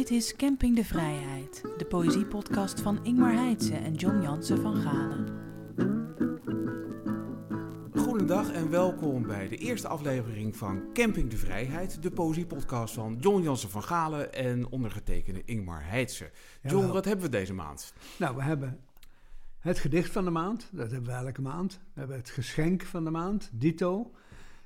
Dit 0.00 0.10
is 0.10 0.36
Camping 0.36 0.76
de 0.76 0.84
Vrijheid, 0.84 1.62
de 1.76 1.84
poëziepodcast 1.84 2.80
van 2.80 3.04
Ingmar 3.04 3.32
Heitse 3.32 3.74
en 3.74 3.94
John 3.94 4.22
Jansen 4.22 4.60
van 4.60 4.76
Galen. 4.76 5.26
Goedendag 7.94 8.52
en 8.52 8.70
welkom 8.70 9.26
bij 9.26 9.48
de 9.48 9.56
eerste 9.56 9.88
aflevering 9.88 10.56
van 10.56 10.92
Camping 10.92 11.30
de 11.30 11.36
Vrijheid, 11.36 12.02
de 12.02 12.10
poëziepodcast 12.10 12.94
van 12.94 13.16
John 13.20 13.42
Jansen 13.42 13.70
van 13.70 13.82
Galen 13.82 14.32
en 14.32 14.70
ondergetekende 14.70 15.42
Ingmar 15.44 15.84
Heitse. 15.84 16.30
John, 16.62 16.86
wat 16.86 17.04
hebben 17.04 17.24
we 17.24 17.30
deze 17.30 17.54
maand? 17.54 17.94
Nou, 18.18 18.36
we 18.36 18.42
hebben 18.42 18.80
het 19.58 19.78
gedicht 19.78 20.12
van 20.12 20.24
de 20.24 20.30
maand. 20.30 20.68
Dat 20.72 20.90
hebben 20.90 21.10
we 21.10 21.26
elke 21.26 21.42
maand. 21.42 21.80
We 21.92 21.98
hebben 21.98 22.16
het 22.16 22.30
geschenk 22.30 22.82
van 22.82 23.04
de 23.04 23.10
maand, 23.10 23.50
dito. 23.52 24.10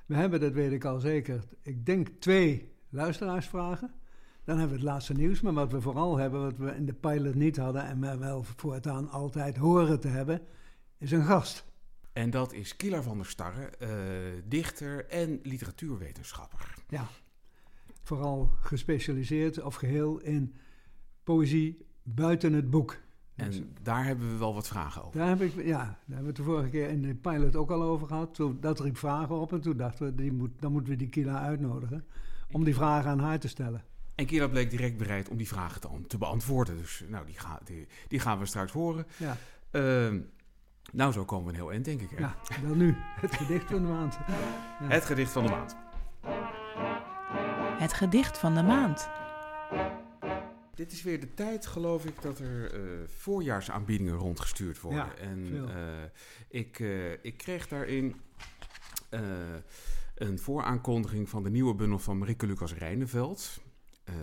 We 0.05 0.15
hebben, 0.15 0.39
dat 0.39 0.53
weet 0.53 0.71
ik 0.71 0.85
al 0.85 0.99
zeker, 0.99 1.43
ik 1.61 1.85
denk 1.85 2.07
twee 2.19 2.71
luisteraarsvragen. 2.89 4.03
Dan 4.45 4.57
hebben 4.57 4.77
we 4.77 4.83
het 4.83 4.91
laatste 4.91 5.13
nieuws. 5.13 5.41
Maar 5.41 5.53
wat 5.53 5.71
we 5.71 5.81
vooral 5.81 6.17
hebben, 6.17 6.41
wat 6.41 6.57
we 6.57 6.75
in 6.75 6.85
de 6.85 6.93
pilot 6.93 7.35
niet 7.35 7.57
hadden... 7.57 7.85
en 7.85 7.99
we 7.99 8.17
wel 8.17 8.43
voortaan 8.55 9.09
altijd 9.09 9.57
horen 9.57 9.99
te 9.99 10.07
hebben, 10.07 10.41
is 10.97 11.11
een 11.11 11.25
gast. 11.25 11.65
En 12.13 12.29
dat 12.29 12.53
is 12.53 12.75
Kielar 12.75 13.03
van 13.03 13.17
der 13.17 13.25
Starre, 13.25 13.65
eh, 13.65 13.89
dichter 14.45 15.05
en 15.05 15.39
literatuurwetenschapper. 15.43 16.73
Ja, 16.89 17.07
vooral 18.03 18.49
gespecialiseerd 18.59 19.61
of 19.61 19.75
geheel 19.75 20.19
in 20.19 20.55
poëzie 21.23 21.85
buiten 22.03 22.53
het 22.53 22.69
boek. 22.69 22.97
Dus 23.35 23.59
En 23.59 23.75
daar 23.81 24.05
hebben 24.05 24.31
we 24.31 24.37
wel 24.37 24.53
wat 24.53 24.67
vragen 24.67 25.03
over. 25.03 25.19
Daar 25.19 25.27
heb 25.27 25.41
ik, 25.41 25.55
ja, 25.55 25.77
daar 25.77 25.97
hebben 26.05 26.21
we 26.21 26.27
het 26.27 26.35
de 26.35 26.43
vorige 26.43 26.69
keer 26.69 26.89
in 26.89 27.01
de 27.01 27.15
pilot 27.15 27.55
ook 27.55 27.71
al 27.71 27.83
over 27.83 28.07
gehad. 28.07 28.33
Toen, 28.33 28.57
dat 28.59 28.79
riep 28.79 28.97
vragen 28.97 29.35
op 29.35 29.53
en 29.53 29.61
toen 29.61 29.77
dachten 29.77 30.05
we, 30.05 30.15
die 30.15 30.31
moet, 30.31 30.51
dan 30.59 30.71
moeten 30.71 30.91
we 30.91 30.97
die 30.97 31.09
Kila 31.09 31.39
uitnodigen. 31.39 32.05
Om 32.51 32.63
die 32.63 32.75
vragen 32.75 33.09
aan 33.09 33.19
haar 33.19 33.39
te 33.39 33.47
stellen. 33.47 33.83
En 34.15 34.25
Kielar 34.25 34.49
bleek 34.49 34.69
direct 34.69 34.97
bereid 34.97 35.29
om 35.29 35.37
die 35.37 35.47
vragen 35.47 35.81
te, 35.81 35.87
te 36.07 36.17
beantwoorden. 36.17 36.77
Dus 36.77 37.03
nou, 37.07 37.25
die, 37.25 37.39
ga, 37.39 37.59
die, 37.63 37.87
die 38.07 38.19
gaan 38.19 38.39
we 38.39 38.45
straks 38.45 38.71
horen. 38.71 39.05
Ja, 39.17 39.37
Ehm, 39.71 40.19
nou, 40.91 41.11
zo 41.11 41.25
komen 41.25 41.45
we 41.45 41.49
een 41.51 41.55
heel 41.57 41.71
eind, 41.71 41.85
denk 41.85 42.01
ik. 42.01 42.09
Hè? 42.09 42.17
ja 42.19 42.35
dan 42.67 42.77
nu 42.77 42.95
het 42.97 43.35
gedicht 43.35 43.65
van 43.71 43.81
de 43.81 43.87
maand. 43.87 44.17
Ja. 44.27 44.87
Het 44.87 45.05
gedicht 45.05 45.31
van 45.31 45.43
de 45.45 45.49
maand. 45.49 45.75
Het 47.79 47.93
gedicht 47.93 48.37
van 48.37 48.53
de 48.55 48.63
maand. 48.63 49.09
Dit 50.75 50.91
is 50.91 51.03
weer 51.03 51.19
de 51.19 51.33
tijd, 51.33 51.65
geloof 51.65 52.05
ik, 52.05 52.21
dat 52.21 52.39
er 52.39 52.73
eh, 52.73 52.79
voorjaarsaanbiedingen 53.17 54.13
rondgestuurd 54.15 54.81
worden. 54.81 55.05
Ja, 55.05 55.13
en 55.15 55.45
veel. 55.47 55.67
eh, 55.69 56.03
ik, 56.47 56.79
eh, 56.79 57.11
ik 57.11 57.37
kreeg 57.37 57.67
daarin 57.67 58.15
eh, 59.09 59.19
een 60.15 60.39
vooraankondiging 60.39 61.29
van 61.29 61.43
de 61.43 61.49
nieuwe 61.49 61.75
bundel 61.75 61.99
van 61.99 62.17
Marieke 62.17 62.45
Lucas 62.45 62.73
Rijneveld. 62.73 63.61
Eh 64.05 64.13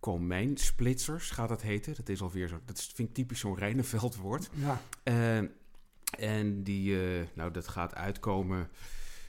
Komijnsplitsers 0.00 1.30
gaat 1.30 1.48
dat 1.48 1.62
heten. 1.62 1.94
Dat 1.94 2.08
is 2.08 2.20
alweer 2.22 2.48
zo. 2.48 2.60
Dat 2.64 2.78
is- 2.78 2.92
vind 2.94 3.08
ik 3.08 3.14
typisch 3.14 3.40
zo'n 3.40 3.56
Rijneveld 3.58 4.16
woord. 4.16 4.50
Ja, 4.54 4.80
Eh, 5.02 5.36
en 6.18 6.62
die, 6.62 7.02
eh, 7.18 7.26
nou, 7.34 7.50
dat 7.50 7.68
gaat 7.68 7.94
uitkomen. 7.94 8.68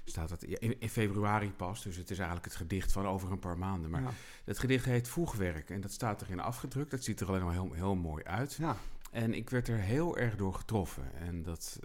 Staat 0.05 0.29
dat 0.29 0.43
in, 0.43 0.79
in 0.79 0.89
februari 0.89 1.51
pas. 1.51 1.83
Dus 1.83 1.95
het 1.95 2.09
is 2.09 2.17
eigenlijk 2.17 2.47
het 2.47 2.55
gedicht 2.55 2.91
van 2.91 3.05
over 3.07 3.31
een 3.31 3.39
paar 3.39 3.57
maanden. 3.57 3.89
Maar 3.89 4.01
ja, 4.01 4.09
het 4.43 4.59
gedicht 4.59 4.85
heet 4.85 5.07
Voegwerk 5.07 5.69
en 5.69 5.81
dat 5.81 5.91
staat 5.91 6.21
erin 6.21 6.39
afgedrukt. 6.39 6.91
Dat 6.91 7.03
ziet 7.03 7.19
er 7.19 7.27
alleen 7.27 7.43
maar 7.43 7.53
heel, 7.53 7.73
heel 7.73 7.95
mooi 7.95 8.23
uit. 8.23 8.53
ja, 8.53 8.77
En 9.11 9.33
ik 9.33 9.49
werd 9.49 9.67
er 9.67 9.77
heel 9.79 10.17
erg 10.17 10.35
door 10.35 10.53
getroffen. 10.53 11.03
En 11.15 11.43
dat 11.43 11.79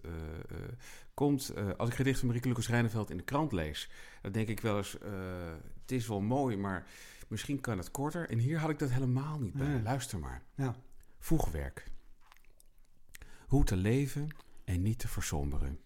komt, 1.15 1.53
als 1.77 1.89
ik 1.89 1.95
gedicht 1.95 2.19
van 2.19 2.27
Marieke 2.29 2.49
Lucas 2.49 2.69
Rijneveld 2.69 3.11
in 3.11 3.17
de 3.17 3.23
krant 3.23 3.53
lees, 3.53 3.91
dan 4.23 4.33
denk 4.33 4.49
ik 4.49 4.61
wel 4.61 4.77
eens, 4.77 4.97
het 5.83 5.93
is 5.93 6.07
wel 6.09 6.21
mooi, 6.21 6.57
maar 6.57 6.87
misschien 7.29 7.61
kan 7.61 7.79
het 7.79 7.91
korter. 7.91 8.29
En 8.29 8.39
hier 8.39 8.59
had 8.59 8.71
ik 8.71 8.79
dat 8.79 8.91
helemaal 8.91 9.39
niet 9.39 9.53
bij. 9.53 9.83
Luister 9.83 10.19
maar. 10.19 10.43
ja. 10.55 10.77
Voegwerk. 11.19 11.91
Hoe 13.47 13.65
te 13.65 13.77
leven 13.77 14.29
en 14.65 14.83
niet 14.83 14.99
te 14.99 15.09
versomberen. 15.09 15.81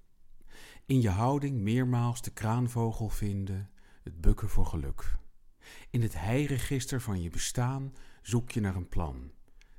In 0.86 1.00
je 1.00 1.10
houding 1.10 1.60
meermaals 1.60 2.22
de 2.22 2.30
kraanvogel 2.30 3.08
vinden, 3.08 3.70
het 4.02 4.20
bukken 4.20 4.48
voor 4.48 4.66
geluk. 4.66 5.16
In 5.90 6.02
het 6.02 6.14
heiregister 6.14 7.00
van 7.00 7.22
je 7.22 7.30
bestaan 7.30 7.94
zoek 8.22 8.50
je 8.50 8.60
naar 8.60 8.74
een 8.74 8.88
plan, 8.88 9.32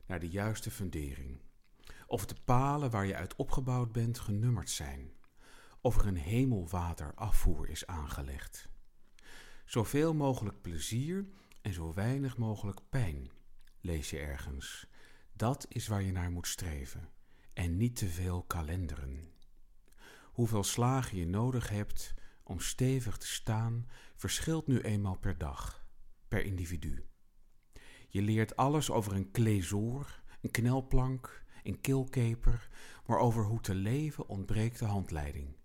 naar 0.05 0.19
de 0.19 0.29
juiste 0.29 0.71
fundering. 0.71 1.41
Of 2.07 2.25
de 2.25 2.35
palen 2.43 2.89
waar 2.89 3.05
je 3.05 3.15
uit 3.15 3.35
opgebouwd 3.35 3.91
bent 3.91 4.19
genummerd 4.19 4.69
zijn. 4.69 5.11
Of 5.81 5.97
er 5.97 6.07
een 6.07 6.17
hemelwater 6.17 7.13
afvoer 7.15 7.69
is 7.69 7.87
aangelegd. 7.87 8.69
Zoveel 9.65 10.13
mogelijk 10.13 10.61
plezier 10.61 11.25
en 11.63 11.73
zo 11.73 11.93
weinig 11.93 12.37
mogelijk 12.37 12.79
pijn, 12.89 13.31
lees 13.81 14.09
je 14.09 14.19
ergens. 14.19 14.87
Dat 15.33 15.65
is 15.69 15.87
waar 15.87 16.01
je 16.01 16.11
naar 16.11 16.31
moet 16.31 16.47
streven. 16.47 17.09
En 17.53 17.77
niet 17.77 17.95
te 17.95 18.07
veel 18.07 18.43
kalenderen. 18.43 19.31
Hoeveel 20.23 20.63
slagen 20.63 21.17
je 21.17 21.25
nodig 21.25 21.69
hebt 21.69 22.13
om 22.43 22.59
stevig 22.59 23.17
te 23.17 23.27
staan, 23.27 23.87
verschilt 24.15 24.67
nu 24.67 24.79
eenmaal 24.79 25.17
per 25.17 25.37
dag, 25.37 25.85
per 26.27 26.43
individu. 26.43 27.05
Je 28.09 28.21
leert 28.21 28.55
alles 28.55 28.91
over 28.91 29.13
een 29.13 29.31
kleezoor, 29.31 30.21
een 30.41 30.51
knelplank, 30.51 31.43
een 31.63 31.81
kilkeper, 31.81 32.69
maar 33.05 33.17
over 33.17 33.43
hoe 33.43 33.61
te 33.61 33.75
leven 33.75 34.27
ontbreekt 34.27 34.79
de 34.79 34.85
handleiding. 34.85 35.55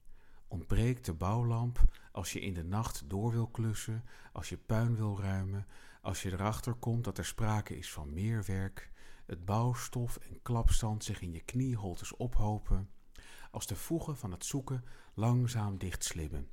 Ontbreekt 0.48 1.04
de 1.04 1.15
bouwlamp 1.15 1.84
als 2.12 2.32
je 2.32 2.41
in 2.41 2.54
de 2.54 2.65
nacht 2.65 3.10
door 3.10 3.30
wil 3.30 3.48
klussen, 3.48 4.04
als 4.32 4.48
je 4.48 4.56
puin 4.56 4.97
wil 4.97 5.20
ruimen, 5.20 5.66
als 6.09 6.23
je 6.23 6.33
erachter 6.33 6.75
komt 6.75 7.05
dat 7.05 7.19
er 7.19 7.25
sprake 7.25 7.77
is 7.77 7.93
van 7.93 8.13
meer 8.13 8.45
werk, 8.45 8.91
het 9.27 9.45
bouwstof 9.45 10.17
en 10.17 10.43
klapstand 10.43 11.05
zich 11.05 11.21
in 11.21 11.33
je 11.33 11.41
knieholtes 11.41 12.17
ophopen, 12.17 12.91
als 13.51 13.67
de 13.67 13.77
voegen 13.77 14.17
van 14.17 14.31
het 14.31 14.45
zoeken 14.45 14.85
langzaam 15.15 15.79
dichtslimmen, 15.79 16.51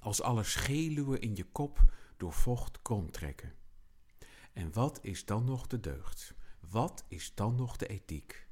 als 0.00 0.22
alle 0.22 0.44
scheluwen 0.44 1.20
in 1.20 1.36
je 1.36 1.44
kop 1.44 1.92
door 2.16 2.32
vocht 2.32 2.82
krom 2.82 3.10
trekken. 3.10 3.54
En 4.52 4.72
wat 4.72 4.98
is 5.02 5.24
dan 5.24 5.44
nog 5.44 5.66
de 5.66 5.80
deugd? 5.80 6.34
Wat 6.60 7.04
is 7.08 7.34
dan 7.34 7.54
nog 7.54 7.76
de 7.76 7.86
ethiek? 7.86 8.48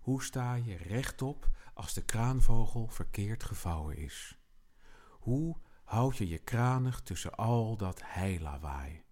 Hoe 0.00 0.22
sta 0.22 0.54
je 0.54 0.76
rechtop 0.76 1.50
als 1.74 1.94
de 1.94 2.04
kraanvogel 2.04 2.86
verkeerd 2.86 3.44
gevouwen 3.44 3.96
is? 3.96 4.38
Hoe 5.10 5.56
houd 5.84 6.16
je 6.16 6.28
je 6.28 6.38
kranig 6.38 7.02
tussen 7.02 7.34
al 7.34 7.76
dat 7.76 8.00
heilawaai, 8.04 9.03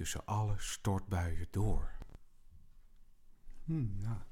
tussen 0.00 0.26
alle 0.26 0.54
stortbuien 0.56 1.46
door? 1.50 1.90
Hm, 3.64 4.00
ja. 4.00 4.26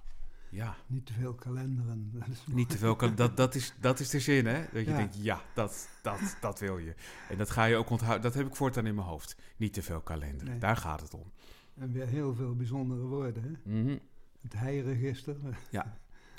Ja, 0.51 0.77
Niet 0.87 1.07
te 1.07 1.13
veel 1.13 1.35
kalenderen. 1.35 2.11
Dat 2.13 2.29
is 2.29 2.45
niet 2.47 2.69
te 2.69 2.79
veel. 2.79 3.15
Dat, 3.15 3.37
dat, 3.37 3.55
is, 3.55 3.75
dat 3.81 4.01
is 4.01 4.11
de 4.11 4.21
zin, 4.21 4.47
hè? 4.47 4.61
Dat 4.73 4.85
je 4.85 4.91
Ja. 4.91 4.97
denkt, 4.97 5.17
ja, 5.23 5.43
dat, 5.55 5.89
dat, 6.03 6.37
dat 6.41 6.59
wil 6.61 6.79
je. 6.79 6.95
En 7.29 7.39
dat 7.39 7.51
ga 7.51 7.65
je 7.65 7.77
ook 7.77 7.91
onthouden. 7.91 8.23
Dat 8.23 8.35
heb 8.35 8.47
ik 8.47 8.57
voortaan 8.57 8.87
in 8.87 8.95
mijn 8.95 9.07
hoofd. 9.07 9.37
Niet 9.57 9.73
te 9.73 9.83
veel 9.83 10.01
kalender. 10.01 10.47
Nee. 10.47 10.59
Daar 10.59 10.77
gaat 10.77 11.01
het 11.01 11.15
om. 11.15 11.33
En 11.75 11.93
weer 11.93 12.07
heel 12.07 12.35
veel 12.35 12.55
bijzondere 12.57 13.01
woorden. 13.03 13.43
Hè? 13.43 13.73
Mhm. 13.73 13.99
Het 14.43 14.53
heiregister. 14.53 15.37
Ja. 15.71 15.99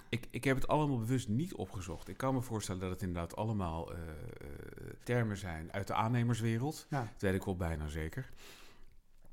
Ik, 0.09 0.27
ik 0.29 0.43
heb 0.43 0.55
het 0.55 0.67
allemaal 0.67 0.99
bewust 0.99 1.27
niet 1.27 1.53
opgezocht. 1.55 2.07
Ik 2.07 2.17
kan 2.17 2.33
me 2.33 2.41
voorstellen 2.41 2.81
dat 2.81 2.89
het 2.89 3.01
inderdaad 3.01 3.35
allemaal 3.35 3.93
eh, 3.93 3.99
eh, 4.01 4.07
termen 5.03 5.37
zijn 5.37 5.71
uit 5.73 5.87
de 5.87 5.93
aannemerswereld. 5.93 6.85
Ja, 6.89 7.01
Dat 7.11 7.21
weet 7.21 7.33
ik 7.35 7.43
wel 7.43 7.55
bijna 7.55 7.87
zeker. 7.87 8.29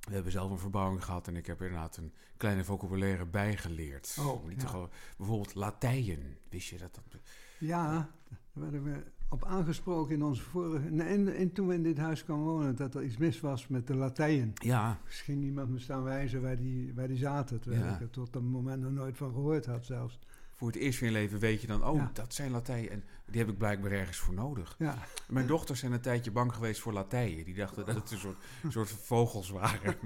We 0.07 0.15
hebben 0.15 0.33
zelf 0.33 0.51
een 0.51 0.59
verbouwing 0.59 1.05
gehad 1.05 1.29
en 1.29 1.37
ik 1.37 1.47
heb 1.47 1.61
er 1.61 1.67
inderdaad 1.67 1.97
een 1.97 2.13
kleine 2.37 2.65
vocabulaire 2.65 3.27
bijgeleerd. 3.27 4.17
Oh, 4.21 4.47
niet 4.49 4.63
ja. 4.63 4.89
bijvoorbeeld 5.17 5.55
Latijn. 5.55 6.37
Wist 6.49 6.69
je 6.69 6.79
dat? 6.79 6.95
dat 6.95 7.21
Ja, 7.59 7.91
daar 7.93 8.39
werden 8.53 8.85
we 8.85 9.03
op 9.29 9.45
aangesproken 9.45 10.15
in 10.15 10.23
onze 10.23 10.43
vorige... 10.43 10.87
En, 10.89 11.37
en 11.37 11.53
toen 11.53 11.67
we 11.67 11.75
in 11.75 11.83
dit 11.83 11.99
huis 11.99 12.25
kwamen 12.25 12.45
wonen, 12.45 12.77
dat 12.77 12.95
er 12.95 13.03
iets 13.05 13.17
mis 13.17 13.41
was 13.41 13.69
met 13.69 13.87
de 13.87 13.95
Latijnen. 13.95 14.53
ja, 14.55 14.89
Er 14.91 15.13
ging 15.13 15.43
iemand 15.43 15.69
me 15.71 15.79
staan 15.79 16.03
wijzen 16.03 16.43
waar 16.43 16.57
die, 16.57 16.95
waar 16.95 17.09
die 17.09 17.17
zaten. 17.17 17.61
Terwijl 17.61 17.85
Ja. 17.85 17.95
ik 17.95 18.01
er 18.01 18.11
tot 18.11 18.33
dat 18.33 18.43
moment 18.43 18.83
nog 18.83 18.93
nooit 18.93 19.17
van 19.17 19.33
gehoord 19.33 19.67
had 19.67 19.85
zelfs. 19.85 20.19
Voor 20.57 20.67
het 20.69 20.77
eerst 20.77 21.01
in 21.01 21.07
je 21.07 21.13
leven 21.13 21.39
weet 21.39 21.61
je 21.61 21.67
dan, 21.67 21.85
oh, 21.85 21.97
Ja. 21.97 22.11
dat 22.13 22.35
zijn 22.35 22.51
Latijn. 22.51 22.89
En 22.89 23.05
die 23.27 23.41
heb 23.41 23.49
ik 23.51 23.59
blijkbaar 23.59 23.91
ergens 23.91 24.19
voor 24.19 24.35
nodig. 24.35 24.75
Ja, 24.79 24.99
Mijn 25.29 25.47
dochters 25.47 25.81
zijn 25.81 25.93
een 25.93 26.01
tijdje 26.01 26.31
bang 26.31 26.55
geweest 26.55 26.81
voor 26.81 26.93
Latijn. 26.93 27.45
Die 27.45 27.55
dachten 27.55 27.87
dat 27.87 27.95
het 27.95 28.11
een 28.11 28.19
soort, 28.19 28.37
soort 28.69 28.89
vogels 28.91 29.51
waren. 29.51 29.97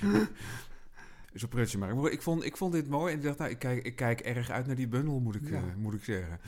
Zo'n 1.32 1.48
prutje 1.48 1.78
maar. 1.78 2.10
Ik 2.12 2.22
vond, 2.22 2.44
ik 2.44 2.56
vond 2.56 2.72
dit 2.72 2.88
mooi 2.88 3.12
en 3.12 3.18
ik 3.18 3.24
dacht, 3.24 3.38
nou, 3.38 3.50
ik 3.50 3.58
kijk, 3.58 3.84
ik 3.84 3.96
kijk 3.96 4.20
erg 4.20 4.50
uit 4.50 4.66
naar 4.66 4.76
die 4.76 4.88
bundel, 4.88 5.20
moet 5.20 5.34
ik, 5.34 5.48
Ja. 5.48 5.56
eh, 5.56 5.74
moet 5.76 5.94
ik 5.94 6.04
zeggen. 6.04 6.38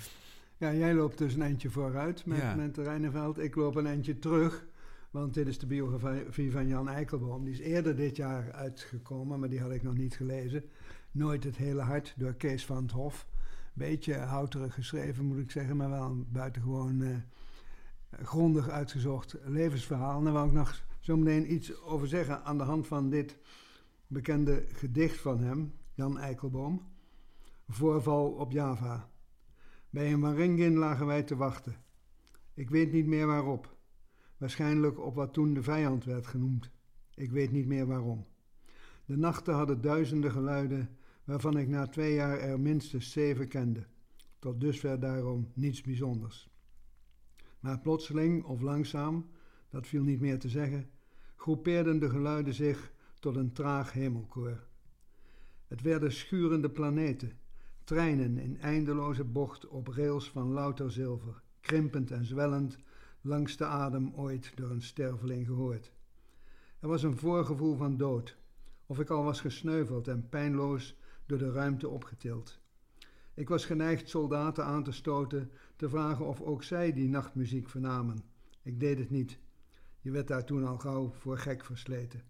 ja 0.57 0.75
jij 0.75 0.95
loopt 0.95 1.19
dus 1.19 1.35
een 1.35 1.43
eindje 1.43 1.71
vooruit 1.71 2.27
met, 2.27 2.57
met 2.57 2.77
Rijneveld. 2.77 3.39
Ik 3.39 3.55
loop 3.55 3.75
een 3.77 3.87
eindje 3.87 4.19
terug. 4.19 4.65
Want 5.11 5.35
dit 5.35 5.47
is 5.47 5.59
de 5.59 5.67
biografie 5.67 6.51
van 6.53 6.67
Jan 6.69 6.89
Eikelboom. 6.89 7.45
Die 7.45 7.53
is 7.53 7.59
eerder 7.61 7.97
dit 7.97 8.17
jaar 8.17 8.53
uitgekomen, 8.53 9.41
maar 9.41 9.49
die 9.49 9.61
had 9.61 9.71
ik 9.71 9.83
nog 9.83 9.95
niet 9.97 10.15
gelezen. 10.17 10.65
Nooit 11.11 11.45
het 11.45 11.57
hele 11.57 11.81
hart 11.81 12.15
door 12.17 12.33
Kees 12.35 12.67
van 12.67 12.83
het 12.83 12.91
Hof. 12.93 13.27
Beetje 13.73 14.15
houterig 14.15 14.75
geschreven, 14.75 15.25
moet 15.25 15.39
ik 15.39 15.51
zeggen, 15.51 15.77
maar 15.77 15.91
wel 15.91 16.03
een 16.03 16.27
buitengewoon 16.33 17.03
eh, 17.03 17.17
grondig 18.23 18.69
uitgezocht 18.69 19.37
levensverhaal. 19.45 20.19
En 20.19 20.25
daar 20.25 20.33
wou 20.33 20.47
ik 20.47 20.53
nog 20.53 20.83
zo 21.01 21.17
meteen 21.17 21.53
iets 21.53 21.81
over 21.83 22.09
zeggen 22.09 22.45
aan 22.45 22.59
de 22.59 22.65
hand 22.65 22.87
van 22.87 23.11
dit 23.11 23.39
bekende 24.07 24.65
gedicht 24.73 25.21
van 25.21 25.41
hem, 25.41 25.75
Jan 25.95 26.19
Eikelboom, 26.19 26.83
Voorval 27.69 28.31
op 28.31 28.53
Java. 28.53 29.11
Bij 29.91 30.13
een 30.13 30.21
Waringin 30.21 30.77
lagen 30.77 31.07
wij 31.07 31.23
te 31.23 31.37
wachten. 31.37 31.77
Ik 32.55 32.71
weet 32.71 32.93
niet 32.93 33.07
meer 33.07 33.27
waarop. 33.27 33.77
Waarschijnlijk 34.37 35.01
op 35.01 35.15
wat 35.15 35.33
toen 35.33 35.55
de 35.55 35.63
vijand 35.63 36.05
werd 36.05 36.27
genoemd. 36.27 36.71
Ik 37.15 37.31
weet 37.31 37.53
niet 37.53 37.67
meer 37.67 37.87
waarom. 37.87 38.27
De 39.05 39.17
nachten 39.17 39.55
hadden 39.55 39.81
duizenden 39.81 40.31
geluiden, 40.31 40.97
waarvan 41.33 41.57
ik 41.57 41.69
na 41.69 41.87
twee 41.87 42.15
jaar 42.15 42.39
er 42.39 42.61
minstens 42.61 43.11
zeven 43.11 43.49
kende. 43.49 43.87
Tot 44.39 44.61
dusver 44.61 45.01
daarom 45.01 45.51
niets 45.55 45.81
bijzonders. 45.81 46.51
Maar 47.61 47.81
plotseling 47.81 48.45
of 48.45 48.61
langzaam, 48.61 49.31
dat 49.71 49.87
viel 49.87 50.03
niet 50.03 50.21
meer 50.21 50.39
te 50.39 50.49
zeggen, 50.49 50.91
groepeerden 51.37 51.99
de 51.99 52.11
geluiden 52.11 52.55
zich 52.55 52.93
tot 53.19 53.37
een 53.37 53.53
traag 53.53 53.93
hemelkoor. 53.93 54.67
Het 55.69 55.83
werden 55.83 56.13
schurende 56.13 56.71
planeten, 56.71 57.33
treinen 57.85 58.39
in 58.39 58.61
eindeloze 58.61 59.25
bocht 59.25 59.69
op 59.69 59.89
rails 59.89 60.31
van 60.31 60.53
louter 60.53 60.91
zilver, 60.91 61.43
krimpend 61.61 62.11
en 62.11 62.25
zwellend 62.25 62.79
langs 63.21 63.57
de 63.57 63.65
adem 63.65 64.13
ooit 64.15 64.53
door 64.55 64.71
een 64.71 64.83
sterveling 64.83 65.47
gehoord. 65.47 65.93
Er 66.79 66.89
was 66.89 67.03
een 67.03 67.17
voorgevoel 67.17 67.77
van 67.77 67.97
dood, 67.97 68.37
of 68.87 68.99
ik 68.99 69.11
al 69.11 69.25
was 69.25 69.41
gesneuveld 69.41 70.09
en 70.09 70.29
pijnloos 70.29 71.01
door 71.27 71.39
de 71.39 71.53
ruimte 71.53 71.89
opgetild. 71.89 72.61
Ik 73.35 73.49
was 73.49 73.65
geneigd 73.65 74.09
soldaten 74.09 74.65
aan 74.65 74.85
te 74.85 74.93
stoten, 74.93 75.51
te 75.77 75.89
vragen 75.89 76.27
of 76.27 76.41
ook 76.41 76.63
zij 76.63 76.93
die 76.93 77.09
nachtmuziek 77.09 77.69
vernamen. 77.69 78.25
Ik 78.63 78.81
deed 78.81 78.99
het 78.99 79.11
niet. 79.11 79.39
Je 80.01 80.11
werd 80.11 80.29
daar 80.29 80.45
toen 80.45 80.67
al 80.67 80.79
gauw 80.79 81.13
voor 81.13 81.39
gek 81.39 81.65
versleten. 81.65 82.23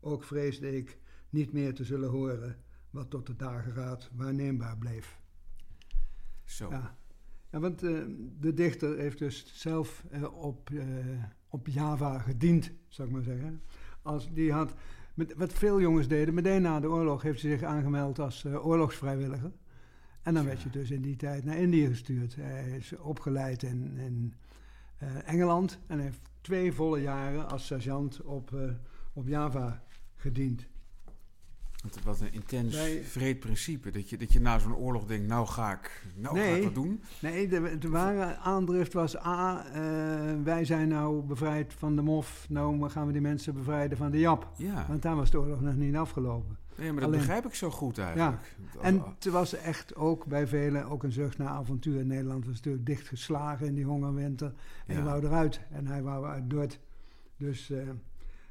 Ook 0.00 0.24
vreesde 0.24 0.76
ik 0.76 0.98
niet 1.30 1.52
meer 1.52 1.74
te 1.74 1.84
zullen 1.84 2.10
horen 2.10 2.56
wat 2.90 3.10
tot 3.10 3.26
de 3.26 3.36
dageraad 3.36 4.10
waarneembaar 4.14 4.78
bleef. 4.78 5.18
Zo. 6.44 6.70
Ja, 6.70 6.98
ja 7.50 7.60
want 7.60 7.82
uh, 7.82 8.04
de 8.40 8.54
dichter 8.54 8.98
heeft 8.98 9.18
dus 9.18 9.60
zelf 9.60 10.04
uh, 10.12 10.42
op, 10.42 10.70
uh, 10.70 11.22
op 11.48 11.66
Java 11.66 12.18
gediend, 12.18 12.72
zou 12.88 13.08
ik 13.08 13.14
maar 13.14 13.22
zeggen. 13.22 13.62
Als 14.02 14.32
die 14.32 14.52
had, 14.52 14.74
met, 15.14 15.34
wat 15.36 15.52
veel 15.52 15.80
jongens 15.80 16.08
deden, 16.08 16.34
meteen 16.34 16.62
na 16.62 16.80
de 16.80 16.88
oorlog 16.88 17.22
heeft 17.22 17.42
hij 17.42 17.50
zich 17.50 17.62
aangemeld 17.62 18.18
als 18.18 18.44
oorlogsvrijwilliger. 18.44 19.52
En 20.22 20.34
dan 20.34 20.42
ja. 20.42 20.48
werd 20.48 20.62
je 20.62 20.70
dus 20.70 20.90
in 20.90 21.02
die 21.02 21.16
tijd 21.16 21.44
naar 21.44 21.56
Indië 21.56 21.86
gestuurd. 21.86 22.36
Hij 22.36 22.76
is 22.76 22.96
opgeleid 22.96 23.62
in, 23.62 23.96
in 23.96 24.34
Engeland 25.24 25.78
en 25.86 25.98
heeft 25.98 26.20
twee 26.40 26.72
volle 26.72 27.00
jaren 27.00 27.48
als 27.48 27.66
sergeant 27.66 28.22
op, 28.22 28.54
op 29.12 29.26
Java 29.26 29.84
gediend. 30.14 30.66
Wat 32.04 32.20
een 32.20 32.32
intens 32.32 32.74
Wij, 32.74 33.02
vreed 33.02 33.40
principe. 33.40 33.90
Dat 33.90 34.10
je, 34.10 34.16
dat 34.16 34.32
je 34.32 34.40
na 34.40 34.58
zo'n 34.58 34.76
oorlog 34.76 35.06
denkt, 35.06 35.26
nou 35.26 35.46
ga 35.46 35.72
ik, 35.72 36.04
nou 36.16 36.34
nee, 36.34 36.50
ga 36.50 36.56
ik 36.56 36.62
wat 36.62 36.74
doen. 36.74 37.02
Nee, 37.20 37.48
de, 37.48 37.78
de 37.78 37.88
ware 37.88 38.36
aandrift 38.36 38.92
was... 38.92 39.16
A, 39.16 39.64
uh, 39.66 40.42
wij 40.44 40.64
zijn 40.64 40.88
nou 40.88 41.22
bevrijd 41.22 41.74
van 41.74 41.96
de 41.96 42.02
MOF. 42.02 42.46
Nou 42.48 42.90
gaan 42.90 43.06
we 43.06 43.12
die 43.12 43.20
mensen 43.20 43.54
bevrijden 43.54 43.98
van 43.98 44.10
de 44.10 44.18
JAP. 44.18 44.52
Ja. 44.56 44.84
Want 44.88 45.02
daar 45.02 45.16
was 45.16 45.30
de 45.30 45.38
oorlog 45.38 45.60
nog 45.60 45.74
niet 45.74 45.96
afgelopen. 45.96 46.56
Nee, 46.76 46.86
maar 46.92 47.00
dat 47.00 47.08
Alleen, 47.08 47.18
begrijp 47.20 47.46
ik 47.46 47.54
zo 47.54 47.70
goed 47.70 47.98
eigenlijk. 47.98 48.56
Ja. 48.74 48.80
En 48.80 49.02
het 49.14 49.24
was 49.24 49.54
echt 49.54 49.94
ook 49.94 50.26
bij 50.26 50.46
velen 50.46 50.84
ook 50.84 51.02
een 51.02 51.12
zucht 51.12 51.38
naar 51.38 51.48
avontuur. 51.48 52.04
Nederland 52.04 52.44
was 52.44 52.54
natuurlijk 52.54 52.86
dichtgeslagen 52.86 53.66
in 53.66 53.74
die 53.74 53.84
hongerwinter. 53.84 54.52
En 54.86 54.94
ja. 54.94 54.94
hij 54.94 55.02
wou 55.02 55.24
eruit. 55.24 55.60
En 55.70 55.86
hij 55.86 56.02
wou 56.02 56.26
uit 56.26 56.50
Dort. 56.50 56.78
Dus... 57.36 57.70
Uh, 57.70 57.78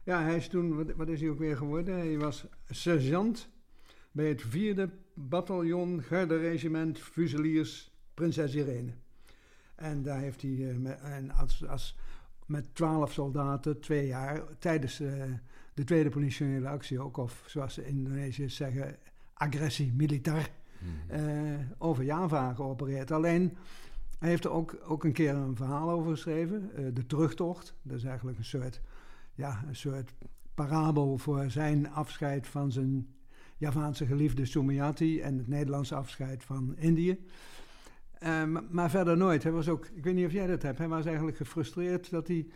ja, 0.04 0.24
hij 0.24 0.36
is 0.36 0.48
toen, 0.48 0.76
wat, 0.76 0.96
wat, 0.96 1.08
is 1.08 1.22
hij 1.22 1.30
ook 1.30 1.40
weer 1.40 1.58
geworden? 1.58 1.96
Hij 1.96 2.18
was 2.18 2.46
sergeant 2.70 3.50
bij 4.12 4.28
het 4.28 4.42
vierde 4.42 4.90
bataljon 5.14 6.02
garderegiment 6.02 7.00
Fuseliers 7.00 7.92
Prinses 8.14 8.56
Irene. 8.56 8.94
En 9.76 10.04
daar 10.04 10.20
heeft 10.20 10.42
hij 10.42 10.52
uh, 10.52 10.78
met, 10.78 11.00
en 11.00 11.32
als, 11.32 11.68
als, 11.68 11.98
met 12.46 12.76
twaalf 12.76 13.14
soldaten 13.14 13.80
twee 13.80 14.08
jaar 14.08 14.58
tijdens 14.58 15.02
uh, 15.02 15.24
de 15.74 15.84
tweede 15.84 16.10
politionele 16.10 16.68
actie 16.68 17.00
ook, 17.00 17.18
of 17.18 17.44
zoals 17.46 17.74
ze 17.74 17.88
in 17.88 17.96
Indonesië 17.96 18.50
zeggen, 18.50 18.98
agressie 19.34 19.94
militair, 19.94 20.50
mm. 20.80 21.20
uh, 21.20 21.60
over 21.78 22.04
Java 22.04 22.54
geopereerd. 22.54 23.12
Alleen, 23.12 23.58
hij 24.20 24.30
heeft 24.30 24.44
er 24.44 24.52
ook, 24.52 24.78
ook 24.84 25.04
een 25.04 25.14
keer 25.14 25.36
een 25.36 25.56
verhaal 25.56 25.90
over 25.90 26.12
geschreven, 26.12 26.72
de 26.94 27.06
terugtocht. 27.06 27.74
Dat 27.82 27.98
is 27.98 28.04
eigenlijk 28.04 28.38
een 28.38 28.46
soort 28.46 28.82
ja, 29.34 29.64
een 29.68 29.76
soort 29.76 30.14
parabel 30.54 31.18
voor 31.18 31.52
zijn 31.52 31.90
afscheid 31.90 32.48
van 32.48 32.72
zijn 32.72 33.08
Javaanse 33.58 34.06
geliefde 34.06 34.46
Sumayati 34.46 35.22
en 35.22 35.38
het 35.38 35.48
Nederlandse 35.48 35.96
afscheid 35.96 36.44
van 36.44 36.78
Indië. 36.78 37.26
Uh, 38.24 38.44
maar, 38.70 38.90
verder 38.90 39.18
nooit. 39.18 39.44
Hij 39.44 39.52
was 39.52 39.70
ook, 39.70 39.86
ik 39.86 40.04
weet 40.04 40.16
niet 40.16 40.26
of 40.26 40.32
jij 40.32 40.48
dat 40.48 40.62
hebt, 40.62 40.78
hij 40.78 40.88
was 40.88 41.06
eigenlijk 41.06 41.38
gefrustreerd 41.38 42.10
dat 42.10 42.28
hij 42.28 42.48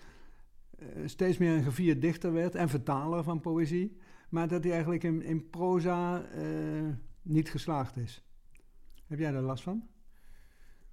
uh, 0.79 0.88
steeds 1.06 1.38
meer 1.38 1.56
een 1.56 1.63
gevierd 1.63 2.01
dichter 2.01 2.33
werd 2.33 2.56
en 2.56 2.69
vertaler 2.69 3.24
van 3.24 3.41
poëzie, 3.41 3.97
maar 4.29 4.47
dat 4.47 4.63
hij 4.63 4.71
eigenlijk 4.71 5.03
in, 5.03 5.21
in 5.21 5.50
proza 5.50 6.25
uh, 6.35 6.94
niet 7.21 7.50
geslaagd 7.50 7.97
is. 7.97 8.25
Heb 9.07 9.19
jij 9.19 9.31
daar 9.31 9.41
last 9.41 9.63
van? 9.63 9.88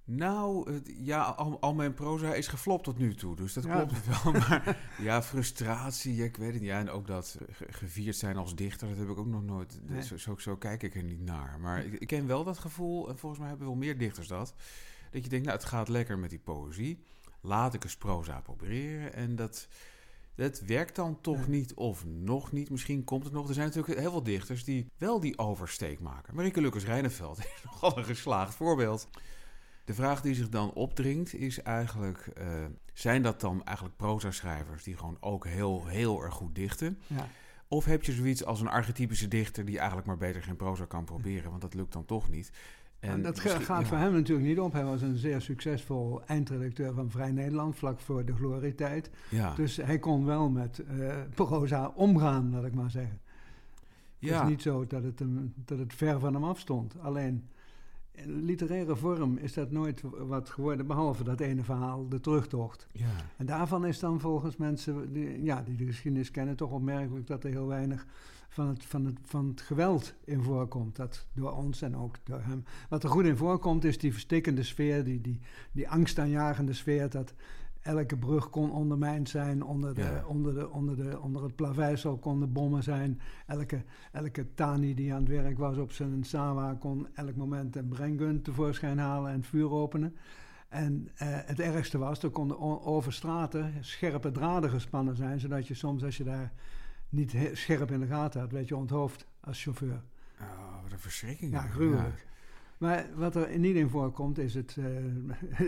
Nou, 0.07 0.71
het, 0.73 0.91
ja, 0.97 1.21
al, 1.21 1.57
al, 1.59 1.73
mijn 1.73 1.93
proza 1.93 2.33
is 2.33 2.47
geflopt 2.47 2.83
tot 2.83 2.97
nu 2.97 3.15
toe, 3.15 3.35
dus 3.35 3.53
dat 3.53 3.63
ja. 3.63 3.75
klopt 3.75 4.23
wel. 4.23 4.33
Maar 4.47 4.77
ja, 4.97 5.23
frustratie, 5.23 6.23
ik 6.23 6.37
weet 6.37 6.51
het 6.51 6.61
niet. 6.61 6.69
Ja, 6.69 6.79
en 6.79 6.89
ook 6.89 7.07
dat 7.07 7.37
gevierd 7.69 8.15
zijn 8.15 8.37
als 8.37 8.55
dichter, 8.55 8.87
dat 8.87 8.97
heb 8.97 9.09
ik 9.09 9.17
ook 9.17 9.27
nog 9.27 9.43
nooit. 9.43 9.79
Nee. 9.83 10.03
Zo, 10.03 10.17
zo, 10.17 10.37
zo, 10.37 10.55
kijk 10.55 10.83
ik 10.83 10.95
er 10.95 11.03
niet 11.03 11.21
naar. 11.21 11.59
Maar 11.59 11.85
ik, 11.85 11.93
ik, 11.93 12.07
ken 12.07 12.27
wel 12.27 12.43
dat 12.43 12.57
gevoel, 12.57 13.09
en 13.09 13.17
volgens 13.17 13.39
mij 13.41 13.49
hebben 13.49 13.67
wel 13.67 13.75
meer 13.75 13.97
dichters 13.97 14.27
dat. 14.27 14.53
Dat 15.11 15.23
je 15.23 15.29
denkt, 15.29 15.45
nou, 15.45 15.57
het 15.57 15.67
gaat 15.67 15.87
lekker 15.87 16.17
met 16.17 16.29
die 16.29 16.39
poëzie. 16.39 17.03
Laat 17.41 17.73
ik 17.73 17.83
eens 17.83 17.97
proza 17.97 18.41
proberen. 18.41 19.13
En 19.13 19.35
dat, 19.35 19.67
dat 20.35 20.59
werkt 20.59 20.95
dan 20.95 21.21
toch 21.21 21.39
ja. 21.39 21.47
niet, 21.47 21.73
of 21.73 22.05
nog 22.05 22.51
niet. 22.51 22.69
Misschien 22.69 23.03
komt 23.03 23.23
het 23.23 23.33
nog. 23.33 23.47
Er 23.47 23.53
zijn 23.53 23.67
natuurlijk 23.67 23.99
heel 23.99 24.11
veel 24.11 24.23
dichters 24.23 24.63
die 24.63 24.91
wel 24.97 25.19
die 25.19 25.37
oversteek 25.37 25.99
maken. 25.99 26.35
Marieke 26.35 26.61
Lukkers-Rijneveld 26.61 27.39
is 27.55 27.63
nogal 27.63 27.97
een 27.97 28.05
geslaagd 28.05 28.55
voorbeeld. 28.55 29.07
De 29.85 29.93
vraag 29.93 30.21
die 30.21 30.35
zich 30.35 30.49
dan 30.49 30.73
opdringt 30.73 31.33
is 31.33 31.61
eigenlijk... 31.61 32.31
Uh, 32.39 32.45
zijn 32.93 33.21
dat 33.21 33.41
dan 33.41 33.63
eigenlijk 33.63 33.97
proza-schrijvers 33.97 34.83
die 34.83 34.97
gewoon 34.97 35.17
ook 35.19 35.47
heel, 35.47 35.85
heel 35.85 36.23
erg 36.23 36.33
goed 36.33 36.55
dichten? 36.55 36.97
Ja. 37.07 37.27
Of 37.67 37.85
heb 37.85 38.03
je 38.03 38.11
zoiets 38.11 38.45
als 38.45 38.61
een 38.61 38.67
archetypische 38.67 39.27
dichter... 39.27 39.65
die 39.65 39.77
eigenlijk 39.77 40.07
maar 40.07 40.17
beter 40.17 40.43
geen 40.43 40.55
proza 40.55 40.85
kan 40.85 41.05
proberen, 41.05 41.49
want 41.49 41.61
dat 41.61 41.73
lukt 41.73 41.93
dan 41.93 42.05
toch 42.05 42.29
niet... 42.29 42.51
En 42.99 43.21
dat 43.21 43.39
gaat 43.39 43.67
ja. 43.67 43.83
voor 43.85 43.97
hem 43.97 44.13
natuurlijk 44.13 44.47
niet 44.47 44.59
op. 44.59 44.73
Hij 44.73 44.83
was 44.83 45.01
een 45.01 45.17
zeer 45.17 45.41
succesvol 45.41 46.21
eindredacteur 46.25 46.93
van 46.93 47.09
Vrij 47.09 47.31
Nederland, 47.31 47.75
vlak 47.75 47.99
voor 47.99 48.25
de 48.25 48.35
glorietijd. 48.35 49.09
Ja. 49.29 49.55
Dus 49.55 49.75
hij 49.75 49.99
kon 49.99 50.25
wel 50.25 50.49
met 50.49 50.83
uh, 50.91 51.13
proza 51.33 51.91
omgaan, 51.95 52.51
laat 52.51 52.65
ik 52.65 52.73
maar 52.73 52.89
zeggen. 52.89 53.19
Het 54.19 54.29
is 54.29 54.41
niet 54.41 54.61
zo 54.61 54.87
dat 54.87 55.03
het, 55.03 55.19
hem, 55.19 55.53
dat 55.55 55.79
het 55.79 55.93
ver 55.93 56.19
van 56.19 56.33
hem 56.33 56.43
afstond. 56.43 56.95
Alleen 56.99 57.49
in 58.15 58.43
literaire 58.43 58.95
vorm 58.95 59.37
is 59.37 59.53
dat 59.53 59.71
nooit 59.71 60.01
wat 60.17 60.49
geworden, 60.49 60.87
behalve 60.87 61.23
dat 61.23 61.39
ene 61.39 61.63
verhaal, 61.63 62.09
de 62.09 62.19
terugtocht. 62.19 62.87
Ja. 62.91 63.05
En 63.37 63.45
daarvan 63.45 63.85
is 63.85 63.99
dan 63.99 64.19
volgens 64.19 64.57
mensen 64.57 65.13
die, 65.13 65.43
ja, 65.43 65.61
die 65.61 65.75
de 65.75 65.85
geschiedenis 65.85 66.31
kennen 66.31 66.55
toch 66.55 66.71
opmerkelijk 66.71 67.27
dat 67.27 67.43
er 67.43 67.49
heel 67.49 67.67
weinig 67.67 68.05
van 68.55 68.67
het, 68.67 68.85
van, 68.85 69.05
het, 69.05 69.17
van 69.21 69.47
het 69.47 69.61
geweld 69.61 70.13
in 70.23 70.41
voorkomt. 70.41 70.95
Dat 70.95 71.25
door 71.33 71.51
ons 71.51 71.81
en 71.81 71.95
ook 71.97 72.15
door 72.23 72.41
hem. 72.41 72.63
Wat 72.89 73.03
er 73.03 73.09
goed 73.09 73.25
in 73.25 73.37
voorkomt 73.37 73.83
is 73.83 73.97
die 73.97 74.11
verstikkende 74.11 74.63
sfeer, 74.63 75.03
die, 75.03 75.21
die, 75.21 75.39
die 75.71 75.89
angstaanjagende 75.89 76.73
sfeer. 76.73 77.09
Dat 77.09 77.33
elke 77.85 78.17
brug 78.17 78.49
kon 78.49 78.71
ondermijnd 78.71 79.29
zijn. 79.29 79.63
Onder, 79.63 79.93
de, 79.93 80.01
Ja. 80.01 80.23
onder, 80.27 80.53
de, 80.53 80.69
onder, 80.69 80.95
de, 80.95 81.19
onder 81.19 81.43
het 81.43 81.55
plaveisel 81.55 82.17
konden 82.17 82.51
bommen 82.53 82.83
zijn. 82.83 83.19
Elke, 83.47 83.83
elke 84.11 84.53
Tani 84.53 84.93
die 84.93 85.13
aan 85.13 85.19
het 85.19 85.27
werk 85.29 85.57
was 85.57 85.77
op 85.77 85.91
zijn 85.91 86.23
Sawa 86.23 86.73
kon 86.73 87.07
elk 87.13 87.35
moment 87.35 87.75
een 87.75 87.87
brenggun 87.87 88.41
tevoorschijn 88.41 88.97
halen 88.99 89.31
en 89.31 89.43
vuur 89.43 89.69
openen. 89.71 90.15
En 90.69 91.09
eh, 91.15 91.27
het 91.31 91.59
ergste 91.59 91.97
was, 91.97 92.23
er 92.23 92.29
konden 92.29 92.59
over 92.85 93.13
straten 93.13 93.73
scherpe 93.81 94.31
draden 94.31 94.69
gespannen 94.69 95.15
zijn, 95.15 95.39
zodat 95.39 95.67
je 95.67 95.73
soms, 95.73 96.03
als 96.03 96.17
je 96.17 96.23
daar 96.23 96.53
niet 97.09 97.31
he- 97.31 97.55
scherp 97.55 97.91
in 97.91 97.99
de 97.99 98.05
gaten 98.07 98.39
had, 98.41 98.51
werd 98.51 98.67
je 98.67 98.75
onthoofd 98.75 99.27
als 99.39 99.63
chauffeur. 99.63 100.01
Oh, 100.41 100.81
wat 100.83 100.91
een 100.91 100.99
verschrikking. 100.99 101.51
Ja, 101.51 101.61
gruwelijk. 101.61 102.25
Maar 102.77 103.05
wat 103.15 103.35
er 103.35 103.59
niet 103.59 103.75
in 103.75 103.89
voorkomt, 103.89 104.37
is 104.37 104.53
het, 104.53 104.77
eh, 104.79 104.85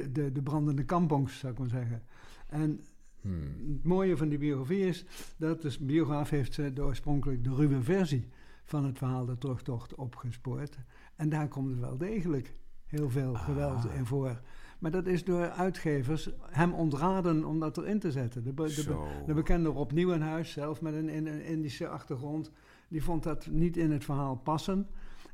de, 0.14 0.32
de 0.32 0.42
brandende 0.42 0.84
kampongs, 0.84 1.40
zou 1.40 1.54
ik 1.54 1.60
maar 1.60 1.70
zeggen. 1.70 2.04
En 2.48 2.80
Hmm. 3.22 3.42
het 3.74 3.84
mooie 3.84 4.18
van 4.18 4.30
die 4.30 4.38
biografie 4.38 4.86
is 4.86 5.06
dat 5.38 5.62
de 5.62 5.76
biograaf 5.82 6.30
heeft 6.30 6.58
eh, 6.60 6.66
de 6.74 6.84
oorspronkelijk 6.84 7.44
de 7.44 7.56
ruwe 7.56 7.82
versie 7.82 8.28
van 8.64 8.86
het 8.86 8.98
verhaal 8.98 9.26
de 9.26 9.38
terugtocht 9.38 9.96
opgespoord. 9.96 10.78
En 11.16 11.30
daar 11.30 11.48
komt 11.48 11.72
er 11.72 11.80
wel 11.80 11.98
degelijk 11.98 12.54
heel 12.86 13.10
veel 13.10 13.36
Ah. 13.36 13.44
geweld 13.44 13.86
in 13.98 14.06
voor. 14.06 14.42
Maar 14.80 14.92
dat 14.92 15.06
is 15.08 15.24
door 15.24 15.50
uitgevers 15.50 16.30
hem 16.42 16.74
ontraden 16.74 17.46
om 17.46 17.60
dat 17.60 17.78
erin 17.78 18.00
te 18.00 18.12
zetten. 18.12 18.44
De, 18.44 18.54
be- 18.54 18.74
de, 18.76 18.84
be- 18.88 19.24
de 19.26 19.34
bekende 19.34 19.70
Rob 19.70 19.92
Nieuwenhuis, 19.92 20.52
zelf 20.52 20.82
met 20.82 20.94
een 20.94 21.28
Indische 21.46 21.88
achtergrond, 21.88 22.52
Die 22.90 23.04
vond 23.04 23.24
dat 23.24 23.48
niet 23.52 23.78
in 23.78 23.92
het 23.92 24.04
verhaal 24.04 24.36
passen. 24.36 24.88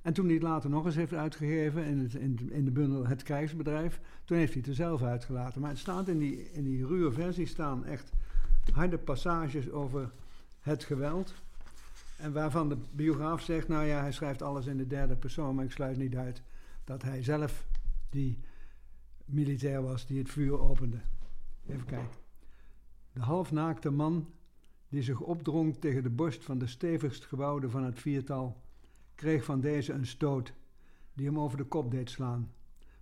En 0.03 0.13
toen 0.13 0.25
hij 0.25 0.33
het 0.33 0.43
later 0.43 0.69
nog 0.69 0.85
eens 0.85 0.95
heeft 0.95 1.13
uitgegeven 1.13 1.85
in, 1.85 1.99
het, 1.99 2.13
in, 2.13 2.49
in 2.51 2.65
de 2.65 2.71
bundel 2.71 3.07
Het 3.07 3.23
Krijgsbedrijf, 3.23 3.99
toen 4.25 4.37
heeft 4.37 4.51
hij 4.53 4.61
het 4.61 4.69
er 4.69 4.75
zelf 4.75 5.01
uitgelaten. 5.01 5.61
Maar 5.61 5.69
het 5.69 5.79
staat 5.79 6.07
in 6.07 6.17
die, 6.17 6.51
in 6.51 6.63
die 6.63 6.85
ruwe 6.85 7.11
versie 7.11 7.45
staan 7.45 7.85
echt 7.85 8.11
harde 8.73 8.97
passages 8.97 9.71
over 9.71 10.11
het 10.59 10.83
geweld. 10.83 11.33
En 12.17 12.33
waarvan 12.33 12.69
de 12.69 12.77
biograaf 12.91 13.41
zegt, 13.41 13.67
nou 13.67 13.85
ja, 13.85 14.01
hij 14.01 14.11
schrijft 14.11 14.41
alles 14.41 14.65
in 14.65 14.77
de 14.77 14.87
derde 14.87 15.15
persoon, 15.15 15.55
maar 15.55 15.65
ik 15.65 15.71
sluit 15.71 15.97
niet 15.97 16.15
uit 16.15 16.41
dat 16.83 17.01
hij 17.01 17.23
zelf 17.23 17.65
die 18.09 18.39
militair 19.25 19.83
was 19.83 20.07
die 20.07 20.19
het 20.19 20.29
vuur 20.29 20.59
opende. 20.59 20.97
Even 21.67 21.85
kijken. 21.85 22.17
De 23.13 23.21
halfnaakte 23.21 23.89
man 23.89 24.27
die 24.89 25.01
zich 25.01 25.19
opdrong 25.19 25.77
tegen 25.77 26.03
de 26.03 26.09
borst 26.09 26.43
van 26.43 26.57
de 26.57 26.67
stevigst 26.67 27.25
gebouwde 27.25 27.69
van 27.69 27.83
het 27.83 27.99
viertal, 27.99 28.61
kreeg 29.23 29.43
van 29.43 29.61
deze 29.61 29.93
een 29.93 30.05
stoot 30.05 30.53
die 31.13 31.25
hem 31.25 31.39
over 31.39 31.57
de 31.57 31.63
kop 31.63 31.91
deed 31.91 32.09
slaan. 32.09 32.53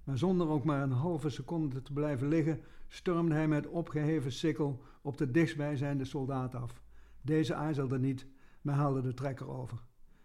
Maar 0.03 0.17
zonder 0.17 0.47
ook 0.47 0.63
maar 0.63 0.81
een 0.81 0.91
halve 0.91 1.29
seconde 1.29 1.81
te 1.81 1.93
blijven 1.93 2.27
liggen, 2.27 2.61
stormde 2.87 3.35
hij 3.35 3.47
met 3.47 3.67
opgeheven 3.67 4.31
sikkel 4.31 4.81
op 5.01 5.17
de 5.17 5.31
dichtstbijzijnde 5.31 6.05
soldaat 6.05 6.55
af. 6.55 6.81
Deze 7.21 7.53
aarzelde 7.53 7.99
niet, 7.99 8.27
maar 8.61 8.75
haalde 8.75 9.01
de 9.01 9.13
trekker 9.13 9.49
over. 9.49 9.83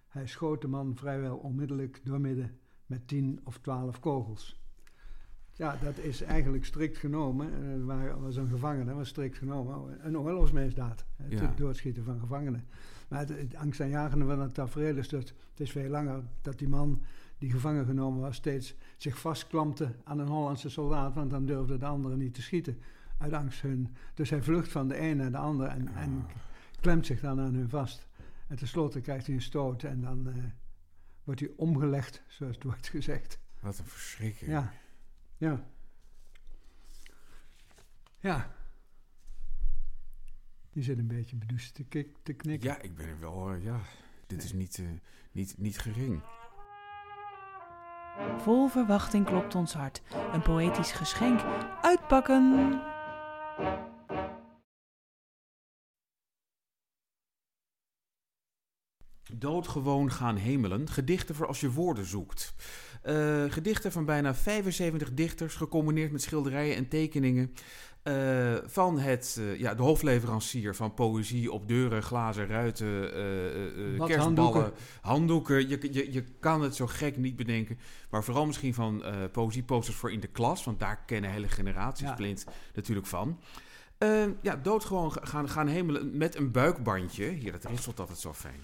Hij 0.09 0.27
schoot 0.27 0.61
de 0.61 0.69
man 0.69 0.97
vrijwel 0.97 1.37
onmiddellijk 1.37 2.01
doormidden 2.05 2.59
met 2.87 3.09
tien 3.09 3.41
of 3.45 3.59
twaalf 3.59 4.01
kogels. 4.01 4.66
Ja, 5.57 5.77
dat 5.83 5.99
is 5.99 6.23
eigenlijk 6.23 6.65
strikt 6.65 6.99
genomen, 6.99 7.51
uh, 7.63 7.85
waar, 7.85 8.21
was 8.21 8.37
een 8.37 8.49
gevangene, 8.49 8.95
was 8.95 9.09
strikt 9.09 9.39
genomen 9.39 10.07
een 10.07 10.19
oorlogsmisdaad. 10.19 11.05
Het 11.17 11.33
Ja. 11.33 11.53
doodschieten 11.57 12.05
van 12.05 12.21
gevangenen. 12.21 12.67
Maar 13.09 13.19
het, 13.19 13.29
het 13.29 13.55
angstaanjagende 13.55 14.25
van 14.25 14.41
het 14.41 14.55
tafereel 14.55 14.97
is 14.97 15.09
dat 15.09 15.29
het 15.51 15.61
is 15.61 15.71
veel 15.71 15.89
langer 15.89 16.23
dat 16.43 16.59
die 16.59 16.69
man 16.69 17.03
die 17.39 17.51
gevangen 17.51 17.85
genomen 17.85 18.21
was 18.21 18.37
steeds 18.37 18.75
zich 18.97 19.19
vastklampte 19.19 19.95
aan 20.05 20.19
een 20.19 20.27
Hollandse 20.27 20.69
soldaat, 20.71 21.15
want 21.15 21.31
dan 21.31 21.47
durfde 21.47 21.79
de 21.79 21.87
andere 21.87 22.17
niet 22.17 22.35
te 22.35 22.43
schieten 22.43 22.79
uit 23.19 23.33
angst 23.33 23.63
hun. 23.63 23.95
Dus 24.15 24.31
hij 24.31 24.43
vlucht 24.43 24.69
van 24.73 24.89
de 24.89 25.01
een 25.01 25.17
naar 25.17 25.31
de 25.31 25.37
ander 25.37 25.67
en, 25.67 25.89
en 25.95 26.27
klemt 26.81 27.07
zich 27.07 27.21
dan 27.21 27.41
aan 27.41 27.55
hun 27.55 27.69
vast. 27.69 28.07
En 28.47 28.57
tenslotte 28.57 29.01
krijgt 29.01 29.27
hij 29.27 29.35
een 29.35 29.43
stoot 29.43 29.83
en 29.83 30.01
dan 30.01 30.29
eh, 30.29 30.35
wordt 31.25 31.41
hij 31.41 31.51
omgelegd, 31.57 32.23
zoals 32.27 32.55
het 32.55 32.65
wordt 32.65 32.89
gezegd. 32.89 33.39
Wat 33.61 33.79
een 33.79 33.85
verschrikking. 33.85 34.51
Ja. 34.51 34.73
Ja. 35.37 35.65
Ja. 38.19 38.55
Die 40.71 40.83
zit 40.83 40.99
een 40.99 41.07
beetje 41.07 41.37
bedoest 41.37 41.75
te, 41.75 41.85
kik- 41.85 42.17
te 42.23 42.33
knikken. 42.33 42.69
Ja, 42.71 42.81
ik 42.81 42.95
ben 42.95 43.07
er 43.09 43.21
wel, 43.21 43.51
eh, 43.51 43.65
ja, 43.65 43.81
dit 44.27 44.43
is 44.43 44.53
niet, 44.53 44.79
eh, 44.79 44.87
niet, 45.33 45.59
niet 45.59 45.79
gering. 45.79 46.23
Vol 48.37 48.69
verwachting 48.69 49.27
klopt 49.27 49.55
ons 49.55 49.73
hart. 49.75 50.03
Een 50.33 50.43
poëtisch 50.43 50.93
geschenk. 50.93 51.41
Uitpakken! 51.83 52.81
Doodgewoon 59.51 60.13
gaan 60.13 60.37
hemelen, 60.37 60.89
gedichten 60.91 61.35
voor 61.35 61.47
als 61.47 61.61
je 61.61 61.71
woorden 61.71 62.05
zoekt. 62.07 62.55
Eh, 63.03 63.45
gedichten 63.49 63.93
van 63.93 64.05
bijna 64.05 64.35
75 64.35 65.13
dichters, 65.15 65.55
gecombineerd 65.55 66.13
met 66.13 66.23
schilderijen 66.23 66.77
en 66.77 66.89
tekeningen. 66.89 67.53
eh, 68.03 68.55
van 68.67 68.99
het, 68.99 69.37
eh, 69.39 69.59
ja, 69.59 69.75
de 69.75 69.83
hofleverancier 69.83 70.75
van 70.75 70.95
poëzie 70.95 71.53
op 71.53 71.69
deuren, 71.69 72.03
glazen, 72.03 72.47
ruiten, 72.47 73.01
Wat 73.01 74.09
kerstballen, 74.09 74.19
handdoeken. 74.21 74.73
handdoeken. 75.01 75.69
Je, 75.69 75.89
je, 75.93 76.13
je 76.13 76.25
kan 76.41 76.63
het 76.63 76.75
zo 76.77 76.87
gek 76.87 77.17
niet 77.17 77.37
bedenken. 77.37 77.79
Maar 78.11 78.25
vooral 78.25 78.47
misschien 78.47 78.75
van 78.75 79.03
poëzieposters 79.33 79.97
voor 79.97 80.13
in 80.13 80.21
de 80.21 80.27
klas, 80.27 80.65
want 80.65 80.79
daar 80.81 81.05
kennen 81.07 81.31
hele 81.31 81.49
generaties 81.49 82.07
Ja. 82.09 82.15
blind 82.15 82.45
natuurlijk 82.75 83.07
van. 83.07 83.41
Ja, 84.43 84.57
doodgewoon 84.63 85.13
gaan, 85.13 85.49
gaan 85.49 85.67
hemelen 85.67 86.17
met 86.17 86.37
een 86.37 86.51
buikbandje. 86.51 87.25
Hier, 87.29 87.53
dat 87.53 87.65
ritselt 87.65 88.01
altijd 88.01 88.19
zo 88.19 88.33
fijn. 88.33 88.61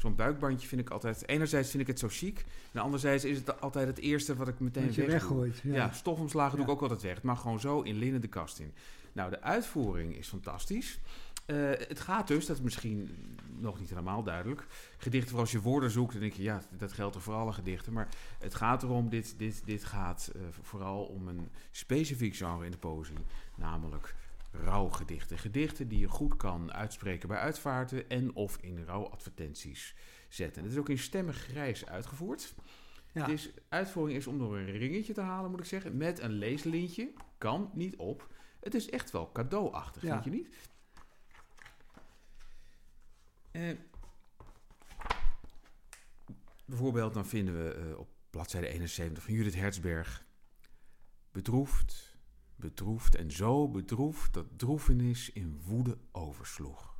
Zo'n 0.00 0.14
buikbandje 0.14 0.68
vind 0.68 0.80
ik 0.80 0.90
altijd... 0.90 1.28
Enerzijds 1.28 1.70
vind 1.70 1.82
ik 1.82 1.88
het 1.88 1.98
zo 1.98 2.08
chic. 2.10 2.44
En 2.72 2.80
anderzijds 2.80 3.24
is 3.24 3.36
het 3.36 3.60
altijd 3.60 3.86
het 3.86 3.98
eerste 3.98 4.36
wat 4.36 4.48
ik 4.48 4.60
meteen 4.60 4.92
weggooit. 4.94 5.60
Ja. 5.62 5.74
Ja, 5.74 5.92
stofomslagen 5.92 6.56
doe 6.56 6.66
ik 6.66 6.72
ook 6.72 6.82
altijd 6.82 7.02
weg. 7.02 7.22
Mag 7.22 7.40
gewoon 7.40 7.60
zo 7.60 7.80
in 7.80 7.96
linnen 7.96 8.20
de 8.20 8.28
kast 8.28 8.58
in. 8.58 8.72
Nou, 9.12 9.30
de 9.30 9.42
uitvoering 9.42 10.16
is 10.16 10.28
fantastisch. 10.28 11.00
Eh, 11.46 11.56
het 11.70 12.00
gaat 12.00 12.28
dus, 12.28 12.46
dat 12.46 12.56
is 12.56 12.62
misschien 12.62 13.10
nog 13.58 13.78
niet 13.78 13.88
helemaal 13.88 14.22
duidelijk. 14.22 14.66
Gedichten 14.98 15.30
voor 15.30 15.40
als 15.40 15.52
je 15.52 15.60
woorden 15.60 15.90
zoekt, 15.90 16.12
dan 16.12 16.20
denk 16.20 16.32
je, 16.32 16.42
ja, 16.42 16.62
dat 16.78 16.92
geldt 16.92 17.14
er 17.14 17.20
voor 17.20 17.34
alle 17.34 17.52
gedichten. 17.52 17.92
Maar 17.92 18.08
het 18.38 18.54
gaat 18.54 18.82
erom, 18.82 19.08
dit, 19.08 19.34
dit, 19.38 19.62
dit 19.64 19.84
gaat 19.84 20.30
eh, 20.34 20.42
vooral 20.62 21.02
om 21.02 21.28
een 21.28 21.48
specifiek 21.70 22.36
genre 22.36 22.64
in 22.64 22.70
de 22.70 22.78
poëzie. 22.78 23.16
Namelijk 23.56 24.14
rouwgedichten. 24.50 25.38
Gedichten 25.38 25.88
die 25.88 25.98
je 25.98 26.08
goed 26.08 26.36
kan 26.36 26.72
uitspreken 26.72 27.28
bij 27.28 27.38
uitvaarten 27.38 28.08
en 28.08 28.34
of 28.34 28.56
in 28.60 28.84
rouwadvertenties 28.84 29.94
zetten. 30.28 30.62
Het 30.62 30.72
is 30.72 30.78
ook 30.78 30.88
in 30.88 30.98
stemmig 30.98 31.36
grijs 31.36 31.86
uitgevoerd. 31.86 32.54
Ja. 33.12 33.26
Is, 33.26 33.50
uitvoering 33.68 34.18
is 34.18 34.26
om 34.26 34.38
door 34.38 34.56
een 34.56 34.70
ringetje 34.70 35.12
te 35.12 35.20
halen, 35.20 35.50
moet 35.50 35.60
ik 35.60 35.66
zeggen. 35.66 35.96
Met 35.96 36.18
een 36.18 36.30
leeslintje. 36.32 37.12
Kan 37.38 37.70
niet 37.74 37.96
op. 37.96 38.34
Het 38.60 38.74
is 38.74 38.90
echt 38.90 39.10
wel 39.10 39.32
cadeauachtig, 39.32 40.02
Ja. 40.02 40.12
vind 40.12 40.24
je 40.24 40.30
niet? 40.30 40.48
Eh, 43.50 43.76
bijvoorbeeld, 46.64 47.14
dan 47.14 47.26
vinden 47.26 47.64
we 47.64 47.72
eh, 47.74 47.98
op 47.98 48.08
bladzijde 48.30 48.68
71 48.68 49.22
van 49.22 49.34
Judith 49.34 49.54
Hertzberg. 49.54 50.24
Bedroefd, 51.32 52.09
bedroefd 52.60 53.14
en 53.14 53.30
zo 53.30 53.68
bedroefd 53.68 54.34
dat 54.34 54.46
droefenis 54.56 55.32
in 55.32 55.60
woede 55.66 55.98
oversloeg. 56.12 56.98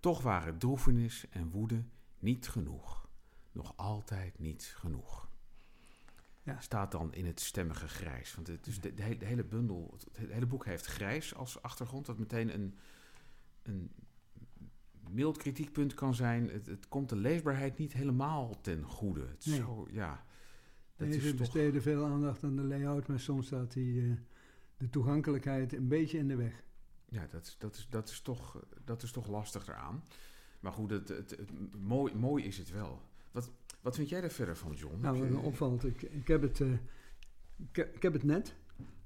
Toch 0.00 0.22
waren 0.22 0.58
droefenis 0.58 1.28
en 1.30 1.50
woede 1.50 1.84
niet 2.18 2.48
genoeg. 2.48 3.08
Nog 3.52 3.76
altijd 3.76 4.38
niet 4.38 4.72
genoeg. 4.76 5.28
Ja. 6.42 6.60
Staat 6.60 6.92
dan 6.92 7.14
in 7.14 7.26
het 7.26 7.40
stemmige 7.40 7.88
grijs. 7.88 8.34
Want 8.34 8.46
het, 8.46 8.64
dus 8.64 8.80
de, 8.80 8.94
de, 8.94 9.02
hele, 9.02 9.16
de 9.16 9.26
hele 9.26 9.44
bundel, 9.44 9.98
het 10.12 10.30
hele 10.32 10.46
boek 10.46 10.64
heeft 10.64 10.86
grijs 10.86 11.34
als 11.34 11.62
achtergrond. 11.62 12.06
Dat 12.06 12.18
meteen 12.18 12.54
een, 12.54 12.74
een 13.62 13.90
mild 15.10 15.36
kritiekpunt 15.36 15.94
kan 15.94 16.14
zijn. 16.14 16.48
Het, 16.48 16.66
het 16.66 16.88
komt 16.88 17.08
de 17.08 17.16
leesbaarheid 17.16 17.78
niet 17.78 17.92
helemaal 17.92 18.60
ten 18.60 18.82
goede. 18.82 19.20
Het 19.20 19.46
Nee. 19.46 19.58
zo, 19.58 19.86
ja, 19.90 20.24
dat 20.96 21.08
is 21.08 21.24
toch... 21.24 21.34
besteden 21.34 21.82
veel 21.82 22.04
aandacht 22.04 22.44
aan 22.44 22.56
de 22.56 22.62
layout, 22.62 23.06
maar 23.06 23.20
soms 23.20 23.46
staat 23.46 23.72
die, 23.72 24.02
eh, 24.02 24.16
de 24.78 24.90
toegankelijkheid 24.90 25.72
een 25.72 25.88
beetje 25.88 26.18
in 26.18 26.28
de 26.28 26.36
weg. 26.36 26.62
Ja, 27.08 27.26
dat 27.30 27.46
is, 27.46 27.56
dat 27.58 27.74
is, 27.76 27.86
dat 27.90 28.08
is, 28.08 28.20
toch, 28.20 28.64
dat 28.84 29.02
is 29.02 29.10
toch 29.12 29.26
lastig 29.28 29.68
eraan. 29.68 30.02
Maar 30.60 30.72
goed, 30.72 30.90
het, 30.90 31.08
het, 31.08 31.30
het- 31.30 31.50
mooi, 31.80 32.14
mooi 32.14 32.44
is 32.44 32.58
het 32.58 32.70
wel. 32.70 33.02
Wat, 33.30 33.50
wat 33.80 33.96
vind 33.96 34.08
jij 34.08 34.22
er 34.22 34.30
verder 34.30 34.56
van, 34.56 34.72
John? 34.72 35.00
Nou, 35.00 35.18
wat 35.18 35.28
me 35.30 35.38
opvalt, 35.38 35.84
ik, 35.84 36.02
ik, 36.02 36.28
heb 36.28 36.42
het, 36.42 36.60
eh, 36.60 36.72
ik, 37.56 37.76
heb- 37.76 37.94
ik 37.96 38.02
heb 38.02 38.12
het 38.12 38.22
net. 38.24 38.54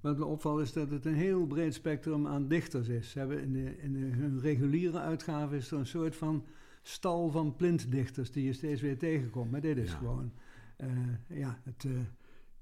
Wat 0.00 0.19
me 0.19 0.25
opvalt 0.25 0.61
is 0.61 0.73
dat 0.73 0.91
het 0.91 1.05
een 1.05 1.14
heel 1.14 1.47
breed 1.47 1.75
spectrum 1.75 2.26
aan 2.26 2.49
dichters 2.49 2.88
is. 2.88 3.11
Ze 3.11 3.19
hebben 3.19 3.41
in, 3.43 3.52
de, 3.52 3.79
in 3.79 3.93
de, 3.93 3.99
hun 4.17 4.41
reguliere 4.41 4.99
uitgave 4.99 5.57
is 5.57 5.71
er 5.71 5.79
een 5.79 5.87
soort 5.87 6.17
van 6.17 6.45
stal 6.83 7.31
van 7.31 7.57
plintdichters 7.57 8.31
die 8.31 8.45
je 8.45 8.52
steeds 8.52 8.81
weer 8.81 8.99
tegenkomt. 8.99 9.50
Maar 9.50 9.61
dit 9.61 9.76
is 9.76 9.91
Ja. 9.91 9.97
gewoon 9.99 10.33
eh, 10.76 10.88
ja, 11.26 11.61
het, 11.64 11.85
eh, 11.85 11.91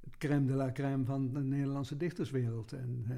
het 0.04 0.16
crème 0.16 0.46
de 0.46 0.52
la 0.54 0.72
crème 0.72 1.04
van 1.04 1.32
de 1.32 1.40
Nederlandse 1.42 1.96
dichterswereld. 1.96 2.72
En 2.72 3.04
eh, 3.08 3.16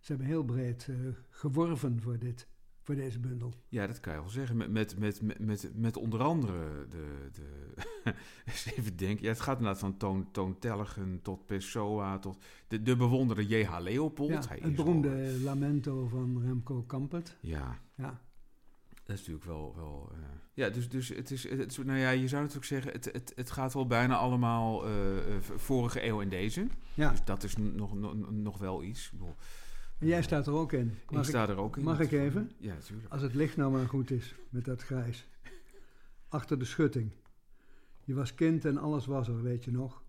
ze 0.00 0.06
hebben 0.12 0.26
heel 0.26 0.44
breed 0.44 0.86
eh, 0.88 0.96
geworven 1.30 2.00
voor, 2.00 2.18
dit, 2.18 2.48
voor 2.82 2.94
deze 2.94 3.20
bundel. 3.20 3.54
Ja, 3.68 3.86
dat 3.86 4.00
kan 4.00 4.12
je 4.14 4.18
wel 4.20 4.28
zeggen. 4.28 4.56
Met, 4.56 4.70
met, 4.70 4.98
met, 4.98 5.38
met, 5.40 5.70
met, 5.74 5.96
onder 5.96 6.22
andere 6.22 6.86
de... 6.88 7.28
de 7.32 7.74
even 8.76 8.96
denken. 8.96 9.24
Ja, 9.24 9.30
het 9.30 9.40
gaat 9.40 9.56
inderdaad 9.56 9.80
van 9.80 9.96
Toon, 9.96 10.30
Toon 10.30 10.58
Tellegen 10.58 11.22
tot 11.22 11.46
Pessoa 11.46 12.18
tot 12.18 12.44
de, 12.68 12.82
de 12.82 12.96
bewonderde 12.96 13.46
J.H. 13.46 13.78
Leopold. 13.80 14.30
Ja, 14.30 14.42
Hij 14.48 14.58
het 14.62 14.76
beroemde 14.76 15.08
al- 15.08 15.40
Lamento 15.42 16.06
van 16.06 16.40
Remco 16.42 16.82
Kampert. 16.82 17.36
ja, 17.40 17.78
Ja, 17.94 18.20
dat 19.06 19.14
is 19.16 19.26
natuurlijk 19.26 19.44
wel... 19.44 19.72
wel 19.76 20.10
eh, 20.12 20.18
ja, 20.54 20.68
dus, 20.70 20.88
dus 20.88 21.08
het, 21.08 21.30
is, 21.30 21.48
het 21.50 21.70
is... 21.70 21.76
Nou 21.78 21.98
ja, 21.98 22.10
je 22.10 22.28
zou 22.28 22.40
natuurlijk 22.42 22.66
zeggen... 22.66 22.92
Het, 22.92 23.04
het, 23.12 23.32
het 23.34 23.50
gaat 23.50 23.74
wel 23.74 23.86
bijna 23.86 24.16
allemaal 24.16 24.84
eh, 24.86 25.16
eh, 25.36 25.42
vorige 25.56 26.04
eeuw 26.06 26.20
en 26.20 26.28
deze. 26.28 26.66
ja. 26.94 27.10
Dus 27.10 27.24
dat 27.24 27.42
is 27.42 27.56
nog, 27.56 27.94
nog, 27.94 28.30
nog 28.30 28.58
wel 28.58 28.82
iets. 28.82 29.12
En 29.98 30.06
jij 30.06 30.22
staat 30.22 30.46
er 30.46 30.52
ook 30.52 30.72
in. 30.72 30.86
ik 31.02 31.10
Mag 31.10 31.22
ik- 31.22 31.28
sta 31.28 31.48
er 31.48 31.56
ook 31.56 31.76
in. 31.76 31.82
mag 31.84 32.00
ik 32.00 32.12
even? 32.12 32.50
Ja, 32.58 32.74
natuurlijk. 32.74 33.12
Als 33.12 33.22
het 33.22 33.34
licht 33.34 33.56
nou 33.56 33.72
maar 33.72 33.88
goed 33.88 34.10
is, 34.10 34.34
met 34.48 34.64
dat 34.64 34.82
grijs. 34.82 35.28
Achter 36.28 36.58
de 36.58 36.64
schutting. 36.64 37.10
Je 38.04 38.14
was 38.14 38.34
kind 38.34 38.64
en 38.64 38.78
alles 38.78 39.06
was 39.06 39.28
er, 39.28 39.42
weet 39.42 39.64
je 39.64 39.70
nog. 39.70 40.02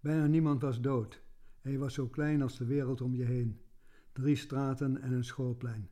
Bijna 0.00 0.26
niemand 0.26 0.62
was 0.62 0.80
dood. 0.80 1.22
En 1.62 1.70
je 1.72 1.78
was 1.78 1.94
zo 1.94 2.06
klein 2.08 2.42
als 2.42 2.56
de 2.58 2.64
wereld 2.64 3.00
om 3.00 3.14
je 3.14 3.24
heen. 3.24 3.60
Drie 4.12 4.36
straten 4.36 5.02
en 5.02 5.12
een 5.12 5.24
schoolplein. 5.24 5.88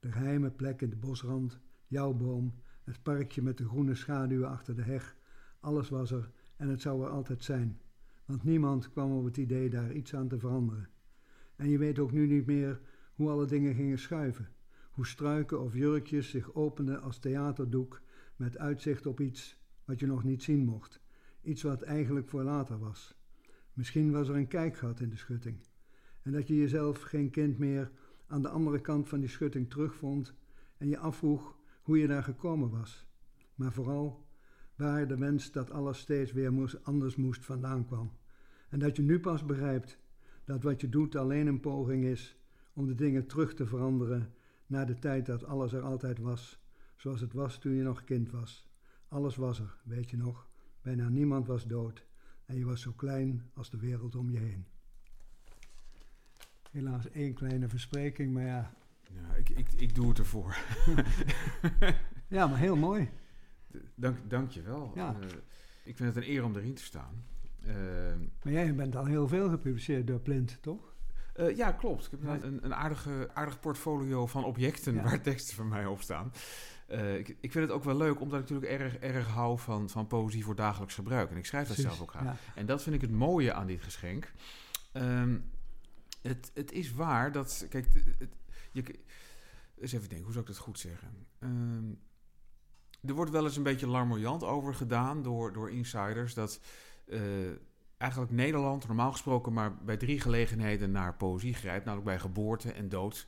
De 0.00 0.12
geheime 0.12 0.50
plek 0.50 0.80
in 0.82 0.90
de 0.90 0.96
bosrand, 0.96 1.58
jouw 1.94 2.12
boom, 2.12 2.54
Het 2.84 3.02
parkje 3.02 3.42
met 3.42 3.58
de 3.58 3.68
groene 3.68 3.94
schaduwen 3.94 4.48
achter 4.48 4.74
de 4.74 4.82
heg. 4.82 5.16
Alles 5.60 5.88
was 5.88 6.10
er 6.10 6.30
en 6.56 6.68
het 6.68 6.80
zou 6.80 7.04
er 7.04 7.10
altijd 7.10 7.44
zijn. 7.44 7.80
Want 8.24 8.44
niemand 8.44 8.90
kwam 8.90 9.12
op 9.12 9.24
het 9.24 9.36
idee 9.36 9.70
daar 9.70 9.92
iets 9.92 10.14
aan 10.14 10.28
te 10.28 10.38
veranderen. 10.38 10.88
En 11.56 11.68
je 11.68 11.78
weet 11.78 11.98
ook 11.98 12.12
nu 12.12 12.26
niet 12.26 12.46
meer 12.46 12.80
hoe 13.14 13.30
alle 13.30 13.46
dingen 13.46 13.74
gingen 13.74 13.98
schuiven. 13.98 14.48
Hoe 14.90 15.06
struiken 15.06 15.60
of 15.60 15.74
jurkjes 15.74 16.30
zich 16.30 16.54
openden 16.54 17.02
als 17.02 17.18
theaterdoek 17.18 18.00
met 18.36 18.58
uitzicht 18.58 19.06
op 19.06 19.20
iets 19.20 19.58
wat 19.84 20.00
je 20.00 20.06
nog 20.06 20.24
niet 20.24 20.42
zien 20.42 20.64
mocht. 20.64 21.00
Iets 21.42 21.62
wat 21.62 21.82
eigenlijk 21.82 22.28
voor 22.28 22.42
later 22.42 22.78
was. 22.78 23.14
Misschien 23.72 24.12
was 24.12 24.28
er 24.28 24.36
een 24.36 24.48
kijkgat 24.48 25.00
in 25.00 25.08
de 25.08 25.16
schutting. 25.16 25.56
En 26.22 26.32
dat 26.32 26.48
je 26.48 26.56
jezelf 26.56 27.02
geen 27.02 27.30
kind 27.30 27.58
meer 27.58 27.90
aan 28.26 28.42
de 28.42 28.48
andere 28.48 28.80
kant 28.80 29.08
van 29.08 29.20
die 29.20 29.28
schutting 29.28 29.70
terugvond 29.70 30.34
en 30.76 30.88
je 30.88 30.98
afvroeg 30.98 31.62
hoe 31.84 31.98
je 31.98 32.06
daar 32.06 32.22
gekomen 32.22 32.70
was. 32.70 33.06
Maar 33.54 33.72
vooral 33.72 34.26
waar 34.76 35.08
de 35.08 35.16
wens 35.16 35.52
dat 35.52 35.70
alles 35.70 35.98
steeds 35.98 36.32
weer 36.32 36.52
moest, 36.52 36.84
anders 36.84 37.16
moest 37.16 37.44
vandaan 37.44 37.86
kwam. 37.86 38.12
En 38.68 38.78
dat 38.78 38.96
je 38.96 39.02
nu 39.02 39.20
pas 39.20 39.44
begrijpt 39.44 39.98
dat 40.44 40.62
wat 40.62 40.80
je 40.80 40.88
doet 40.88 41.16
alleen 41.16 41.46
een 41.46 41.60
poging 41.60 42.04
is 42.04 42.38
om 42.72 42.86
de 42.86 42.94
dingen 42.94 43.26
terug 43.26 43.54
te 43.54 43.66
veranderen 43.66 44.34
naar 44.66 44.86
de 44.86 44.98
tijd 44.98 45.26
dat 45.26 45.44
alles 45.44 45.72
er 45.72 45.82
altijd 45.82 46.18
was, 46.18 46.62
zoals 46.96 47.20
het 47.20 47.32
was 47.32 47.58
toen 47.58 47.72
je 47.72 47.82
nog 47.82 48.04
kind 48.04 48.30
was. 48.30 48.68
Alles 49.08 49.36
was 49.36 49.58
er, 49.58 49.76
weet 49.84 50.10
je 50.10 50.16
nog. 50.16 50.48
Bijna 50.82 51.08
niemand 51.08 51.46
was 51.46 51.66
dood 51.66 52.06
en 52.46 52.58
je 52.58 52.64
was 52.64 52.80
zo 52.80 52.92
klein 52.92 53.50
als 53.54 53.70
de 53.70 53.78
wereld 53.78 54.14
om 54.14 54.30
je 54.30 54.38
heen. 54.38 54.66
Helaas 56.70 57.10
één 57.10 57.34
kleine 57.34 57.68
verspreking, 57.68 58.32
maar 58.32 58.46
ja. 58.46 58.74
Ja, 59.10 59.34
ik, 59.34 59.48
ik, 59.48 59.66
ik 59.76 59.94
doe 59.94 60.08
het 60.08 60.18
ervoor. 60.18 60.56
ja, 62.28 62.46
maar 62.46 62.58
heel 62.58 62.76
mooi. 62.76 63.10
Dank, 63.94 64.30
dank 64.30 64.50
je 64.50 64.62
wel. 64.62 64.92
Ja. 64.94 65.16
Uh, 65.20 65.26
ik 65.84 65.96
vind 65.96 66.14
het 66.14 66.24
een 66.24 66.30
eer 66.30 66.44
om 66.44 66.56
erin 66.56 66.74
te 66.74 66.82
staan. 66.82 67.24
Uh, 67.66 67.74
maar 68.42 68.52
jij 68.52 68.74
bent 68.74 68.96
al 68.96 69.04
heel 69.04 69.28
veel 69.28 69.48
gepubliceerd 69.48 70.06
door 70.06 70.20
Plint, 70.20 70.58
toch? 70.60 70.94
Uh, 71.36 71.56
ja, 71.56 71.72
klopt. 71.72 72.04
Ik 72.04 72.10
heb 72.10 72.22
ja. 72.22 72.46
een, 72.46 72.64
een 72.64 72.74
aardige, 72.74 73.30
aardig 73.34 73.60
portfolio 73.60 74.26
van 74.26 74.44
objecten 74.44 74.94
Ja. 74.94 75.02
waar 75.02 75.20
teksten 75.20 75.56
van 75.56 75.68
mij 75.68 75.86
op 75.86 76.00
staan. 76.00 76.32
Uh, 76.90 77.18
ik, 77.18 77.28
ik, 77.40 77.52
vind 77.52 77.64
het 77.64 77.70
ook 77.70 77.84
wel 77.84 77.96
leuk, 77.96 78.20
omdat 78.20 78.40
ik 78.40 78.48
natuurlijk 78.48 78.82
erg, 78.82 78.96
erg 78.96 79.26
hou 79.26 79.58
van, 79.58 79.90
van 79.90 80.06
poëzie 80.06 80.44
voor 80.44 80.54
dagelijks 80.54 80.94
gebruik. 80.94 81.30
En 81.30 81.36
ik 81.36 81.46
schrijf 81.46 81.68
dat 81.68 81.76
zelf 81.76 82.00
ook 82.00 82.10
graag. 82.10 82.24
ja. 82.24 82.36
En 82.54 82.66
dat 82.66 82.82
vind 82.82 82.94
ik 82.94 83.00
het 83.00 83.10
mooie 83.10 83.52
aan 83.52 83.66
dit 83.66 83.82
geschenk. 83.82 84.32
Um, 84.92 85.44
het, 86.22 86.50
het 86.54 86.72
is 86.72 86.92
waar 86.92 87.32
dat. 87.32 87.66
Kijk, 87.68 87.86
het, 88.18 88.28
je, 88.74 89.00
eens 89.78 89.92
even 89.92 90.08
denken, 90.08 90.24
hoe 90.24 90.32
zou 90.32 90.44
ik 90.44 90.50
dat 90.50 90.60
goed 90.60 90.78
zeggen? 90.78 91.26
Um, 91.38 92.00
er 93.06 93.14
wordt 93.14 93.30
wel 93.30 93.44
eens 93.44 93.56
een 93.56 93.62
beetje 93.62 93.86
larmoyant 93.86 94.42
over 94.42 94.74
gedaan 94.74 95.22
door, 95.22 95.52
door 95.52 95.70
insiders 95.70 96.34
dat 96.34 96.60
uh, 97.06 97.50
eigenlijk 97.96 98.32
Nederland 98.32 98.86
normaal 98.86 99.12
gesproken 99.12 99.52
maar 99.52 99.76
bij 99.76 99.96
drie 99.96 100.20
gelegenheden 100.20 100.90
naar 100.90 101.14
poëzie 101.14 101.54
grijpt, 101.54 101.84
namelijk 101.84 102.08
bij 102.08 102.18
geboorte 102.18 102.72
en 102.72 102.88
dood. 102.88 103.26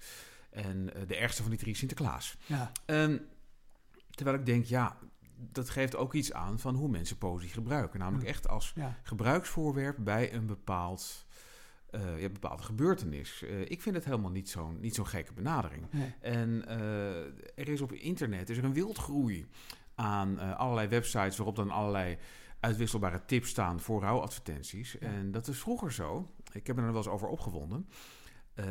En 0.50 0.90
uh, 0.96 1.06
de 1.06 1.16
ergste 1.16 1.42
van 1.42 1.50
die 1.50 1.60
drie 1.60 1.74
Sinterklaas. 1.74 2.36
Ja. 2.46 2.72
Um, 2.86 3.20
terwijl 4.10 4.38
ik 4.38 4.46
denk, 4.46 4.64
ja, 4.64 4.98
dat 5.36 5.70
geeft 5.70 5.96
ook 5.96 6.14
iets 6.14 6.32
aan 6.32 6.58
van 6.58 6.74
hoe 6.74 6.88
mensen 6.88 7.18
poëzie 7.18 7.50
gebruiken. 7.50 7.98
Namelijk 7.98 8.28
echt 8.28 8.48
als 8.48 8.72
Ja. 8.74 8.98
gebruiksvoorwerp 9.02 9.96
bij 10.00 10.34
een 10.34 10.46
bepaald, 10.46 11.25
uh, 11.96 12.20
ja, 12.20 12.28
bepaalde 12.28 12.62
gebeurtenis. 12.62 13.42
Uh, 13.42 13.60
ik 13.60 13.82
vind 13.82 13.94
het 13.94 14.04
helemaal 14.04 14.30
niet 14.30 14.48
zo'n 14.48 14.80
niet 14.80 14.94
zo'n 14.94 15.06
gekke 15.06 15.32
benadering. 15.32 15.86
Nee. 15.90 16.14
En 16.20 16.64
uh, 16.68 17.20
er 17.54 17.68
is 17.68 17.80
op 17.80 17.92
internet 17.92 18.50
is 18.50 18.58
er 18.58 18.64
een 18.64 18.72
wildgroei 18.72 19.46
aan 19.94 20.56
allerlei 20.56 20.88
websites 20.88 21.36
waarop 21.36 21.56
dan 21.56 21.70
allerlei 21.70 22.16
uitwisselbare 22.60 23.24
tips 23.26 23.48
staan 23.48 23.80
voor 23.80 24.00
rouwadvertenties. 24.00 24.92
Ja. 24.92 25.06
En 25.06 25.30
dat 25.30 25.48
is 25.48 25.58
vroeger 25.58 25.92
zo. 25.92 26.30
Ik 26.52 26.66
heb 26.66 26.76
er 26.76 26.86
wel 26.86 26.96
eens 26.96 27.08
over 27.08 27.28
opgewonden. 27.28 27.88
Uh, 28.60 28.66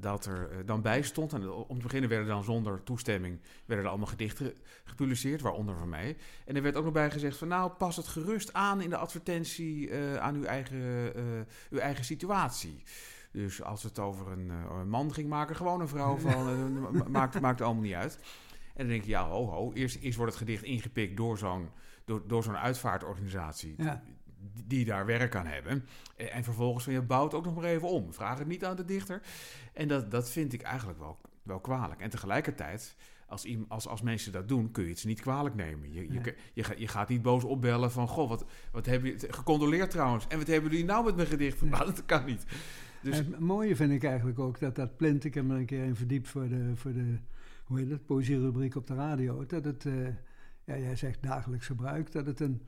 dat 0.00 0.26
er 0.26 0.50
uh, 0.52 0.58
dan 0.66 0.82
bij 0.82 1.02
stond, 1.02 1.32
en 1.32 1.50
om 1.50 1.76
te 1.76 1.82
beginnen 1.82 2.10
werden 2.10 2.28
dan 2.28 2.44
zonder 2.44 2.82
toestemming 2.82 3.40
werden 3.64 3.84
er 3.84 3.90
allemaal 3.90 4.10
gedichten 4.10 4.52
gepubliceerd, 4.84 5.40
waaronder 5.40 5.76
van 5.78 5.88
mij. 5.88 6.16
En 6.44 6.56
er 6.56 6.62
werd 6.62 6.76
ook 6.76 6.84
nog 6.84 6.92
bij 6.92 7.10
gezegd 7.10 7.36
van 7.36 7.48
nou, 7.48 7.70
pas 7.70 7.96
het 7.96 8.06
gerust 8.06 8.52
aan 8.52 8.80
in 8.80 8.90
de 8.90 8.96
advertentie 8.96 9.88
uh, 9.88 10.16
aan 10.16 10.34
uw 10.34 10.44
eigen, 10.44 11.12
uw 11.70 11.78
eigen 11.78 12.04
situatie. 12.04 12.82
Dus 13.32 13.62
als 13.62 13.82
het 13.82 13.98
over 13.98 14.32
een, 14.32 14.50
een 14.50 14.88
man 14.88 15.14
ging 15.14 15.28
maken, 15.28 15.56
gewoon 15.56 15.80
een 15.80 15.88
vrouw 15.88 16.16
van, 16.16 16.78
maakt, 17.10 17.40
maakt 17.40 17.60
allemaal 17.60 17.82
niet 17.82 17.94
uit. 17.94 18.18
En 18.74 18.80
dan 18.80 18.88
denk 18.88 19.02
je, 19.02 19.10
ja, 19.10 19.28
ho, 19.28 19.46
ho, 19.46 19.72
eerst, 19.72 19.96
eerst 19.96 20.16
wordt 20.16 20.32
het 20.32 20.42
gedicht 20.42 20.62
ingepikt 20.62 21.16
door 21.16 21.38
zo'n 21.38 21.68
door, 22.04 22.22
door 22.26 22.42
zo'n 22.42 22.56
uitvaartorganisatie. 22.56 23.74
Ja. 23.76 24.02
Die, 24.66 24.84
daar 24.84 25.06
werk 25.06 25.36
aan 25.36 25.46
hebben. 25.46 25.84
En, 26.16 26.32
en 26.32 26.44
vervolgens 26.44 26.84
van 26.84 26.92
je 26.92 27.02
bouwt 27.02 27.34
ook 27.34 27.44
nog 27.44 27.54
maar 27.54 27.64
even 27.64 27.88
om. 27.88 28.12
Vraag 28.12 28.38
het 28.38 28.48
niet 28.48 28.64
aan 28.64 28.76
de 28.76 28.84
dichter. 28.84 29.22
En 29.72 29.88
dat, 29.88 30.10
dat 30.10 30.30
vind 30.30 30.52
ik 30.52 30.62
eigenlijk 30.62 30.98
wel, 30.98 31.18
wel 31.42 31.60
kwalijk. 31.60 32.00
En 32.00 32.10
tegelijkertijd, 32.10 32.96
als, 33.26 33.46
als, 33.68 33.88
als 33.88 34.02
mensen 34.02 34.32
dat 34.32 34.48
doen, 34.48 34.70
kun 34.70 34.82
je 34.82 34.88
het 34.90 34.98
ze 34.98 35.06
niet 35.06 35.20
kwalijk 35.20 35.54
nemen. 35.54 35.92
Je, 35.92 36.02
je, 36.02 36.08
Nee. 36.08 36.34
je, 36.52 36.64
je, 36.76 36.88
gaat 36.88 37.08
niet 37.08 37.22
boos 37.22 37.44
opbellen 37.44 37.90
van... 37.90 38.08
Goh, 38.08 38.28
wat, 38.28 38.44
wat 38.72 38.86
heb 38.86 39.04
je... 39.04 39.26
Gecondoleerd 39.28 39.90
trouwens. 39.90 40.26
En 40.28 40.38
wat 40.38 40.46
hebben 40.46 40.70
jullie 40.70 40.86
nou 40.86 41.04
met 41.04 41.16
mijn 41.16 41.28
gedicht? 41.28 41.60
Nee. 41.60 41.70
Maar 41.70 41.84
dat 41.84 42.04
kan 42.04 42.24
niet. 42.24 42.44
Dus, 43.02 43.16
Het 43.16 43.38
mooie 43.38 43.76
vind 43.76 43.92
ik 43.92 44.04
eigenlijk 44.04 44.38
ook 44.38 44.60
dat 44.60 44.74
dat 44.74 44.96
plint. 44.96 45.24
Ik 45.24 45.34
heb 45.34 45.44
me 45.44 45.52
er 45.52 45.60
een 45.60 45.66
keer 45.66 45.84
in 45.84 45.96
verdiept 45.96 46.28
voor 46.28 46.48
de, 46.48 46.72
voor 46.74 46.92
de 46.92 47.18
hoe 47.64 47.78
heet 47.78 47.90
het, 47.90 48.06
poëzierubriek 48.06 48.74
op 48.74 48.86
de 48.86 48.94
radio. 48.94 49.46
Dat 49.46 49.64
het, 49.64 49.84
uh, 49.84 50.06
ja, 50.64 50.78
jij 50.78 50.96
zegt 50.96 51.22
dagelijks 51.22 51.66
gebruik, 51.66 52.12
dat 52.12 52.26
het 52.26 52.40
een, 52.40 52.62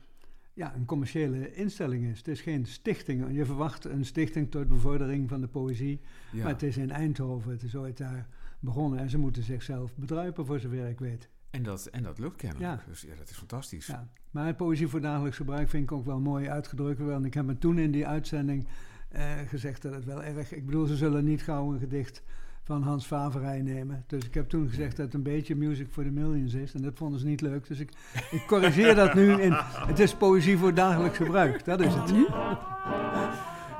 ja, 0.57 0.75
een 0.75 0.85
commerciële 0.85 1.53
instelling 1.53 2.05
is. 2.05 2.17
Het 2.17 2.27
is 2.27 2.41
geen 2.41 2.65
stichting. 2.65 3.35
Je 3.35 3.45
verwacht 3.45 3.85
een 3.85 4.05
stichting 4.05 4.51
tot 4.51 4.67
bevordering 4.67 5.29
van 5.29 5.41
de 5.41 5.47
poëzie. 5.47 6.01
ja. 6.31 6.43
Maar 6.43 6.51
het 6.51 6.63
is 6.63 6.77
in 6.77 6.91
Eindhoven, 6.91 7.51
het 7.51 7.63
is 7.63 7.75
ooit 7.75 7.97
daar 7.97 8.27
begonnen. 8.59 8.99
En 8.99 9.09
ze 9.09 9.17
moeten 9.17 9.43
zichzelf 9.43 9.95
bedruipen, 9.95 10.45
voor 10.45 10.59
zover 10.59 10.87
ik 10.87 10.99
weet. 10.99 11.29
en, 11.49 11.63
dat, 11.63 11.85
en 11.85 12.03
dat 12.03 12.19
lukt 12.19 12.35
kennelijk. 12.35 12.81
Ja. 12.81 12.83
Dus 12.87 13.01
ja, 13.01 13.15
dat 13.17 13.29
is 13.29 13.37
fantastisch. 13.37 13.87
Ja. 13.87 14.09
Maar 14.31 14.55
poëzie 14.55 14.87
voor 14.87 15.01
dagelijks 15.01 15.37
gebruik 15.37 15.69
vind 15.69 15.83
ik 15.83 15.91
ook 15.91 16.05
wel 16.05 16.19
mooi 16.19 16.49
uitgedrukt. 16.49 16.99
Want 16.99 17.25
ik 17.25 17.33
heb 17.33 17.45
me 17.45 17.57
toen 17.57 17.77
in 17.77 17.91
die 17.91 18.07
uitzending 18.07 18.67
uh, 19.15 19.37
gezegd 19.47 19.81
dat 19.81 19.93
het 19.93 20.05
wel 20.05 20.23
erg... 20.23 20.53
Ik 20.53 20.65
bedoel, 20.65 20.85
ze 20.85 20.95
zullen 20.95 21.25
niet 21.25 21.43
gauw 21.43 21.73
een 21.73 21.79
gedicht 21.79 22.23
van 22.67 22.83
Hans 22.83 23.05
Faverij 23.05 23.61
nemen. 23.61 24.03
Dus 24.07 24.25
ik 24.25 24.33
heb 24.33 24.49
toen 24.49 24.69
gezegd 24.69 24.95
dat 24.95 25.05
het 25.05 25.13
een 25.13 25.23
beetje 25.23 25.55
Music 25.55 25.87
for 25.89 26.03
the 26.03 26.09
Millions 26.09 26.53
is. 26.53 26.73
En 26.73 26.81
dat 26.81 26.97
vonden 26.97 27.19
ze 27.19 27.25
niet 27.25 27.41
leuk. 27.41 27.67
Dus 27.67 27.79
ik, 27.79 27.91
ik 28.31 28.43
corrigeer 28.47 28.95
dat 28.95 29.13
nu 29.13 29.31
in... 29.31 29.51
Het 29.87 29.99
is 29.99 30.15
poëzie 30.15 30.57
voor 30.57 30.73
dagelijks 30.73 31.17
gebruik. 31.17 31.65
Dat 31.65 31.79
is 31.79 31.93
het. 31.93 32.11
Nu 32.11 32.27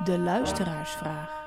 de 0.04 0.18
luisteraarsvraag. 0.18 1.46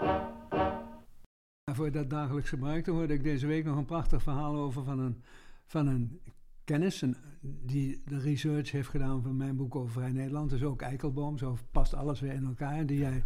Voor 1.73 1.91
dat 1.91 2.09
dagelijks 2.09 2.49
gebruik 2.49 2.85
dan 2.85 2.95
hoorde 2.95 3.13
ik 3.13 3.23
deze 3.23 3.47
week 3.47 3.65
nog 3.65 3.77
een 3.77 3.85
prachtig 3.85 4.21
verhaal 4.23 4.55
over 4.55 4.83
van 4.83 4.99
een, 4.99 5.23
van 5.65 5.87
een 5.87 6.19
kennis... 6.63 7.01
Een, 7.01 7.15
die 7.41 8.01
de 8.05 8.19
research 8.19 8.71
heeft 8.71 8.89
gedaan 8.89 9.21
van 9.21 9.37
mijn 9.37 9.55
boek 9.55 9.75
over 9.75 9.91
Vrij 9.91 10.11
Nederland. 10.11 10.49
Dus 10.49 10.63
ook 10.63 10.81
Eikelboom. 10.81 11.37
Zo 11.37 11.57
past 11.71 11.93
alles 11.93 12.19
weer 12.19 12.33
in 12.33 12.45
elkaar. 12.45 12.85
Die 12.85 12.99
jij 12.99 13.23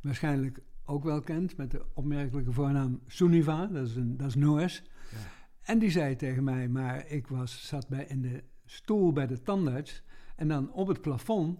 waarschijnlijk 0.00 0.60
ook 0.84 1.04
wel 1.04 1.20
kent, 1.20 1.56
met 1.56 1.70
de 1.70 1.84
opmerkelijke 1.94 2.52
voornaam 2.52 3.00
Suniva, 3.06 3.66
dat 3.66 3.86
is, 3.86 3.96
een, 3.96 4.16
dat 4.16 4.26
is 4.26 4.34
Noors. 4.34 4.82
Ja. 5.10 5.18
En 5.62 5.78
die 5.78 5.90
zei 5.90 6.16
tegen 6.16 6.44
mij, 6.44 6.68
maar 6.68 7.06
ik 7.06 7.26
was, 7.26 7.66
zat 7.66 7.88
bij, 7.88 8.04
in 8.04 8.22
de 8.22 8.42
stoel 8.64 9.12
bij 9.12 9.26
de 9.26 9.42
tandarts 9.42 10.02
en 10.36 10.48
dan 10.48 10.72
op 10.72 10.88
het 10.88 11.00
plafond 11.00 11.58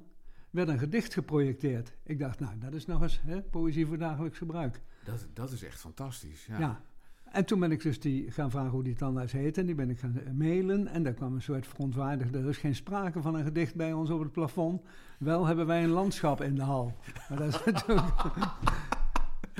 werd 0.50 0.68
een 0.68 0.78
gedicht 0.78 1.12
geprojecteerd. 1.12 1.96
Ik 2.02 2.18
dacht, 2.18 2.40
nou, 2.40 2.58
dat 2.58 2.74
is 2.74 2.86
nog 2.86 3.02
eens 3.02 3.20
hè, 3.24 3.42
poëzie 3.42 3.86
voor 3.86 3.98
dagelijks 3.98 4.38
gebruik. 4.38 4.80
Dat, 5.04 5.28
dat 5.32 5.52
is 5.52 5.62
echt 5.62 5.80
fantastisch. 5.80 6.46
Ja. 6.46 6.58
ja. 6.58 6.82
En 7.24 7.44
toen 7.44 7.60
ben 7.60 7.72
ik 7.72 7.82
dus 7.82 8.00
die 8.00 8.30
gaan 8.30 8.50
vragen 8.50 8.70
hoe 8.70 8.82
die 8.82 8.94
tandarts 8.94 9.32
heet 9.32 9.58
en 9.58 9.66
die 9.66 9.74
ben 9.74 9.90
ik 9.90 9.98
gaan 9.98 10.20
mailen. 10.36 10.86
En 10.86 11.02
daar 11.02 11.12
kwam 11.12 11.34
een 11.34 11.42
soort 11.42 11.66
verontwaardigde, 11.66 12.38
er 12.38 12.48
is 12.48 12.56
geen 12.56 12.74
sprake 12.74 13.22
van 13.22 13.34
een 13.34 13.44
gedicht 13.44 13.74
bij 13.74 13.92
ons 13.92 14.10
op 14.10 14.20
het 14.20 14.32
plafond. 14.32 14.82
Wel 15.18 15.46
hebben 15.46 15.66
wij 15.66 15.84
een 15.84 15.90
landschap 15.90 16.40
in 16.40 16.54
de 16.54 16.62
hal. 16.62 16.96
Maar 17.28 17.38
dat 17.38 17.48
is 17.48 17.64
natuurlijk... 17.72 18.12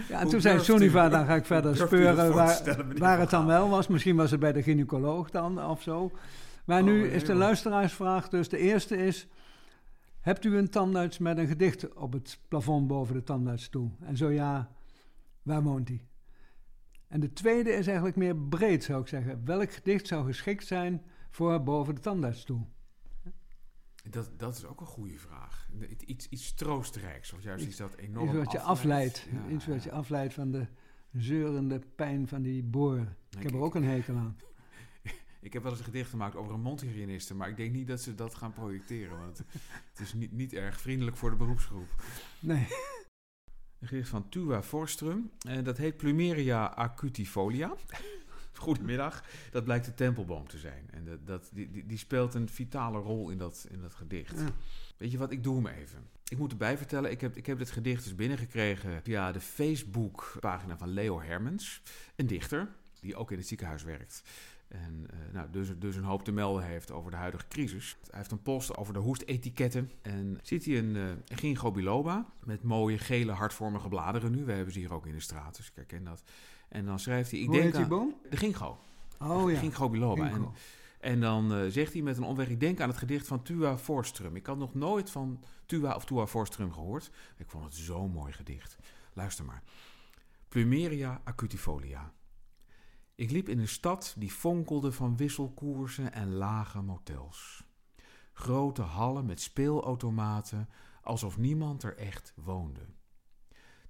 Ja, 0.09 0.21
en 0.21 0.29
toen 0.29 0.41
zei 0.41 0.61
Suniva, 0.61 1.09
dan 1.09 1.27
ga 1.27 1.35
ik 1.35 1.45
verder 1.45 1.77
speuren 1.77 2.35
waar, 2.35 2.85
waar 2.99 3.19
het 3.19 3.31
dan 3.31 3.47
wel 3.47 3.69
was. 3.69 3.87
Misschien 3.87 4.17
was 4.17 4.31
het 4.31 4.41
bij 4.41 4.53
de 4.53 4.63
gynaecoloog 4.63 5.31
dan 5.31 5.65
of 5.65 5.83
zo. 5.83 6.11
Maar 6.65 6.81
Oh, 6.81 6.85
nu 6.87 7.07
is 7.07 7.25
de 7.25 7.35
luisteraarsvraag 7.35 8.29
dus. 8.29 8.49
De 8.49 8.59
eerste 8.59 8.97
is, 8.97 9.29
hebt 10.21 10.45
u 10.45 10.57
een 10.57 10.71
tandarts 10.71 11.19
met 11.19 11.39
een 11.39 11.47
gedicht 11.47 11.95
op 11.95 12.13
het 12.13 12.39
plafond 12.49 12.87
boven 12.87 13.15
de 13.15 13.23
tandartsstoel? 13.23 13.97
En 14.01 14.17
zo 14.17 14.31
ja, 14.31 14.71
waar 15.43 15.63
woont 15.63 15.89
hij? 15.89 16.05
En 17.09 17.21
de 17.21 17.33
tweede 17.33 17.73
is 17.73 17.87
eigenlijk 17.87 18.17
meer 18.17 18.37
breed, 18.37 18.85
zou 18.85 19.01
ik 19.01 19.09
zeggen. 19.09 19.45
Welk 19.45 19.73
gedicht 19.73 20.07
zou 20.07 20.27
geschikt 20.27 20.67
zijn 20.67 21.03
voor 21.31 21.63
boven 21.63 21.95
de 21.95 22.01
tandartsstoel? 22.01 22.69
Dat, 24.11 24.31
dat 24.37 24.57
is 24.57 24.65
ook 24.65 24.81
een 24.81 24.87
goede 24.87 25.19
vraag. 25.19 25.69
Iets, 26.07 26.29
iets 26.29 26.55
troostrijks, 26.55 27.33
of 27.33 27.43
juist 27.43 27.67
iets 27.67 27.77
dat 27.77 27.95
enorm 27.95 28.29
Iets 28.29 28.37
wat 28.37 28.53
je 28.53 28.61
afleidt. 28.61 29.29
Ja, 29.33 29.55
Iets 29.55 29.67
wat 29.67 29.83
je 29.83 29.93
afleidt 29.93 30.35
van 30.35 30.51
de 30.51 30.67
zeurende 31.13 31.79
pijn 31.95 32.29
van 32.29 32.43
die 32.43 32.63
boor. 32.63 32.99
Ik 33.31 33.43
heb 33.43 33.53
er 33.53 33.61
ook 33.61 33.75
een 33.75 33.85
hekel 33.85 34.17
aan. 34.17 34.37
Ik 35.41 35.53
heb 35.53 35.63
wel 35.63 35.71
eens 35.71 35.81
een 35.81 35.87
gedicht 35.87 36.11
gemaakt 36.11 36.37
over 36.37 36.55
een 36.55 36.61
mondhygiëniste, 36.61 37.35
maar 37.35 37.49
ik 37.49 37.57
denk 37.57 37.73
niet 37.73 37.87
dat 37.87 38.01
ze 38.01 38.15
dat 38.15 38.35
gaan 38.35 38.53
projecteren. 38.53 39.19
Want 39.19 39.39
het 39.91 40.01
is 40.01 40.15
niet, 40.15 40.33
niet 40.33 40.53
erg 40.53 40.81
vriendelijk 40.81 41.17
voor 41.17 41.31
de 41.31 41.37
beroepsgroep. 41.37 42.03
Nee. 42.41 42.67
Een 43.81 43.89
gedicht 43.89 44.09
van 44.09 44.29
Tua 44.29 44.63
Forstrum. 44.63 45.31
En 45.49 45.65
dat 45.65 45.77
heet 45.77 45.97
Plumeria 45.97 46.67
acutifolia. 46.67 47.77
Goedemiddag. 48.65 49.25
Dat 49.51 49.65
blijkt 49.65 49.85
de 49.85 49.95
tempelboom 49.95 50.49
te 50.49 50.59
zijn. 50.59 50.89
En 50.91 51.05
dat, 51.05 51.27
dat, 51.27 51.51
die, 51.53 51.71
die, 51.71 51.87
die 51.87 51.99
speelt 51.99 52.35
een 52.35 52.49
vitale 52.49 52.99
rol 52.99 53.31
in 53.31 53.39
dat, 53.39 53.67
in 53.71 53.81
dat 53.81 53.95
gedicht. 53.95 54.39
Ja. 54.39 54.49
Weet 54.97 55.11
je 55.11 55.19
wat, 55.19 55.31
ik 55.31 55.43
doe 55.43 55.55
hem 55.55 55.67
even. 55.67 56.09
Ik 56.29 56.39
moet 56.39 56.51
erbij 56.51 56.77
vertellen, 56.77 57.11
ik 57.11 57.21
heb, 57.21 57.37
ik 57.37 57.47
heb 57.47 57.59
dit 57.59 57.71
gedicht 57.71 58.05
dus 58.05 58.15
binnengekregen 58.15 59.01
via 59.03 59.33
de 59.33 59.41
Facebook-pagina 59.41 60.77
van 60.77 60.89
Leo 60.89 61.21
Hermans. 61.21 61.83
Een 62.17 62.27
dichter, 62.27 62.69
die 63.01 63.17
ook 63.17 63.31
in 63.31 63.39
het 63.39 63.47
ziekenhuis 63.47 63.83
werkt. 63.83 64.23
En 64.69 65.07
uh, 65.11 65.33
nou, 65.33 65.51
dus, 65.51 65.69
dus 65.79 65.97
een 65.97 66.05
hoop 66.05 66.25
te 66.25 66.33
melden 66.33 66.65
heeft 66.65 66.91
over 66.91 67.11
de 67.11 67.17
huidige 67.17 67.49
crisis. 67.49 67.97
Hij 68.11 68.19
heeft 68.19 68.31
een 68.31 68.43
post 68.43 68.77
over 68.77 68.93
de 68.93 68.99
hoestetiketten. 68.99 69.91
En 70.03 70.39
ziet 70.43 70.65
hij 70.65 70.79
een, 70.79 70.95
uh, 70.95 71.09
een 71.09 71.23
ginkgo 71.25 71.71
biloba 71.71 72.27
met 72.45 72.63
mooie 72.63 72.99
gele 72.99 73.33
hartvormige 73.33 73.89
bladeren 73.89 74.31
nu. 74.31 74.45
We 74.45 74.53
hebben 74.53 74.73
ze 74.73 74.79
hier 74.79 74.93
ook 74.93 75.07
in 75.07 75.15
de 75.15 75.21
straat, 75.21 75.57
dus 75.57 75.69
ik 75.69 75.73
herken 75.75 76.05
dat. 76.05 76.23
En 76.75 76.85
dan 76.85 76.99
schrijft 76.99 77.31
hij... 77.31 77.41
Ik 77.41 77.47
Hoe 77.47 77.55
denk 77.55 77.65
heet 77.65 77.75
die 77.75 77.83
aan- 77.83 77.89
boom? 77.89 78.15
De 78.31 78.37
ginkgo. 78.37 78.79
Oh 79.19 79.51
ja. 79.51 79.59
Ginkgo 79.59 79.89
biloba. 79.91 80.27
Ginkgo. 80.29 80.53
en 81.01 81.21
dan 81.21 81.55
eh, 81.55 81.67
zegt 81.69 81.93
hij 81.93 82.03
met 82.03 82.17
een 82.17 82.23
omweg... 82.23 82.49
Ik 82.49 82.61
denk 82.61 82.81
aan 82.81 82.89
het 82.89 82.99
gedicht 82.99 83.27
van 83.27 83.43
Tua 83.43 83.79
Forstrum. 83.79 84.37
Ik 84.37 84.47
had 84.47 84.59
nog 84.59 84.75
nooit 84.75 85.11
van 85.11 85.45
Tua 85.67 85.95
of 85.95 86.05
Tua 86.05 86.27
Forstrum 86.27 86.73
gehoord. 86.73 87.11
Ik 87.37 87.51
vond 87.51 87.65
het 87.65 87.75
zo'n 87.75 88.11
mooi 88.11 88.33
gedicht. 88.33 88.77
Luister 89.13 89.45
maar. 89.45 89.63
Plumeria 90.49 91.21
acutifolia. 91.25 92.13
Ik 93.15 93.31
liep 93.31 93.49
in 93.49 93.59
een 93.59 93.69
stad 93.69 94.15
die 94.19 94.31
fonkelde 94.31 94.93
van 94.93 95.17
wisselkoersen 95.17 96.13
en 96.13 96.33
lage 96.35 96.83
motels. 96.83 97.65
Grote 98.33 98.83
hallen 98.83 99.27
met 99.27 99.41
speelautomaten, 99.41 100.69
alsof 101.03 101.39
niemand 101.39 101.83
er 101.83 101.97
echt 101.97 102.33
woonde. 102.37 102.87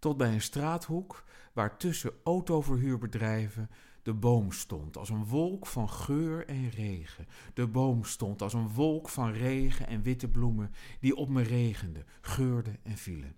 Tot 0.04 0.16
bij 0.16 0.32
een 0.32 0.40
straathoek 0.40 1.24
waar 1.52 1.76
tussen 1.76 2.12
autoverhuurbedrijven 2.24 3.70
de 4.02 4.14
boom 4.14 4.52
stond 4.52 4.96
als 4.96 5.08
een 5.08 5.24
wolk 5.24 5.66
van 5.66 5.90
geur 5.90 6.46
en 6.46 6.70
regen. 6.70 7.26
De 7.54 7.66
boom 7.66 8.04
stond 8.04 8.42
als 8.42 8.52
een 8.52 8.68
wolk 8.68 9.08
van 9.08 9.32
regen 9.32 9.86
en 9.86 10.02
witte 10.02 10.28
bloemen 10.28 10.70
die 11.00 11.16
op 11.16 11.28
me 11.28 11.42
regenden, 11.42 12.06
geurden 12.20 12.78
en 12.82 12.96
vielen. 12.96 13.36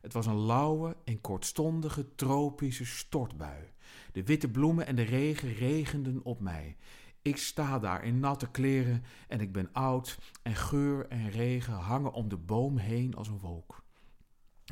Het 0.00 0.12
was 0.12 0.26
een 0.26 0.40
lauwe 0.40 0.96
en 1.04 1.20
kortstondige 1.20 2.14
tropische 2.14 2.86
stortbui. 2.86 3.72
De 4.12 4.24
witte 4.24 4.50
bloemen 4.50 4.86
en 4.86 4.96
de 4.96 5.02
regen 5.02 5.52
regenden 5.52 6.24
op 6.24 6.40
mij. 6.40 6.76
Ik 7.22 7.36
sta 7.36 7.78
daar 7.78 8.04
in 8.04 8.20
natte 8.20 8.50
kleren 8.50 9.02
en 9.28 9.40
ik 9.40 9.52
ben 9.52 9.68
oud 9.72 10.18
en 10.42 10.56
geur 10.56 11.08
en 11.08 11.30
regen 11.30 11.74
hangen 11.74 12.12
om 12.12 12.28
de 12.28 12.38
boom 12.38 12.76
heen 12.76 13.14
als 13.14 13.28
een 13.28 13.38
wolk. 13.38 13.82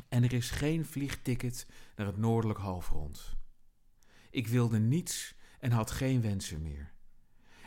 En 0.07 0.23
er 0.23 0.33
is 0.33 0.49
geen 0.49 0.85
vliegticket 0.85 1.67
naar 1.95 2.05
het 2.05 2.17
noordelijk 2.17 2.59
halfrond. 2.59 3.37
Ik 4.29 4.47
wilde 4.47 4.79
niets 4.79 5.35
en 5.59 5.71
had 5.71 5.91
geen 5.91 6.21
wensen 6.21 6.61
meer. 6.61 6.91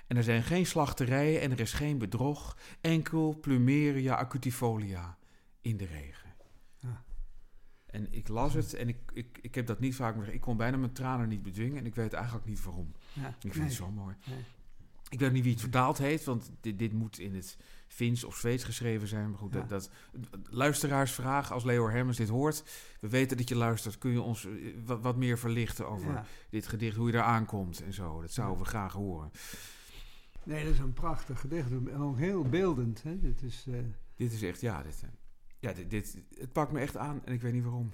En 0.07 0.17
er 0.17 0.23
zijn 0.23 0.43
geen 0.43 0.67
slachterijen 0.67 1.41
en 1.41 1.51
er 1.51 1.61
is 1.61 1.73
geen 1.73 1.99
bedrog, 1.99 2.57
enkel 2.81 3.39
plumeria 3.41 4.15
acutifolia 4.15 5.19
in 5.61 5.77
de 5.77 5.85
regen. 5.85 6.35
Ja. 6.77 7.05
En 7.87 8.13
ik 8.13 8.29
las 8.29 8.55
het 8.55 8.75
en 8.75 8.89
ik, 8.89 8.97
ik, 9.13 9.39
ik 9.43 9.55
heb 9.55 9.67
dat 9.67 9.81
niet 9.81 9.95
vaak 9.95 10.17
meer. 10.17 10.29
Ik 10.33 10.41
kon 10.41 10.57
bijna 10.57 10.77
mijn 10.77 10.93
tranen 10.93 11.29
niet 11.29 11.43
bedwingen 11.43 11.79
en 11.79 11.87
ik 11.87 11.95
weet 11.95 12.13
eigenlijk 12.13 12.47
niet 12.47 12.63
waarom. 12.63 12.93
Ja. 13.13 13.29
Ik 13.29 13.35
vind 13.41 13.55
Nee. 13.55 13.65
het 13.65 13.73
zo 13.75 13.91
mooi. 13.91 14.15
Nee. 14.27 14.45
Ik 15.09 15.19
weet 15.19 15.33
niet 15.33 15.43
wie 15.43 15.53
het 15.53 15.61
vertaald 15.61 15.99
heeft, 15.99 16.25
want 16.25 16.51
dit, 16.61 16.79
dit 16.79 16.93
moet 16.93 17.19
in 17.19 17.35
het 17.35 17.57
Fins 17.93 18.25
of 18.25 18.37
Zweeds 18.37 18.65
geschreven 18.65 19.09
zijn. 19.09 19.31
Maar 19.31 19.39
goed, 19.39 19.55
Ja. 19.55 19.61
dat, 19.61 19.69
dat, 19.69 19.91
luisteraarsvraag, 20.51 21.53
als 21.53 21.65
Leo 21.65 21.89
Hermens 21.89 22.17
dit 22.17 22.29
hoort, 22.29 22.65
we 23.01 23.09
weten 23.09 23.37
dat 23.37 23.49
je 23.49 23.57
luistert, 23.57 23.99
kun 23.99 24.11
je 24.11 24.21
ons 24.21 24.45
eh, 24.47 24.53
wat, 24.85 25.01
wat 25.01 25.17
meer 25.17 25.39
verlichten 25.39 25.89
over 25.89 26.13
Ja. 26.13 26.25
dit 26.51 26.67
gedicht, 26.67 26.97
hoe 26.97 27.07
je 27.07 27.13
daar 27.13 27.23
aankomt 27.25 27.83
en 27.83 27.93
zo. 27.93 28.21
Dat 28.21 28.33
zouden 28.33 28.59
we 28.59 28.65
graag 28.65 28.93
horen. 28.93 29.31
Nee, 30.45 30.65
dat 30.65 30.73
is 30.73 30.79
een 30.79 30.93
prachtig 30.93 31.41
gedicht. 31.41 31.69
Ook 31.99 32.19
heel 32.19 32.43
beeldend. 32.45 33.03
Hè? 33.03 33.19
Dit 33.19 33.43
is, 33.43 33.65
eh, 33.69 33.75
Dit 34.17 34.33
is 34.33 34.43
echt, 34.43 34.61
ja, 34.61 34.83
dit, 34.83 35.01
eh, 35.03 35.09
ja 35.59 35.73
dit, 35.73 35.91
dit, 35.91 36.19
het 36.39 36.53
pakt 36.53 36.73
me 36.73 36.81
echt 36.81 36.97
aan 36.97 37.21
en 37.25 37.33
ik 37.33 37.41
weet 37.43 37.53
niet 37.53 37.63
waarom. 37.65 37.93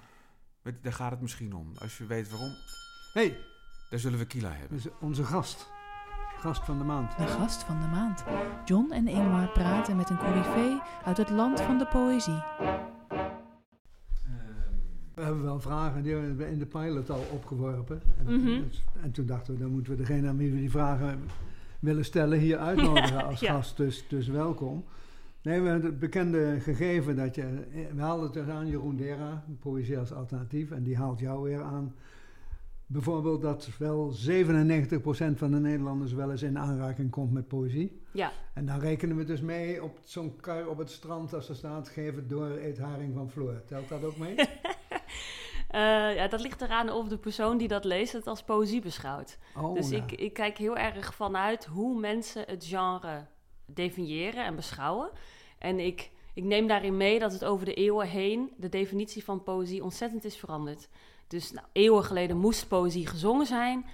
Maar 0.63 0.73
daar 0.83 0.93
gaat 0.93 1.11
het 1.11 1.21
misschien 1.21 1.53
om. 1.55 1.73
Als 1.79 1.99
je 1.99 2.07
weet 2.07 2.31
waarom, 2.31 2.55
hey, 3.13 3.39
daar 3.91 4.01
zullen 4.01 4.19
we 4.19 4.27
Kila 4.27 4.53
hebben. 4.53 4.81
onze 5.01 5.25
gast. 5.25 5.71
Gast 6.41 6.65
van 6.65 6.79
de 6.79 6.85
maand. 6.85 7.17
De 7.17 7.27
gast 7.27 7.63
van 7.63 7.81
de 7.81 7.87
maand. 7.87 8.25
John 8.65 8.93
en 8.93 9.09
Ingmar 9.09 9.49
praten 9.49 9.97
met 9.97 10.11
een 10.11 10.19
coryfee 10.19 10.79
uit 11.05 11.17
het 11.17 11.31
land 11.31 11.61
van 11.61 11.79
de 11.79 11.87
poëzie. 11.87 12.43
We 15.15 15.25
hebben 15.25 15.43
wel 15.43 15.61
vragen, 15.61 16.03
die 16.03 16.13
hebben 16.13 16.37
we 16.37 16.51
in 16.51 16.59
de 16.59 16.67
pilot 16.67 17.11
al 17.11 17.25
opgeworpen. 17.33 18.01
En, 18.27 18.35
Mhm. 18.41 18.63
en 19.03 19.11
toen 19.13 19.27
dachten 19.27 19.55
we, 19.55 19.61
dan 19.61 19.71
moeten 19.71 19.93
we 19.93 19.99
degene 19.99 20.29
aan 20.29 20.37
wie 20.37 20.51
we 20.51 20.57
die 20.57 20.71
vragen 20.71 21.21
willen 21.81 22.05
stellen 22.05 22.39
hier 22.39 22.59
uitnodigen 22.59 23.25
als 23.27 23.41
Ja. 23.41 23.53
gast. 23.53 23.77
Dus, 23.77 24.05
dus 24.09 24.29
welkom. 24.29 24.85
Nee, 25.43 25.61
we 25.61 25.69
hebben 25.69 25.91
het 25.91 25.99
bekende 25.99 26.57
gegeven 26.61 27.17
dat 27.17 27.35
je... 27.35 27.67
We 27.95 28.01
haalden 28.03 28.31
het 28.41 28.51
aan, 28.51 28.67
Jeroen 28.69 28.97
Dera, 28.97 29.45
Poëzie 29.61 29.99
als 29.99 30.13
Alternatief. 30.13 30.71
En 30.71 30.83
die 30.83 30.97
haalt 30.97 31.19
jou 31.19 31.43
weer 31.43 31.63
aan. 31.63 31.95
Bijvoorbeeld 32.91 33.43
dat 33.43 33.69
wel 33.79 34.13
97% 34.13 34.15
van 35.35 35.51
de 35.51 35.59
Nederlanders 35.61 36.13
wel 36.13 36.31
eens 36.31 36.43
in 36.43 36.59
aanraking 36.59 37.11
komt 37.11 37.33
met 37.33 37.49
poëzie. 37.49 38.03
Ja, 38.13 38.33
En 38.55 38.67
dan 38.67 38.81
rekenen 38.81 39.17
we 39.17 39.25
dus 39.25 39.41
mee 39.41 39.83
op 39.83 39.99
zo'n 40.05 40.37
kar 40.37 40.67
op 40.67 40.79
het 40.79 40.91
strand 40.91 41.35
als 41.35 41.49
er 41.49 41.55
staat... 41.55 41.89
geef 41.89 42.15
het 42.15 42.29
door, 42.29 42.51
eet 42.51 42.79
haring 42.79 43.15
van 43.15 43.31
Floor. 43.31 43.63
Telt 43.67 43.89
dat 43.89 44.05
ook 44.05 44.17
mee? 44.17 44.35
Eh, 45.69 46.15
ja, 46.15 46.29
dat 46.29 46.41
ligt 46.41 46.61
eraan 46.61 46.91
of 46.91 47.09
de 47.09 47.19
persoon 47.19 47.59
die 47.59 47.69
dat 47.69 47.85
leest 47.85 48.13
het 48.13 48.27
als 48.27 48.43
poëzie 48.43 48.81
beschouwt. 48.81 49.39
Oh, 49.57 49.75
dus 49.75 49.89
ja. 49.89 49.97
ik, 49.97 50.13
ik 50.13 50.33
kijk 50.33 50.59
heel 50.59 50.77
erg 50.77 51.15
vanuit 51.15 51.65
hoe 51.65 52.01
mensen 52.01 52.45
het 52.47 52.65
genre 52.65 53.27
definiëren 53.67 54.45
en 54.45 54.57
beschouwen. 54.57 55.11
En 55.59 55.79
ik, 55.79 56.11
ik 56.35 56.45
neem 56.45 56.67
daarin 56.67 56.97
mee 56.97 57.19
dat 57.19 57.33
het 57.33 57.45
over 57.45 57.65
de 57.65 57.75
eeuwen 57.75 58.09
heen 58.09 58.53
de 58.57 58.69
definitie 58.69 59.25
van 59.25 59.43
poëzie 59.43 59.85
ontzettend 59.85 60.25
is 60.25 60.37
veranderd. 60.37 60.89
Dus 61.29 61.53
nou, 61.53 61.67
eeuwen 61.73 62.05
geleden 62.05 62.37
moest 62.37 62.69
poëzie 62.69 63.07
gezongen 63.07 63.47
zijn. 63.47 63.85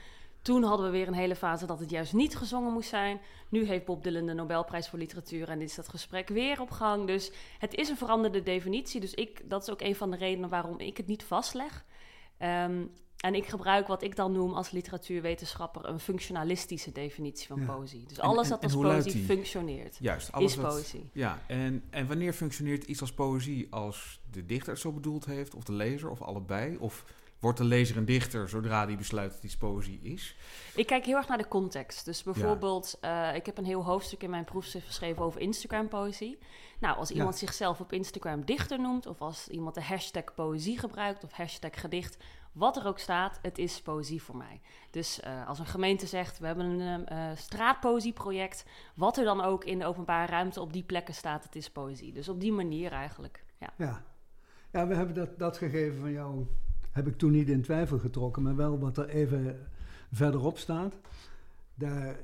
Toen 0.42 0.62
hadden 0.62 0.86
we 0.86 0.92
weer 0.92 1.06
een 1.08 1.14
hele 1.14 1.36
fase 1.36 1.66
dat 1.66 1.80
het 1.80 1.90
juist 1.90 2.12
niet 2.12 2.36
gezongen 2.36 2.72
moest 2.72 2.88
zijn. 2.88 3.20
Nu 3.48 3.64
heeft 3.66 3.84
Bob 3.84 4.02
Dylan 4.04 4.26
de 4.26 4.32
Nobelprijs 4.34 4.88
voor 4.88 4.98
literatuur 4.98 5.48
en 5.48 5.60
is 5.60 5.74
dat 5.74 5.88
gesprek 5.88 6.28
weer 6.28 6.60
op 6.60 6.70
gang. 6.70 7.06
Dus 7.06 7.30
het 7.58 7.74
is 7.74 7.88
een 7.88 7.96
veranderde 7.96 8.42
definitie. 8.42 9.00
Dus 9.00 9.14
ik, 9.14 9.50
dat 9.50 9.62
is 9.62 9.70
ook 9.70 9.80
een 9.80 9.94
van 9.96 10.10
de 10.10 10.16
redenen 10.16 10.48
waarom 10.48 10.78
ik 10.78 10.96
het 10.96 11.06
niet 11.06 11.22
vastleg. 11.22 11.84
Ehm, 12.38 12.84
en 13.16 13.34
ik 13.34 13.46
gebruik 13.46 13.86
wat 13.86 14.02
ik 14.02 14.16
dan 14.16 14.32
noem 14.32 14.52
als 14.54 14.70
literatuurwetenschapper 14.70 15.88
een 15.88 16.00
functionalistische 16.00 16.92
definitie 16.92 17.46
van 17.46 17.60
Ja. 17.60 17.66
poëzie. 17.74 18.04
Dus 18.06 18.20
alles 18.20 18.44
en- 18.44 18.50
dat 18.50 18.62
als 18.62 18.72
poëzie 18.74 19.24
functioneert, 19.24 19.96
Juist, 20.00 20.32
alles 20.32 20.50
is 20.56 20.58
wat- 20.62 20.74
poëzie. 20.74 21.10
Ja, 21.12 21.42
en, 21.46 21.84
en 21.90 22.06
wanneer 22.06 22.32
functioneert 22.32 22.84
iets 22.84 23.00
als 23.00 23.12
poëzie? 23.12 23.66
Als 23.70 24.20
de 24.30 24.46
dichter 24.46 24.72
het 24.72 24.80
zo 24.80 24.92
bedoeld 24.92 25.24
heeft, 25.24 25.54
of 25.54 25.64
de 25.64 25.72
lezer, 25.72 26.10
of 26.10 26.22
allebei? 26.22 26.76
Of 26.76 27.04
wordt 27.44 27.58
de 27.58 27.64
lezer 27.64 27.96
een 27.96 28.04
dichter 28.04 28.48
zodra 28.48 28.86
die 28.86 28.96
besluit 28.96 29.32
dat 29.32 29.42
iets 29.42 29.56
poëzie 29.56 30.00
is? 30.02 30.36
Ik 30.74 30.86
kijk 30.86 31.04
heel 31.04 31.16
erg 31.16 31.28
naar 31.28 31.38
de 31.38 31.48
context. 31.48 32.04
Dus 32.04 32.22
bijvoorbeeld, 32.22 32.98
eh, 33.00 33.34
ik 33.34 33.46
heb 33.46 33.58
een 33.58 33.64
heel 33.64 33.84
hoofdstuk 33.84 34.22
in 34.22 34.30
mijn 34.30 34.44
proefschrift 34.44 34.86
geschreven 34.86 35.22
over 35.22 35.40
Instagram-poëzie. 35.40 36.38
Nou, 36.80 36.96
als 36.96 37.10
iemand 37.10 37.36
zichzelf 37.36 37.80
op 37.80 37.92
Instagram 37.92 38.44
dichter 38.44 38.80
noemt, 38.80 39.06
of 39.06 39.20
als 39.20 39.48
iemand 39.48 39.74
de 39.74 39.82
hashtag 39.82 40.34
poëzie 40.34 40.78
gebruikt, 40.78 41.24
of 41.24 41.32
hashtag 41.32 41.80
gedicht, 41.80 42.16
wat 42.52 42.76
er 42.76 42.86
ook 42.86 42.98
staat, 42.98 43.38
het 43.42 43.58
is 43.58 43.82
poëzie 43.82 44.22
voor 44.22 44.36
mij. 44.36 44.60
Dus 44.90 45.20
eh, 45.20 45.48
als 45.48 45.58
een 45.58 45.66
gemeente 45.66 46.06
zegt, 46.06 46.38
we 46.38 46.46
hebben 46.46 46.66
een 46.66 47.06
eh, 47.06 47.30
straatpoëzieproject, 47.34 48.64
wat 48.94 49.16
er 49.16 49.24
dan 49.24 49.40
ook 49.40 49.64
in 49.64 49.78
de 49.78 49.86
openbare 49.86 50.30
ruimte 50.30 50.60
op 50.60 50.72
die 50.72 50.82
plekken 50.82 51.14
staat, 51.14 51.44
het 51.44 51.56
is 51.56 51.70
poëzie. 51.70 52.12
Dus 52.12 52.28
op 52.28 52.40
die 52.40 52.52
manier 52.52 52.92
eigenlijk, 52.92 53.44
ja. 53.58 53.72
Ja, 53.76 54.02
ja 54.72 54.86
we 54.86 54.94
hebben 54.94 55.14
dat, 55.14 55.38
dat 55.38 55.56
gegeven 55.56 56.00
van 56.00 56.12
jou, 56.12 56.46
heb 56.94 57.06
ik 57.06 57.16
toen 57.16 57.32
niet 57.32 57.48
in 57.48 57.62
twijfel 57.62 57.98
getrokken, 57.98 58.42
maar 58.42 58.56
wel 58.56 58.78
wat 58.78 58.98
er 58.98 59.08
even 59.08 59.56
verderop 60.12 60.58
staat. 60.58 60.94
Daar 61.74 62.16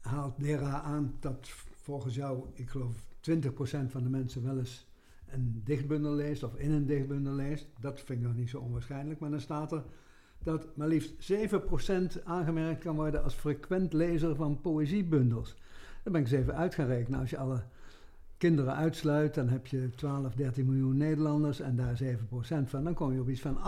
haalt 0.00 0.40
Dera 0.40 0.80
aan 0.80 1.14
dat 1.20 1.48
volgens 1.76 2.14
jou, 2.14 2.44
ik 2.52 2.70
geloof 2.70 3.06
20% 3.30 3.40
van 3.88 4.02
de 4.02 4.08
mensen 4.08 4.44
wel 4.44 4.58
eens 4.58 4.86
een 5.26 5.60
dichtbundel 5.64 6.14
leest 6.14 6.42
of 6.42 6.56
in 6.56 6.70
een 6.70 6.86
dichtbundel 6.86 7.32
leest. 7.32 7.66
Dat 7.80 8.00
vind 8.00 8.18
ik 8.18 8.26
nog 8.26 8.34
niet 8.34 8.48
zo 8.48 8.58
onwaarschijnlijk, 8.58 9.20
maar 9.20 9.30
dan 9.30 9.40
staat 9.40 9.72
er 9.72 9.84
dat 10.42 10.76
maar 10.76 10.88
liefst 10.88 11.32
7% 11.32 12.22
aangemerkt 12.24 12.82
kan 12.82 12.96
worden 12.96 13.24
als 13.24 13.34
frequent 13.34 13.92
lezer 13.92 14.36
van 14.36 14.60
poëziebundels. 14.60 15.56
Dan 16.02 16.12
ben 16.12 16.20
ik 16.20 16.30
eens 16.30 16.40
even 16.40 16.54
uit 16.54 16.74
gaan 16.74 16.86
rekenen. 16.86 17.20
Als 17.20 17.30
je 17.30 17.38
alle 17.38 17.62
kinderen 18.38 18.74
uitsluit, 18.74 19.34
dan 19.34 19.48
heb 19.48 19.66
je 19.66 19.90
12, 19.96 20.34
13 20.34 20.66
miljoen 20.66 20.96
Nederlanders 20.96 21.60
en 21.60 21.76
daar 21.76 21.98
7% 22.02 22.68
van. 22.68 22.84
Dan 22.84 22.94
kom 22.94 23.12
je 23.12 23.20
op 23.20 23.28
iets 23.28 23.40
van 23.40 23.58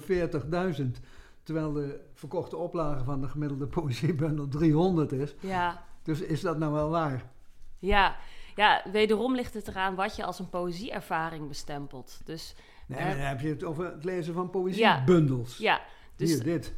840.000. 0.00 1.00
Terwijl 1.42 1.72
de 1.72 2.00
verkochte 2.14 2.56
oplage 2.56 3.04
van 3.04 3.20
de 3.20 3.28
gemiddelde 3.28 3.66
poëziebundel 3.66 4.48
300 4.48 5.12
is. 5.12 5.34
Ja, 5.40 5.82
Dus 6.02 6.20
is 6.20 6.40
dat 6.40 6.58
nou 6.58 6.72
wel 6.72 6.88
waar? 6.90 7.30
Ja, 7.78 8.16
ja, 8.54 8.82
wederom 8.92 9.34
ligt 9.34 9.54
het 9.54 9.68
eraan 9.68 9.94
wat 9.94 10.16
je 10.16 10.24
als 10.24 10.38
een 10.38 10.48
poëzieervaring 10.48 11.48
bestempelt. 11.48 12.20
Dus 12.24 12.54
Nee, 12.86 12.98
Eh, 12.98 13.08
dan 13.08 13.16
heb 13.18 13.40
je 13.40 13.48
het 13.48 13.64
over 13.64 13.84
het 13.92 14.04
lezen 14.04 14.34
van 14.34 14.42
Ja. 14.44 14.50
poëziebundels. 14.50 15.56
ja, 15.56 15.80
dus 16.16 16.30
Hier, 16.34 16.42
dit. 16.42 16.74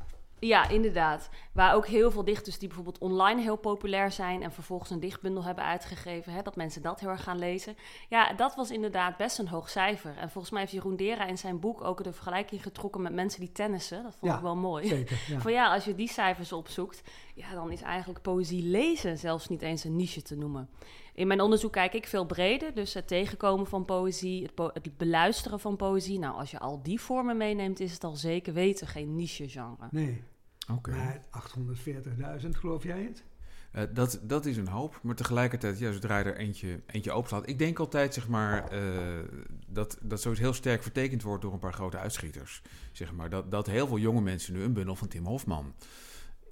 Ja, 0.46 0.68
inderdaad. 0.68 1.28
Waar 1.52 1.74
ook 1.74 1.86
heel 1.86 2.10
veel 2.10 2.24
dichters 2.24 2.58
die 2.58 2.68
bijvoorbeeld 2.68 2.98
online 2.98 3.40
heel 3.40 3.56
populair 3.56 4.12
zijn 4.12 4.42
en 4.42 4.52
vervolgens 4.52 4.90
een 4.90 5.00
dichtbundel 5.00 5.44
hebben 5.44 5.64
uitgegeven, 5.64 6.32
hè, 6.32 6.42
dat 6.42 6.56
mensen 6.56 6.82
dat 6.82 7.00
heel 7.00 7.08
erg 7.08 7.22
gaan 7.22 7.38
lezen. 7.38 7.76
Ja, 8.08 8.32
dat 8.32 8.54
was 8.54 8.70
inderdaad 8.70 9.16
best 9.16 9.38
een 9.38 9.48
hoog 9.48 9.70
cijfer. 9.70 10.16
En 10.16 10.30
volgens 10.30 10.52
mij 10.52 10.60
heeft 10.62 10.72
Jeroen 10.72 10.96
Dera 10.96 11.26
in 11.26 11.38
zijn 11.38 11.60
boek 11.60 11.84
ook 11.84 12.04
de 12.04 12.12
vergelijking 12.12 12.62
getrokken 12.62 13.02
met 13.02 13.12
mensen 13.12 13.40
die 13.40 13.52
tennissen. 13.52 14.02
Dat 14.02 14.16
vond 14.18 14.30
Ja, 14.32 14.36
ik 14.36 14.42
wel 14.42 14.56
mooi. 14.56 14.86
Zeker, 14.86 15.18
ja. 15.28 15.40
Van 15.40 15.52
ja, 15.52 15.74
als 15.74 15.84
je 15.84 15.94
die 15.94 16.08
cijfers 16.08 16.52
opzoekt, 16.52 17.02
ja, 17.34 17.52
dan 17.54 17.72
is 17.72 17.82
eigenlijk 17.82 18.22
poëzie 18.22 18.62
lezen 18.62 19.18
zelfs 19.18 19.48
niet 19.48 19.62
eens 19.62 19.84
een 19.84 19.96
niche 19.96 20.22
te 20.22 20.36
noemen. 20.36 20.68
In 21.14 21.26
mijn 21.26 21.40
onderzoek 21.40 21.72
kijk 21.72 21.92
ik 21.94 22.06
veel 22.06 22.24
breder, 22.26 22.74
dus 22.74 22.94
het 22.94 23.08
tegenkomen 23.08 23.66
van 23.66 23.84
poëzie, 23.84 24.42
het, 24.42 24.54
po- 24.54 24.70
het 24.72 24.96
beluisteren 24.96 25.60
van 25.60 25.76
poëzie. 25.76 26.18
Nou, 26.18 26.36
als 26.38 26.50
je 26.50 26.58
al 26.58 26.82
die 26.82 27.00
vormen 27.00 27.36
meeneemt, 27.36 27.80
is 27.80 27.92
het 27.92 28.04
al 28.04 28.16
zeker 28.16 28.52
weten 28.52 28.86
geen 28.86 29.14
niche-genre. 29.16 29.88
Nee, 29.90 30.22
Oké. 30.72 30.90
maar 30.90 31.20
840.000, 32.42 32.48
geloof 32.50 32.82
jij 32.82 33.02
het? 33.02 33.24
Eh, 33.74 33.82
dat, 33.92 34.20
dat 34.22 34.46
is 34.46 34.56
een 34.56 34.68
hoop, 34.68 35.00
maar 35.02 35.14
tegelijkertijd, 35.14 35.78
ja, 35.78 35.92
zodra 35.92 36.18
je 36.18 36.24
er 36.24 36.36
eentje, 36.36 36.80
eentje 36.86 37.12
openslaat. 37.12 37.48
Ik 37.48 37.58
denk 37.58 37.78
altijd, 37.78 38.14
zeg 38.14 38.28
maar, 38.28 38.68
eh, 38.68 38.80
dat, 39.66 39.98
dat 40.02 40.20
zoiets 40.20 40.40
heel 40.40 40.52
sterk 40.52 40.82
vertekend 40.82 41.22
wordt 41.22 41.42
door 41.42 41.52
een 41.52 41.58
paar 41.58 41.72
grote 41.72 41.98
uitschieters. 41.98 42.62
Zeg 42.92 43.12
maar, 43.12 43.30
dat, 43.30 43.50
dat 43.50 43.66
heel 43.66 43.86
veel 43.86 43.98
jonge 43.98 44.20
mensen 44.20 44.52
nu 44.52 44.62
een 44.62 44.72
bundel 44.72 44.96
van 44.96 45.08
Tim 45.08 45.26
Hofman 45.26 45.74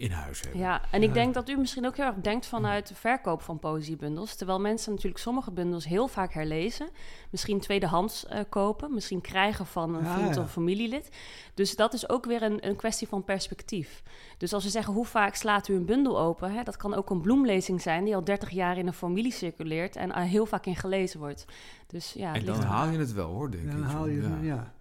in 0.02 0.10
huis 0.10 0.40
hebben. 0.40 0.60
Ja, 0.60 0.82
en 0.90 1.02
ik 1.02 1.08
Ja. 1.08 1.14
denk 1.14 1.34
dat 1.34 1.48
u 1.48 1.56
misschien 1.56 1.86
ook 1.86 1.96
heel 1.96 2.06
erg 2.06 2.14
denkt 2.14 2.46
vanuit 2.46 2.88
de 2.88 2.94
verkoop 2.94 3.42
van 3.42 3.58
poëziebundels. 3.58 4.34
Terwijl 4.34 4.60
mensen 4.60 4.90
natuurlijk 4.92 5.20
sommige 5.20 5.50
bundels 5.50 5.84
heel 5.84 6.08
vaak 6.08 6.32
herlezen. 6.32 6.88
Misschien 7.30 7.60
tweedehands 7.60 8.26
eh, 8.26 8.40
kopen, 8.48 8.94
misschien 8.94 9.20
krijgen 9.20 9.66
van 9.66 9.94
een 9.94 10.04
Ja, 10.04 10.14
vriend 10.18 10.34
ja. 10.34 10.40
of 10.42 10.50
familielid. 10.52 11.08
Dus 11.54 11.76
dat 11.76 11.92
is 11.94 12.08
ook 12.08 12.24
weer 12.24 12.42
een, 12.42 12.66
een 12.66 12.76
kwestie 12.76 13.08
van 13.08 13.24
perspectief. 13.24 14.02
Dus 14.38 14.52
als 14.52 14.64
we 14.64 14.70
zeggen, 14.70 14.94
hoe 14.94 15.06
vaak 15.06 15.34
slaat 15.34 15.68
u 15.68 15.74
een 15.74 15.84
bundel 15.86 16.18
open? 16.20 16.52
Hè, 16.52 16.62
dat 16.62 16.76
kan 16.76 16.94
ook 16.94 17.10
een 17.10 17.20
bloemlezing 17.20 17.80
zijn 17.82 18.04
die 18.04 18.14
al 18.14 18.24
30 18.24 18.50
jaar 18.50 18.78
in 18.78 18.86
een 18.86 18.92
familie 18.92 19.32
circuleert 19.32 19.96
en 19.96 20.14
er 20.14 20.22
heel 20.22 20.46
vaak 20.46 20.66
in 20.66 20.76
gelezen 20.76 21.20
wordt. 21.20 21.44
Dus 21.86 22.12
ja, 22.12 22.34
en 22.34 22.44
dan 22.44 22.60
haal 22.62 22.88
je 22.88 22.98
het 22.98 23.12
wel, 23.12 23.30
hoor, 23.30 23.50
denk 23.50 23.70
Dan 23.70 23.80
ik. 23.80 23.86
haal 23.86 24.06
je 24.08 24.20
ja. 24.22 24.28
het, 24.28 24.44
ja. 24.44 24.72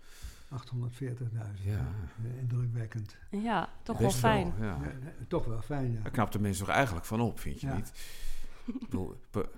840.000. 0.51 1.63
Ja. 1.63 1.87
Eh, 2.23 2.37
Indrukwekkend. 2.39 3.15
Ja, 3.29 3.69
toch 3.83 3.97
wel 3.97 4.11
fijn. 4.11 4.53
ja. 4.59 4.65
Ja, 4.65 4.77
eh, 4.83 4.89
toch 5.27 5.45
wel 5.45 5.61
fijn, 5.61 5.91
ja. 5.91 6.01
Daar 6.01 6.11
knapt 6.11 6.33
de 6.33 6.39
mensen 6.39 6.65
toch 6.65 6.75
eigenlijk 6.75 7.05
van 7.05 7.21
op, 7.21 7.39
vind 7.39 7.61
je 7.61 7.67
Ja. 7.67 7.75
niet? 7.75 7.91
Ik 8.65 8.79
bedoel, 8.79 9.15
po- 9.31 9.49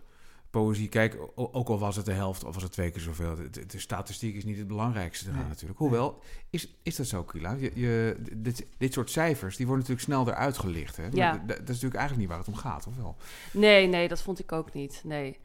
poëzie, 0.49 0.89
kijk, 0.89 1.17
ook 1.35 1.67
al 1.69 1.79
was 1.79 1.95
het 1.95 2.05
de 2.05 2.11
helft 2.11 2.43
of 2.43 2.53
was 2.53 2.63
het 2.63 2.71
twee 2.71 2.91
keer 2.91 3.01
zoveel, 3.01 3.35
de, 3.67 3.79
statistiek 3.79 4.35
is 4.35 4.43
niet 4.43 4.57
het 4.57 4.67
belangrijkste 4.67 5.25
eraan 5.25 5.39
Nee. 5.39 5.47
natuurlijk. 5.47 5.79
Hoewel, 5.79 6.21
is, 6.49 6.73
is 6.83 6.95
dat 6.95 7.05
zo, 7.07 7.23
Kila? 7.23 7.51
Je, 7.51 7.71
je, 7.75 8.17
dit, 8.37 8.65
dit 8.77 8.93
soort 8.93 9.09
cijfers, 9.11 9.55
die 9.57 9.65
worden 9.67 9.85
natuurlijk 9.87 10.11
snel 10.13 10.27
eruit 10.27 10.57
gelicht. 10.57 10.97
Hè? 10.97 11.09
Dat 11.09 11.49
is 11.49 11.57
natuurlijk 11.67 11.95
eigenlijk 11.95 12.17
niet 12.17 12.27
waar 12.27 12.37
het 12.37 12.47
om 12.47 12.55
gaat, 12.55 12.87
of 12.87 12.95
wel? 12.95 13.15
Nee, 13.53 13.87
nee, 13.87 14.07
dat 14.07 14.21
vond 14.21 14.39
ik 14.39 14.51
ook 14.51 14.73
niet. 14.73 15.01
Nee. 15.03 15.39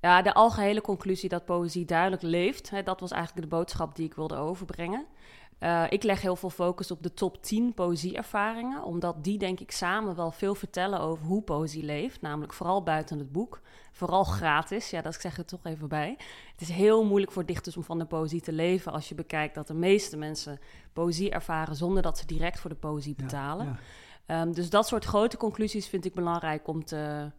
Ja, 0.00 0.22
de 0.22 0.34
algehele 0.34 0.80
conclusie 0.80 1.28
dat 1.28 1.44
poëzie 1.44 1.84
duidelijk 1.84 2.22
leeft, 2.22 2.70
hè, 2.70 2.82
dat 2.82 3.00
was 3.00 3.10
eigenlijk 3.10 3.50
de 3.50 3.56
boodschap 3.56 3.96
die 3.96 4.06
ik 4.06 4.14
wilde 4.14 4.36
overbrengen. 4.36 5.06
Eh, 5.58 5.84
ik 5.88 6.02
leg 6.02 6.20
heel 6.20 6.36
veel 6.36 6.50
focus 6.50 6.90
op 6.90 7.02
de 7.02 7.14
top 7.14 7.42
10 7.42 7.74
poëzieervaringen, 7.74 8.82
omdat 8.82 9.24
die 9.24 9.38
denk 9.38 9.60
ik 9.60 9.70
samen 9.70 10.16
wel 10.16 10.30
veel 10.30 10.54
vertellen 10.54 11.00
over 11.00 11.24
hoe 11.24 11.42
poëzie 11.42 11.84
leeft. 11.84 12.20
Namelijk 12.20 12.52
vooral 12.52 12.82
buiten 12.82 13.18
het 13.18 13.32
boek, 13.32 13.60
vooral 13.92 14.24
gratis. 14.24 14.90
Ja, 14.90 15.02
dat 15.02 15.20
zeg 15.20 15.32
ik 15.32 15.38
er 15.38 15.44
toch 15.44 15.64
even 15.64 15.88
bij. 15.88 16.16
Het 16.50 16.60
is 16.60 16.68
heel 16.68 17.04
moeilijk 17.04 17.32
voor 17.32 17.46
dichters 17.46 17.76
om 17.76 17.82
van 17.82 17.98
de 17.98 18.04
poëzie 18.04 18.40
te 18.40 18.52
leven 18.52 18.92
als 18.92 19.08
je 19.08 19.14
bekijkt 19.14 19.54
dat 19.54 19.66
de 19.66 19.74
meeste 19.74 20.16
mensen 20.16 20.60
poëzie 20.92 21.30
ervaren 21.30 21.76
zonder 21.76 22.02
dat 22.02 22.18
ze 22.18 22.26
direct 22.26 22.60
voor 22.60 22.70
de 22.70 22.76
poëzie 22.76 23.14
betalen. 23.14 23.66
ja. 23.66 23.78
Ehm, 24.26 24.52
dus 24.52 24.70
dat 24.70 24.86
soort 24.86 25.04
grote 25.04 25.36
conclusies 25.36 25.88
vind 25.88 26.04
ik 26.04 26.14
belangrijk 26.14 26.68
om, 26.68 26.84
te, 26.84 27.30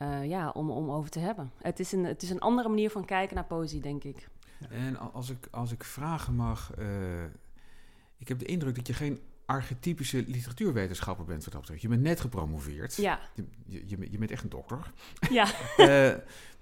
eh, 0.00 0.24
ja, 0.28 0.48
om, 0.50 0.70
om 0.70 0.90
over 0.90 1.10
te 1.10 1.18
hebben. 1.18 1.50
Het 1.62 1.80
is, 1.80 1.92
een, 1.92 2.04
het 2.04 2.22
is 2.22 2.30
een 2.30 2.40
andere 2.40 2.68
manier 2.68 2.90
van 2.90 3.04
kijken 3.04 3.34
naar 3.34 3.44
poëzie, 3.44 3.80
denk 3.80 4.04
ik. 4.04 4.28
En 4.70 5.12
als 5.12 5.30
ik, 5.30 5.48
als 5.50 5.72
ik 5.72 5.84
vragen 5.84 6.34
mag, 6.34 6.72
eh, 6.78 7.24
ik 8.18 8.28
heb 8.28 8.38
de 8.38 8.44
indruk 8.44 8.74
dat 8.74 8.86
je 8.86 8.92
geen 8.92 9.20
archetypische 9.46 10.24
literatuurwetenschapper 10.26 11.24
bent 11.24 11.42
wat 11.44 11.52
dat 11.52 11.60
betreft. 11.60 11.82
Je 11.82 11.88
bent 11.88 12.02
net 12.02 12.20
gepromoveerd. 12.20 12.94
Ja, 12.96 13.20
Je, 13.34 13.44
je, 13.66 14.08
je 14.10 14.18
bent- 14.18 14.30
echt 14.30 14.42
een 14.42 14.48
dokter. 14.48 14.92
ja. 15.30 15.46
Eh, 15.76 16.16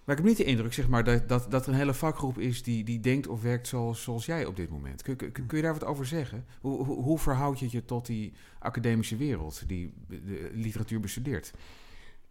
maar 0.04 0.16
ik 0.16 0.22
heb 0.22 0.32
niet 0.32 0.46
de 0.46 0.52
indruk 0.52 0.72
zeg 0.72 0.88
maar, 0.88 1.04
dat, 1.04 1.28
dat, 1.28 1.50
dat 1.50 1.66
er 1.66 1.72
een 1.72 1.78
hele 1.78 1.94
vakgroep 1.94 2.38
is 2.38 2.62
die, 2.62 2.84
die 2.84 3.00
denkt 3.00 3.26
of 3.26 3.42
werkt 3.42 3.66
zoals, 3.66 4.02
zoals 4.02 4.26
jij 4.26 4.44
op 4.46 4.56
dit 4.56 4.70
moment. 4.70 5.02
Kun, 5.02 5.16
kun, 5.16 5.32
kun 5.32 5.56
je 5.56 5.62
daar 5.62 5.72
wat 5.72 5.84
over 5.84 6.06
zeggen? 6.06 6.44
Hoe, 6.60 6.84
hoe, 6.84 7.02
hoe 7.02 7.18
verhoud 7.18 7.58
je 7.58 7.68
je 7.70 7.84
tot 7.84 8.06
die 8.06 8.32
academische 8.58 9.16
wereld 9.16 9.62
die 9.68 9.92
de 10.08 10.50
literatuur 10.54 11.00
bestudeert? 11.00 11.52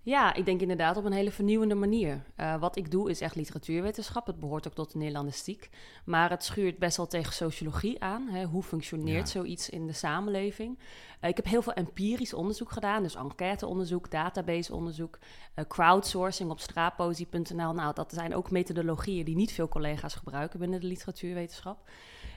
Ja, 0.07 0.33
ik 0.33 0.45
denk 0.45 0.61
inderdaad 0.61 0.97
op 0.97 1.05
een 1.05 1.11
hele 1.11 1.31
vernieuwende 1.31 1.75
manier. 1.75 2.23
Eh, 2.35 2.59
wat 2.59 2.75
ik 2.77 2.91
doe 2.91 3.09
is 3.09 3.21
echt 3.21 3.35
literatuurwetenschap. 3.35 4.25
Het 4.27 4.39
behoort 4.39 4.67
ook 4.67 4.73
tot 4.73 4.91
de 4.91 4.97
Nederlandistiek. 4.97 5.69
Maar 6.05 6.29
het 6.29 6.43
schuurt 6.43 6.77
best 6.77 6.97
wel 6.97 7.07
tegen 7.07 7.33
sociologie 7.33 8.01
aan. 8.03 8.27
Hè? 8.27 8.43
Hoe 8.45 8.63
functioneert 8.63 9.25
Ja. 9.31 9.39
zoiets 9.39 9.69
in 9.69 9.87
de 9.87 9.93
samenleving? 9.93 10.79
Eh, 11.19 11.29
ik 11.29 11.35
heb 11.35 11.45
heel 11.45 11.61
veel 11.61 11.73
empirisch 11.73 12.33
onderzoek 12.33 12.71
gedaan. 12.71 13.03
Dus 13.03 13.15
enquêteonderzoek, 13.15 14.11
databaseonderzoek, 14.11 15.19
eh, 15.53 15.65
crowdsourcing 15.67 16.49
op 16.51 16.59
straatpoëzie.nl. 16.59 17.73
Nou, 17.73 17.93
dat 17.93 18.13
zijn 18.13 18.35
ook 18.35 18.51
methodologieën 18.51 19.25
die 19.25 19.35
niet 19.35 19.51
veel 19.51 19.67
collega's 19.67 20.15
gebruiken 20.15 20.59
binnen 20.59 20.79
de 20.79 20.87
literatuurwetenschap. 20.87 21.89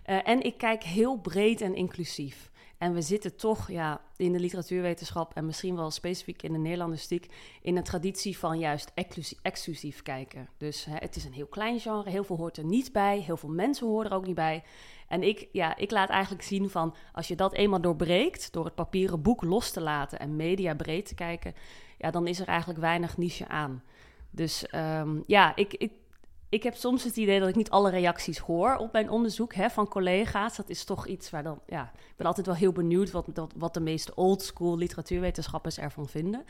En 0.04 0.42
ik 0.42 0.58
kijk 0.58 0.82
heel 0.82 1.16
breed 1.16 1.60
en 1.60 1.74
inclusief. 1.74 2.49
En 2.80 2.92
we 2.92 3.02
zitten 3.02 3.36
toch 3.36 3.70
ja, 3.70 4.00
in 4.16 4.32
de 4.32 4.40
literatuurwetenschap 4.40 5.34
en 5.34 5.46
misschien 5.46 5.76
wel 5.76 5.90
specifiek 5.90 6.42
in 6.42 6.52
de 6.52 6.58
Nederlandistiek 6.58 7.26
in 7.62 7.76
een 7.76 7.82
traditie 7.82 8.38
van 8.38 8.58
juist 8.58 8.92
exclusief, 9.42 10.02
kijken. 10.02 10.48
Dus 10.56 10.84
hè, 10.84 10.94
het 10.94 11.16
is 11.16 11.24
een 11.24 11.32
heel 11.32 11.46
klein 11.46 11.80
genre, 11.80 12.10
heel 12.10 12.24
veel 12.24 12.36
hoort 12.36 12.56
er 12.56 12.64
niet 12.64 12.92
bij, 12.92 13.18
heel 13.18 13.36
veel 13.36 13.48
mensen 13.48 13.86
horen 13.86 14.10
er 14.10 14.16
ook 14.16 14.26
niet 14.26 14.34
bij. 14.34 14.62
En 15.08 15.22
ik, 15.22 15.48
ja, 15.52 15.76
ik 15.76 15.90
laat 15.90 16.08
eigenlijk 16.08 16.42
zien 16.42 16.70
van 16.70 16.94
als 17.12 17.28
je 17.28 17.36
dat 17.36 17.54
eenmaal 17.54 17.80
doorbreekt 17.80 18.52
door 18.52 18.64
het 18.64 18.74
papieren 18.74 19.22
boek 19.22 19.42
los 19.42 19.70
te 19.70 19.80
laten 19.80 20.18
en 20.18 20.36
media 20.36 20.74
breed 20.74 21.06
te 21.06 21.14
kijken, 21.14 21.54
ja, 21.98 22.10
dan 22.10 22.26
is 22.26 22.40
er 22.40 22.48
eigenlijk 22.48 22.80
weinig 22.80 23.16
niche 23.16 23.48
aan. 23.48 23.82
Dus 24.30 24.66
ehm, 24.66 25.20
ja, 25.26 25.56
ik, 25.56 25.90
ik 26.50 26.62
heb 26.62 26.74
soms 26.74 27.04
het 27.04 27.16
idee 27.16 27.40
dat 27.40 27.48
ik 27.48 27.54
niet 27.54 27.70
alle 27.70 27.90
reacties 27.90 28.38
hoor 28.38 28.76
op 28.76 28.92
mijn 28.92 29.10
onderzoek 29.10 29.54
hè, 29.54 29.70
van 29.70 29.88
collega's. 29.88 30.56
Dat 30.56 30.68
is 30.68 30.84
toch 30.84 31.06
iets 31.06 31.30
waar 31.30 31.42
dan, 31.42 31.60
ja, 31.66 31.92
ik 31.94 32.16
ben 32.16 32.26
altijd 32.26 32.46
wel 32.46 32.54
heel 32.54 32.72
benieuwd 32.72 33.10
wat, 33.10 33.26
wat, 33.34 33.52
wat 33.56 33.74
de 33.74 33.80
meeste 33.80 34.14
oldschool 34.14 34.76
literatuurwetenschappers 34.76 35.78
ervan 35.78 36.08
vinden. 36.08 36.44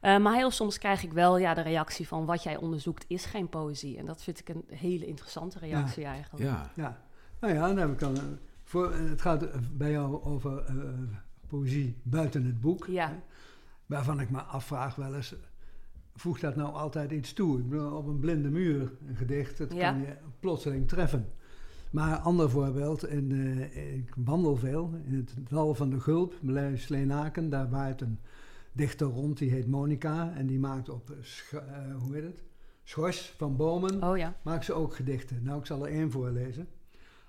Eh, 0.00 0.18
maar 0.18 0.34
heel 0.34 0.50
soms 0.50 0.78
krijg 0.78 1.02
ik 1.02 1.12
wel 1.12 1.38
ja, 1.38 1.54
de 1.54 1.60
reactie 1.60 2.08
van 2.08 2.24
wat 2.24 2.42
jij 2.42 2.56
onderzoekt 2.56 3.04
is 3.08 3.24
geen 3.24 3.48
poëzie. 3.48 3.98
En 3.98 4.04
dat 4.04 4.22
vind 4.22 4.40
ik 4.40 4.48
een 4.48 4.64
hele 4.68 5.06
interessante 5.06 5.58
reactie 5.58 6.04
eigenlijk. 6.04 6.44
Ja, 6.44 6.70
Ja, 6.74 7.00
nou 7.40 7.54
ja, 7.54 7.66
dan 7.66 7.76
heb 7.76 7.90
ik 7.90 7.98
dan, 7.98 8.16
eh, 8.16 8.22
voor, 8.64 8.92
eh, 8.92 9.08
het 9.08 9.20
gaat 9.20 9.46
bij 9.76 9.90
jou 9.90 10.22
over 10.22 10.64
eh, 10.64 10.74
poëzie 11.46 12.00
buiten 12.02 12.44
het 12.44 12.60
boek. 12.60 12.86
Ja. 12.86 13.08
hè, 13.08 13.14
waarvan 13.86 14.20
ik 14.20 14.30
me 14.30 14.40
afvraag 14.40 14.94
wel 14.94 15.14
eens, 15.14 15.34
voegt 16.14 16.40
dat 16.40 16.56
nou 16.56 16.72
altijd 16.72 17.10
iets 17.10 17.32
toe? 17.32 17.58
Ik 17.58 17.68
bedoel, 17.68 17.96
op 17.96 18.06
een 18.06 18.18
blinde 18.18 18.50
muur, 18.50 18.92
een 19.08 19.16
gedicht, 19.16 19.58
dat 19.58 19.72
Ja. 19.72 19.90
kan 19.92 20.00
je 20.00 20.16
plotseling 20.40 20.88
treffen. 20.88 21.26
Maar 21.90 22.16
ander 22.16 22.50
voorbeeld, 22.50 23.06
in, 23.08 23.32
eh, 23.32 23.94
ik 23.96 24.14
wandel 24.16 24.56
veel 24.56 24.90
in 25.04 25.14
het 25.14 25.34
dal 25.50 25.74
van 25.74 25.90
de 25.90 26.00
Gulp, 26.00 26.34
Sleenaken. 26.74 27.50
Daar 27.50 27.70
waait 27.70 28.00
een 28.00 28.18
dichter 28.72 29.06
rond, 29.06 29.38
die 29.38 29.50
heet 29.50 29.66
Monica. 29.66 30.32
En 30.36 30.46
die 30.46 30.58
maakt 30.58 30.88
op, 30.88 31.10
eh, 31.10 31.58
eh, 31.58 31.96
hoe 32.02 32.14
heet 32.14 32.22
het, 32.24 32.42
schors 32.84 33.34
van 33.36 33.56
bomen 33.56 34.02
Oh 34.04 34.16
ja. 34.16 34.36
maakt 34.42 34.64
ze 34.64 34.72
ook 34.72 34.94
gedichten. 34.94 35.42
Nou, 35.42 35.58
ik 35.58 35.66
zal 35.66 35.86
er 35.86 35.92
één 35.92 36.10
voorlezen. 36.10 36.66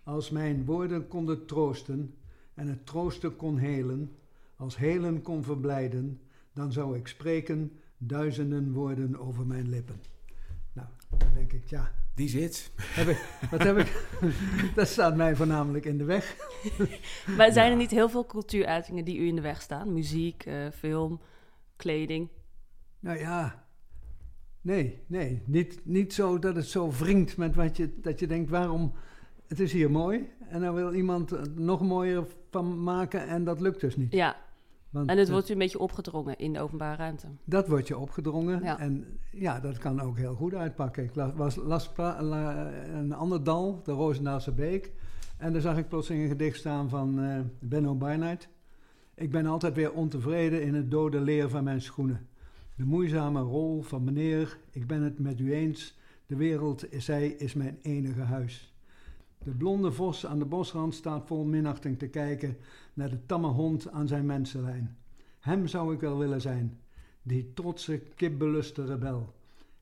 Als 0.04 0.30
mijn 0.30 0.66
woorden 0.66 1.08
konden 1.08 1.46
troosten 1.46 2.14
en 2.54 2.68
het 2.68 2.86
troosten 2.86 3.36
kon 3.36 3.58
helen, 3.58 4.12
als 4.56 4.78
helen 4.78 5.22
kon 5.22 5.44
verblijden, 5.44 6.20
dan 6.54 6.72
zou 6.72 6.98
ik 6.98 7.08
spreken 7.08 7.72
duizenden 8.08 8.72
woorden 8.74 9.20
over 9.20 9.46
mijn 9.46 9.70
lippen. 9.70 10.02
Nou, 10.74 10.88
dan 11.18 11.28
denk 11.34 11.54
ik, 11.54 11.70
ja, 11.70 11.92
die 12.16 12.30
zit. 12.30 12.72
heb 12.78 13.08
ik, 13.08 13.48
wat 13.52 13.64
heb 13.64 13.78
ik? 13.78 14.08
dat 14.76 14.88
staat 14.88 15.16
mij 15.16 15.36
voornamelijk 15.36 15.86
in 15.86 15.98
de 15.98 16.04
weg. 16.04 16.36
Maar 17.38 17.52
zijn 17.52 17.66
er 17.66 17.72
Ja. 17.72 17.78
niet 17.78 17.92
heel 17.92 18.10
veel 18.10 18.26
cultuuruitingen 18.26 19.06
die 19.06 19.18
u 19.18 19.28
in 19.28 19.36
de 19.36 19.42
weg 19.42 19.62
staan? 19.62 19.94
Muziek, 19.94 20.46
eh, 20.46 20.70
film, 20.74 21.20
kleding? 21.76 22.30
Nou 23.00 23.18
ja, 23.20 23.66
nee, 24.62 25.04
nee, 25.08 25.42
niet, 25.46 25.82
niet 25.84 26.14
zo 26.14 26.40
dat 26.40 26.56
het 26.56 26.66
zo 26.68 26.92
wringt 26.92 27.38
met 27.38 27.56
wat 27.56 27.78
je, 27.78 28.00
dat 28.02 28.20
je 28.20 28.28
denkt, 28.28 28.50
waarom, 28.50 28.94
het 29.48 29.60
is 29.60 29.72
hier 29.72 29.92
mooi 29.92 30.30
en 30.50 30.62
dan 30.62 30.74
wil 30.74 30.94
iemand 30.94 31.32
er 31.32 31.48
nog 31.56 31.82
mooier 31.82 32.26
van 32.50 32.84
maken 32.84 33.28
en 33.28 33.44
dat 33.44 33.60
lukt 33.62 33.80
dus 33.82 33.96
niet. 33.96 34.12
Ja, 34.12 34.36
Want 34.96 35.10
En 35.10 35.18
het 35.18 35.28
eh, 35.28 35.34
wordt 35.34 35.50
u 35.50 35.54
een 35.54 35.60
beetje 35.60 35.80
opgedrongen 35.80 36.38
in 36.38 36.54
de 36.54 36.60
openbare 36.60 36.96
ruimte. 36.98 37.28
dat 37.44 37.68
wordt 37.68 37.88
je 37.88 37.98
opgedrongen. 37.98 38.64
Ja. 38.64 38.80
En 38.80 39.06
ja, 39.32 39.60
dat 39.60 39.78
kan 39.78 40.02
ook 40.02 40.18
heel 40.18 40.36
goed 40.36 40.54
uitpakken. 40.54 41.04
Ik 41.04 41.16
las, 41.16 41.34
was, 41.34 41.56
las 41.56 41.92
la- 42.20 42.72
een 42.94 43.14
ander 43.14 43.44
dal, 43.44 43.82
de 43.84 43.92
Roosendaalse 43.92 44.52
Beek. 44.52 44.92
En 45.38 45.52
daar 45.54 45.62
zag 45.62 45.78
ik 45.78 45.88
plotseling 45.88 46.24
een 46.24 46.30
gedicht 46.30 46.58
staan 46.58 46.90
van 46.90 47.20
eh, 47.24 47.40
Benno 47.60 47.96
Barnard. 47.96 48.48
Ik 49.16 49.32
ben 49.32 49.46
altijd 49.46 49.76
weer 49.76 49.92
ontevreden 49.94 50.62
in 50.64 50.74
het 50.74 50.92
dode 50.92 51.20
leer 51.22 51.50
van 51.50 51.64
mijn 51.64 51.82
schoenen. 51.82 52.28
De 52.76 52.86
moeizame 52.86 53.42
rol 53.42 53.82
van 53.82 54.04
meneer, 54.04 54.58
ik 54.72 54.88
ben 54.88 55.02
het 55.02 55.20
met 55.20 55.40
u 55.40 55.54
eens. 55.54 55.98
De 56.26 56.36
wereld, 56.36 56.86
zij, 56.98 57.28
is 57.28 57.54
mijn 57.54 57.78
enige 57.82 58.22
huis. 58.22 58.75
De 59.46 59.52
blonde 59.52 59.92
vos 59.92 60.26
aan 60.26 60.40
de 60.40 60.46
bosrand 60.46 60.94
staat 60.94 61.28
vol 61.28 61.44
minachting 61.44 62.00
te 62.00 62.08
kijken 62.08 62.58
naar 62.94 63.10
de 63.10 63.26
tamme 63.26 63.48
hond 63.48 63.92
aan 63.92 64.08
zijn 64.08 64.26
mensenlijn. 64.26 64.98
Hem 65.40 65.68
zou 65.68 65.94
ik 65.94 66.00
wel 66.00 66.18
willen 66.18 66.42
zijn, 66.42 66.80
die 67.22 67.54
trotse, 67.54 67.98
kipbeluste 67.98 68.86
rebel. 68.86 69.34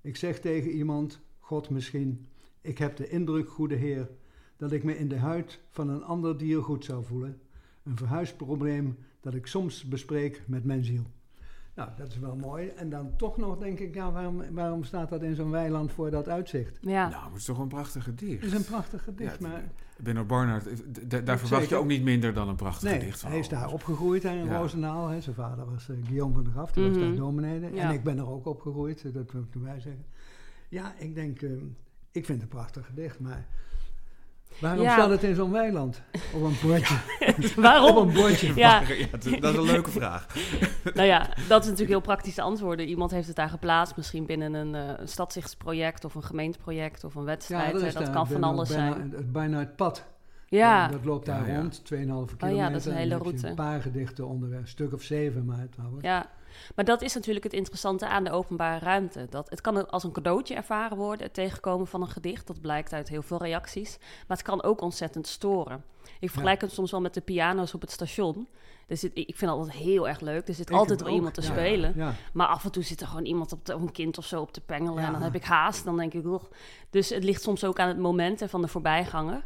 Ik 0.02 0.16
zeg 0.16 0.40
tegen 0.40 0.72
iemand, 0.72 1.20
God 1.40 1.70
misschien, 1.70 2.28
ik 2.62 2.78
heb 2.78 2.96
de 2.96 3.10
indruk, 3.10 3.50
goede 3.50 3.76
Heer, 3.76 4.10
dat 4.58 4.72
ik 4.72 4.84
me 4.84 4.98
in 4.98 5.08
de 5.08 5.18
huid 5.18 5.60
van 5.70 5.90
een 5.90 6.04
ander 6.04 6.38
dier 6.38 6.62
goed 6.62 6.86
zou 6.86 7.04
voelen. 7.04 7.42
Een 7.84 7.98
verhuisprobleem 7.98 8.98
dat 9.20 9.34
ik 9.34 9.48
soms 9.48 9.84
bespreek 9.84 10.44
met 10.48 10.64
mijn 10.64 10.84
ziel. 10.84 11.06
Nou, 11.76 11.90
dat 11.98 12.08
is 12.08 12.20
wel 12.20 12.36
mooi. 12.36 12.68
En 12.68 12.90
dan 12.90 13.16
toch 13.18 13.38
nog 13.38 13.58
denk 13.58 13.80
ik, 13.80 13.94
ja, 13.96 14.12
waarom, 14.12 14.42
waarom 14.52 14.84
staat 14.84 15.10
dat 15.10 15.22
in 15.22 15.36
zo'n 15.36 15.52
weiland 15.52 15.92
voor 15.92 16.12
dat 16.12 16.30
uitzicht? 16.30 16.78
Ja, 16.82 17.10
Nou, 17.10 17.26
het 17.30 17.36
is 17.36 17.46
toch 17.46 17.58
een 17.60 17.68
prachtig 17.68 18.04
gedicht. 18.04 18.42
Het 18.44 18.52
is 18.52 18.58
een 18.58 18.66
prachtig 18.66 19.04
gedicht, 19.04 19.40
Ja, 19.40 19.48
maar... 19.48 19.64
Benno 19.98 20.24
Barnard, 20.26 20.68
eh, 20.68 21.26
daar 21.26 21.40
verwacht 21.40 21.70
je 21.70 21.76
ook 21.76 21.86
niet 21.86 22.04
minder 22.04 22.34
dan 22.34 22.48
een 22.50 22.56
prachtig 22.56 22.90
Nee, 22.90 23.00
gedicht 23.00 23.20
van. 23.20 23.30
hij 23.30 23.40
is 23.40 23.50
daar 23.50 23.72
opgegroeid 23.72 24.24
in 24.24 24.46
Ja. 24.46 24.58
Roosendaal. 24.58 25.08
Hè. 25.08 25.22
Zijn 25.22 25.36
vader 25.36 25.66
was 25.72 25.90
eh, 25.90 25.96
Guillaume 26.06 26.34
van 26.34 26.44
der 26.44 26.52
Graaf, 26.54 26.72
die 26.72 26.84
was 26.88 26.98
Mhm. 26.98 27.06
daar 27.08 27.16
dominee. 27.16 27.60
Ja. 27.74 27.88
En 27.90 27.92
ik 27.94 28.04
ben 28.04 28.18
er 28.18 28.30
ook 28.30 28.46
opgegroeid, 28.46 29.04
eh, 29.06 29.14
dat 29.14 29.32
wil 29.32 29.42
ik 29.42 29.54
erbij 29.54 29.80
zeggen. 29.80 30.06
Ja, 30.70 30.94
ik 30.98 31.16
denk, 31.16 31.42
ik 32.12 32.26
vind 32.26 32.28
het 32.28 32.42
een 32.42 32.48
prachtig 32.48 32.86
gedicht, 32.86 33.20
maar... 33.20 33.48
Waarom 34.60 34.82
Ja. 34.84 34.94
staat 34.94 35.10
het 35.10 35.24
in 35.24 35.36
zo'n 35.36 35.52
weiland? 35.52 36.02
Op 36.34 36.44
een 36.44 36.56
bordje. 36.62 36.96
Op 37.38 37.46
waarom? 37.56 37.98
een 38.08 38.14
bordje. 38.14 38.52
Ja, 38.56 38.82
Ja, 38.82 39.06
dat, 39.12 39.24
dat 39.42 39.52
is 39.54 39.58
een 39.60 39.64
leuke 39.66 39.92
vraag. 40.00 40.28
nou 40.94 41.08
ja, 41.08 41.20
dat 41.48 41.62
is 41.62 41.70
natuurlijk 41.70 41.90
heel 41.90 42.02
praktische 42.02 42.42
antwoorden. 42.42 42.88
Iemand 42.88 43.12
heeft 43.12 43.28
het 43.28 43.36
daar 43.36 43.50
geplaatst, 43.50 43.96
misschien 43.96 44.26
binnen 44.26 44.54
een, 44.54 44.76
eh, 44.76 44.94
een 44.98 45.08
stadzichtsproject 45.08 46.06
of 46.06 46.16
een 46.16 46.24
gemeenteproject 46.24 47.04
of 47.04 47.16
een 47.16 47.24
wedstrijd. 47.24 47.80
dat 47.80 47.94
daar 47.94 48.10
kan 48.10 48.28
van 48.28 48.44
alles 48.44 48.70
bijna- 48.70 48.94
zijn. 48.94 49.12
Het 49.16 49.32
bijna 49.32 49.60
het 49.60 49.76
pad. 49.76 50.04
Ja, 50.46 50.88
Dat 50.88 51.06
loopt 51.06 51.26
daar 51.26 51.56
rond, 51.56 51.86
2,5 51.86 52.36
kilometer. 52.36 52.64
ja, 52.64 52.70
dat 52.70 52.80
is 52.80 52.86
een 52.86 52.92
en 52.92 52.98
hele 52.98 53.16
route. 53.18 53.48
Een 53.48 53.56
paar 53.56 53.82
gedichten 53.82 54.28
onderweg, 54.28 54.60
een 54.60 54.68
stuk 54.68 54.94
of 54.94 55.02
zeven 55.02 55.46
maar 55.46 55.68
trouwens. 55.70 56.04
ja. 56.04 56.26
Maar 56.76 56.86
dat 56.86 57.02
is 57.02 57.14
natuurlijk 57.14 57.44
het 57.44 57.54
interessante 57.54 58.08
aan 58.08 58.24
de 58.24 58.32
openbare 58.32 58.86
ruimte. 58.86 59.28
Dat 59.30 59.50
het 59.50 59.62
kan 59.62 59.90
als 59.90 60.04
een 60.04 60.12
cadeautje 60.12 60.56
ervaren 60.56 60.98
worden, 60.98 61.26
het 61.26 61.34
tegenkomen 61.34 61.88
van 61.88 62.02
een 62.02 62.10
gedicht. 62.10 62.48
Dat 62.48 62.62
blijkt 62.62 62.94
uit 62.94 63.10
heel 63.10 63.22
veel 63.22 63.38
reacties. 63.38 63.98
Maar 64.00 64.38
het 64.38 64.46
kan 64.46 64.64
ook 64.64 64.82
ontzettend 64.82 65.28
storen. 65.28 65.84
Ik 66.20 66.30
vergelijk 66.30 66.62
het 66.62 66.72
soms 66.72 66.92
wel 66.92 67.02
met 67.02 67.14
de 67.14 67.22
piano's 67.22 67.74
op 67.74 67.82
het 67.82 67.92
station. 67.92 68.48
Er 68.88 68.98
zit, 68.98 69.12
ik 69.14 69.38
vind 69.38 69.52
altijd 69.52 69.72
heel 69.78 70.08
erg 70.08 70.20
leuk. 70.20 70.48
Er 70.48 70.54
zit 70.54 70.70
Ik 70.70 70.76
altijd 70.76 71.02
wel 71.02 71.14
iemand 71.14 71.34
te 71.34 71.42
ja. 71.42 71.48
spelen. 71.48 71.94
Ja, 71.96 72.14
Maar 72.34 72.48
af 72.48 72.64
en 72.64 72.72
toe 72.72 72.84
zit 72.84 73.02
er 73.02 73.08
gewoon 73.08 73.26
iemand 73.26 73.52
op 73.52 73.66
de, 73.66 73.74
een 73.74 73.92
kind 73.92 74.18
of 74.18 74.26
zo 74.26 74.42
op 74.42 74.54
te 74.54 74.62
pengelen. 74.62 75.04
En 75.04 75.12
dan 75.12 75.22
heb 75.22 75.36
ik 75.36 75.44
haast. 75.44 75.84
Dan 75.86 75.98
denk 75.98 76.14
ik. 76.14 76.24
Dus 76.90 77.10
het 77.10 77.24
ligt 77.24 77.42
soms 77.42 77.64
ook 77.64 77.80
aan 77.80 77.88
het 77.88 77.98
moment 77.98 78.40
hè, 78.40 78.50
van 78.50 78.62
de 78.62 78.68
voorbijganger. 78.68 79.44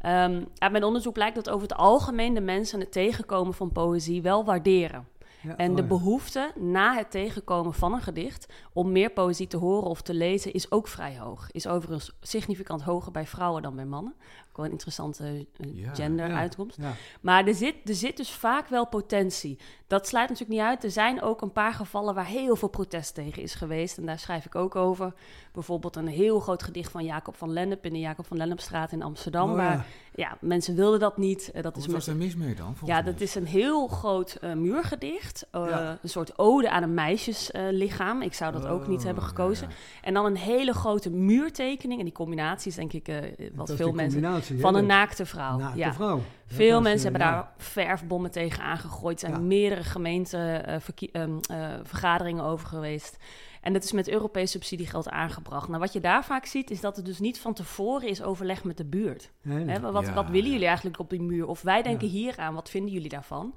Ehm, 0.00 0.44
uit 0.58 0.72
mijn 0.72 0.84
onderzoek 0.84 1.12
blijkt 1.12 1.34
dat 1.34 1.50
over 1.50 1.68
het 1.68 1.76
algemeen 1.76 2.34
de 2.34 2.40
mensen 2.40 2.80
het 2.80 2.92
tegenkomen 2.92 3.54
van 3.54 3.72
poëzie 3.72 4.22
wel 4.22 4.44
waarderen. 4.44 5.08
Ja, 5.42 5.56
En 5.56 5.70
oh 5.70 5.76
de 5.76 5.82
ja. 5.82 5.88
behoefte 5.88 6.52
na 6.56 6.94
het 6.94 7.10
tegenkomen 7.10 7.74
van 7.74 7.92
een 7.92 8.02
gedicht 8.02 8.52
om 8.72 8.92
meer 8.92 9.10
poëzie 9.10 9.46
te 9.46 9.56
horen 9.56 9.88
of 9.88 10.02
te 10.02 10.14
lezen 10.14 10.52
is 10.52 10.70
ook 10.70 10.88
vrij 10.88 11.18
hoog. 11.18 11.50
Is 11.50 11.66
overigens 11.66 12.16
significant 12.20 12.82
hoger 12.82 13.12
bij 13.12 13.26
vrouwen 13.26 13.62
dan 13.62 13.76
bij 13.76 13.86
mannen. 13.86 14.14
Wel 14.60 14.68
een 14.68 14.74
interessante 14.74 15.24
eh, 15.24 15.66
Ja. 15.82 15.94
gender-uitkomst. 15.94 16.76
Ja. 16.80 16.92
Maar 17.20 17.46
er 17.46 17.54
zit, 17.54 17.74
er 17.84 17.94
zit 17.94 18.16
dus 18.16 18.30
vaak 18.30 18.68
wel 18.68 18.86
potentie. 18.86 19.58
Dat 19.86 20.06
sluit 20.06 20.28
natuurlijk 20.28 20.58
niet 20.58 20.68
uit. 20.68 20.84
Er 20.84 20.90
zijn 20.90 21.22
ook 21.22 21.42
een 21.42 21.52
paar 21.52 21.72
gevallen 21.72 22.14
waar 22.14 22.26
heel 22.26 22.56
veel 22.56 22.68
protest 22.68 23.14
tegen 23.14 23.42
is 23.42 23.54
geweest. 23.54 23.98
En 23.98 24.06
daar 24.06 24.18
schrijf 24.18 24.44
ik 24.46 24.54
ook 24.54 24.76
over. 24.76 25.12
Bijvoorbeeld 25.52 25.96
een 25.96 26.06
heel 26.06 26.40
groot 26.40 26.62
gedicht 26.62 26.90
van 26.90 27.04
Jacob 27.04 27.36
van 27.36 27.52
Lennep 27.52 27.84
in 27.84 27.92
de 27.92 27.98
Jacob 27.98 28.26
van 28.26 28.36
Lennepstraat 28.36 28.92
in 28.92 29.02
Amsterdam. 29.02 29.50
Oh, 29.50 29.56
waar 29.56 29.86
ja. 30.14 30.36
mensen 30.40 30.74
wilden 30.74 31.00
dat 31.00 31.16
niet. 31.18 31.50
Eh, 31.50 31.62
dat 31.62 31.76
is 31.76 31.86
Wat 31.86 31.94
was 31.94 32.06
met- 32.06 32.16
daar 32.18 32.26
mis 32.26 32.36
mee 32.36 32.54
dan? 32.54 32.76
ja, 32.84 33.02
dat 33.02 33.20
is 33.20 33.34
een 33.34 33.46
heel 33.46 33.86
groot 33.86 34.32
eh, 34.40 34.52
muurgedicht. 34.52 35.46
Een 35.50 35.98
soort 36.02 36.38
ode 36.38 36.70
aan 36.70 36.82
een 36.82 36.94
meisjeslichaam. 36.94 38.22
ik 38.22 38.34
zou 38.34 38.52
dat 38.52 38.66
ook 38.66 38.86
niet 38.86 38.98
Oh, 38.98 39.04
hebben 39.04 39.24
gekozen. 39.24 39.68
En 40.02 40.14
dan 40.14 40.24
een 40.24 40.36
hele 40.36 40.72
grote 40.72 41.10
muurtekening. 41.10 41.98
En 41.98 42.04
die 42.04 42.14
combinatie 42.14 42.70
is 42.70 42.76
denk 42.76 42.92
ik 42.92 43.06
wat 43.54 43.68
is 43.68 43.76
veel 43.76 43.92
mensen... 43.92 44.20
hè, 44.54 44.60
Van 44.60 44.74
een 44.74 44.86
naakte 44.86 45.26
vrouw. 45.26 45.58
naakte 45.58 45.78
ja. 45.78 45.92
vrouw. 45.94 46.20
Veel 46.46 46.74
was, 46.74 46.82
mensen 46.82 47.14
eh, 47.14 47.20
hebben 47.20 47.36
ja. 47.36 47.42
daar 47.42 47.52
verfbommen 47.56 48.30
tegen 48.30 48.62
aangegooid. 48.62 49.22
Er 49.22 49.28
zijn 49.28 49.40
Ja. 49.40 49.46
meerdere 49.46 49.84
gemeentevergaderingen 49.84 52.44
over 52.44 52.66
geweest. 52.66 53.16
En 53.60 53.72
dat 53.72 53.84
is 53.84 53.92
met 53.92 54.08
Europees 54.08 54.50
subsidiegeld 54.50 55.08
aangebracht. 55.08 55.68
Nou, 55.68 55.80
wat 55.80 55.92
je 55.92 56.00
daar 56.00 56.24
vaak 56.24 56.44
ziet, 56.46 56.70
is 56.70 56.80
dat 56.80 56.96
er 56.96 57.04
dus 57.04 57.18
niet 57.18 57.38
van 57.40 57.54
tevoren 57.54 58.08
is 58.08 58.22
overleg 58.22 58.64
met 58.64 58.76
de 58.76 58.84
buurt. 58.84 59.30
Nee, 59.42 59.64
nee. 59.64 59.78
Hè, 59.78 59.92
wat, 59.92 60.06
Ja. 60.06 60.12
wat 60.14 60.28
willen 60.28 60.50
jullie 60.50 60.66
eigenlijk 60.66 60.98
op 60.98 61.10
die 61.10 61.22
muur? 61.22 61.46
Of 61.46 61.62
wij 61.62 61.82
denken 61.82 62.06
Ja. 62.06 62.12
hier 62.12 62.38
aan, 62.38 62.54
wat 62.54 62.70
vinden 62.70 62.92
jullie 62.92 63.08
daarvan? 63.08 63.54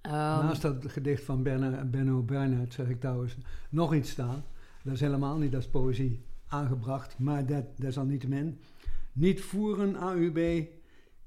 Ehm, 0.00 0.14
Naast 0.14 0.62
dat 0.62 0.84
gedicht 0.86 1.24
van 1.24 1.42
Benno 1.90 2.22
Bernhard 2.22 2.74
zeg 2.74 2.88
ik 2.88 3.00
trouwens 3.00 3.36
nog 3.70 3.94
iets 3.94 4.10
staan. 4.10 4.44
Dat 4.82 4.94
is 4.94 5.00
helemaal 5.00 5.36
niet 5.36 5.54
als 5.54 5.68
poëzie 5.68 6.24
aangebracht, 6.48 7.14
maar 7.18 7.46
dat 7.46 7.64
desalniettemin. 7.76 8.60
Niet 9.12 9.40
voeren 9.40 9.96
AUB 9.96 10.38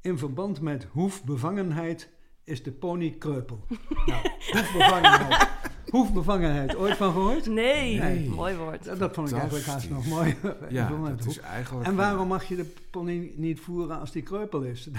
in 0.01 0.17
verband 0.17 0.61
met 0.61 0.87
hoefbevangenheid 0.91 2.09
is 2.43 2.63
de 2.63 2.71
pony 2.71 3.09
kreupel. 3.19 3.65
nou, 4.05 4.21
hoefbevangenheid. 4.51 5.49
hoefbevangenheid, 5.89 6.75
ooit 6.75 6.97
van 6.97 7.11
gehoord? 7.11 7.45
nee, 7.45 7.99
Nee. 7.99 8.29
mooi 8.29 8.55
woord. 8.55 8.83
Dat, 8.83 8.99
dat 8.99 9.13
vond 9.13 9.31
ik 9.31 9.37
eigenlijk 9.37 9.65
haast 9.65 9.89
nog 9.89 10.05
mooi. 10.05 10.35
Ja, 10.69 10.89
dat 11.17 11.25
is 11.25 11.39
eigenlijk... 11.39 11.87
En 11.87 11.95
waarom 11.95 12.27
mag 12.27 12.43
je 12.43 12.55
de 12.55 12.73
pony 12.91 13.33
niet 13.35 13.59
voeren 13.59 13.99
als 13.99 14.11
die 14.11 14.21
kreupel 14.21 14.61
is? 14.61 14.89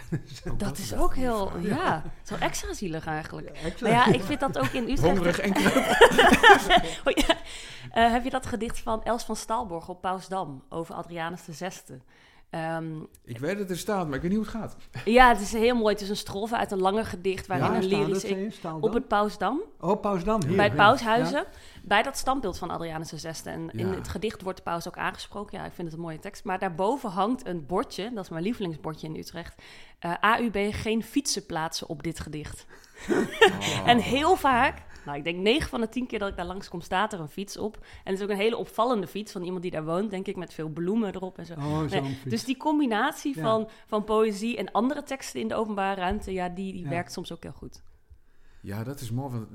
Ook 0.49 0.59
Dat 0.69 0.79
is 0.79 0.91
een 0.91 0.99
ook 0.99 1.15
heel, 1.15 1.49
vraag. 1.49 1.65
ja, 1.65 2.03
zo 2.23 2.35
extra 2.35 2.73
zielig 2.75 3.07
eigenlijk. 3.07 3.49
Exact. 3.49 3.81
Maar 3.81 3.91
ja, 3.91 4.07
ik 4.07 4.23
vind 4.23 4.41
dat 4.41 4.59
ook 4.59 4.73
in 4.73 4.83
Utrecht... 4.83 5.01
Hongerig 5.01 5.39
en 5.39 5.51
Oh 7.05 7.13
ja. 7.27 7.37
Eh, 7.91 8.11
heb 8.13 8.25
je 8.25 8.31
dat 8.31 8.47
gedicht 8.47 8.79
van 8.79 9.03
Els 9.03 9.25
van 9.25 9.37
Stalborg 9.37 9.89
op 9.89 10.01
Pausdam 10.01 10.63
over 10.69 10.95
Adrianus 10.95 11.41
VI? 11.51 11.69
Ehm 12.55 13.01
Ik 13.25 13.39
weet 13.39 13.59
dat 13.59 13.71
er 13.71 13.79
staat, 13.79 14.07
maar 14.07 14.15
ik 14.17 14.23
weet 14.23 14.31
niet 14.31 14.39
hoe 14.47 14.49
het 14.49 14.57
gaat. 14.57 14.77
ja, 15.05 15.29
het 15.29 15.41
is 15.41 15.53
heel 15.53 15.75
mooi. 15.77 15.93
Het 15.93 16.03
is 16.03 16.09
een 16.09 16.17
strofe 16.17 16.57
uit 16.57 16.71
een 16.71 16.81
langer 16.81 17.05
gedicht 17.07 17.47
waarin 17.47 17.67
Ja, 17.67 17.77
een 17.77 17.83
staan 17.83 17.99
lyrisch... 17.99 18.13
dat, 18.23 18.31
zei 18.31 18.41
je? 18.43 18.51
Staal 18.51 18.79
Op 18.81 18.95
het 18.95 19.09
Pausdam, 19.09 19.61
Oh, 19.81 20.01
Pausdam. 20.01 20.43
Hier, 20.47 20.57
bij 20.57 20.65
het 20.65 20.75
ja. 20.75 20.79
Paushuizen, 20.85 21.45
bij 21.83 22.03
dat 22.03 22.17
standbeeld 22.17 22.59
van 22.59 22.71
Adrianus 22.71 23.13
VI. 23.15 23.29
En 23.45 23.71
in 23.71 23.89
Ja. 23.89 23.95
het 23.95 24.09
gedicht 24.09 24.43
wordt 24.43 24.59
de 24.59 24.65
paus 24.65 24.89
ook 24.89 24.97
aangesproken. 24.97 25.59
Ja, 25.59 25.65
ik 25.65 25.73
vind 25.73 25.89
het 25.89 25.97
een 25.97 26.03
mooie 26.03 26.19
tekst. 26.19 26.45
Maar 26.45 26.59
daarboven 26.59 27.11
hangt 27.11 27.47
een 27.47 27.67
bordje, 27.67 28.11
dat 28.15 28.25
is 28.25 28.31
mijn 28.31 28.43
lievelingsbordje 28.43 29.07
in 29.07 29.17
Utrecht. 29.17 29.63
Eh, 29.99 30.13
AUB 30.21 30.57
geen 30.71 31.03
fietsen 31.03 31.47
plaatsen 31.47 31.89
op 31.89 32.03
dit 32.03 32.21
gedicht. 32.21 32.67
Oh. 33.11 33.17
En 33.91 33.99
heel 33.99 34.37
vaak, 34.37 34.83
nou 35.05 35.19
ik 35.19 35.25
denk 35.25 35.39
9 35.39 35.69
van 35.69 35.81
de 35.81 35.89
10 35.89 36.07
keer 36.07 36.19
dat 36.19 36.29
ik 36.29 36.37
daar 36.37 36.47
langskom, 36.47 36.81
staat 36.81 37.13
er 37.13 37.21
een 37.21 37.29
fiets 37.29 37.57
op. 37.57 37.77
En 37.77 38.11
het 38.13 38.15
is 38.19 38.23
ook 38.23 38.31
een 38.31 38.37
hele 38.37 38.57
opvallende 38.57 39.07
fiets 39.07 39.33
van 39.33 39.43
iemand 39.43 39.63
die 39.63 39.71
daar 39.71 39.85
woont, 39.85 40.11
denk 40.11 40.27
ik, 40.27 40.37
met 40.37 40.55
veel 40.55 40.69
bloemen 40.69 41.15
erop 41.15 41.39
en 41.39 41.47
zo. 41.47 41.55
Oh, 41.55 41.79
zo'n 41.79 42.03
Nee, 42.03 42.03
fiets. 42.15 42.31
dus 42.31 42.45
die 42.45 42.57
combinatie 42.57 43.37
Ja. 43.37 43.43
van, 43.43 43.69
van 43.87 44.05
poëzie 44.05 44.57
en 44.57 44.73
andere 44.73 45.03
teksten 45.03 45.41
in 45.41 45.49
de 45.49 45.55
openbare 45.55 46.01
ruimte, 46.01 46.33
ja, 46.33 46.49
die, 46.49 46.73
die 46.73 46.83
Ja. 46.83 46.89
werkt 46.89 47.13
soms 47.13 47.33
ook 47.33 47.43
heel 47.43 47.53
goed. 47.53 47.83
Ja, 48.61 48.85
dat 48.85 49.01
is 49.01 49.11
mooi. 49.11 49.33
Want 49.33 49.49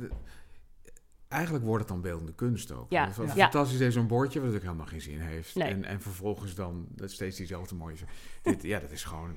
eigenlijk 1.28 1.66
wordt 1.66 1.80
het 1.84 1.88
dan 1.94 2.02
beeldende 2.02 2.34
kunst 2.34 2.72
ook. 2.72 2.86
Ja, 2.90 3.08
Het 3.08 3.18
is 3.18 3.34
ja. 3.34 3.50
Fantastisch 3.50 3.80
is 3.80 3.94
zo'n 3.94 4.08
bordje, 4.08 4.42
wat 4.42 4.54
ook 4.56 4.62
helemaal 4.62 4.86
geen 4.86 5.02
zin 5.02 5.20
heeft. 5.20 5.56
Nee. 5.56 5.68
En, 5.70 5.84
en 5.86 6.02
vervolgens 6.02 6.56
dan 6.56 6.86
dat 6.90 7.12
steeds 7.12 7.38
diezelfde 7.38 7.76
mooie... 7.76 7.96
Dit, 8.42 8.64
ja, 8.64 8.80
dat 8.80 8.92
is 8.92 9.04
gewoon... 9.04 9.36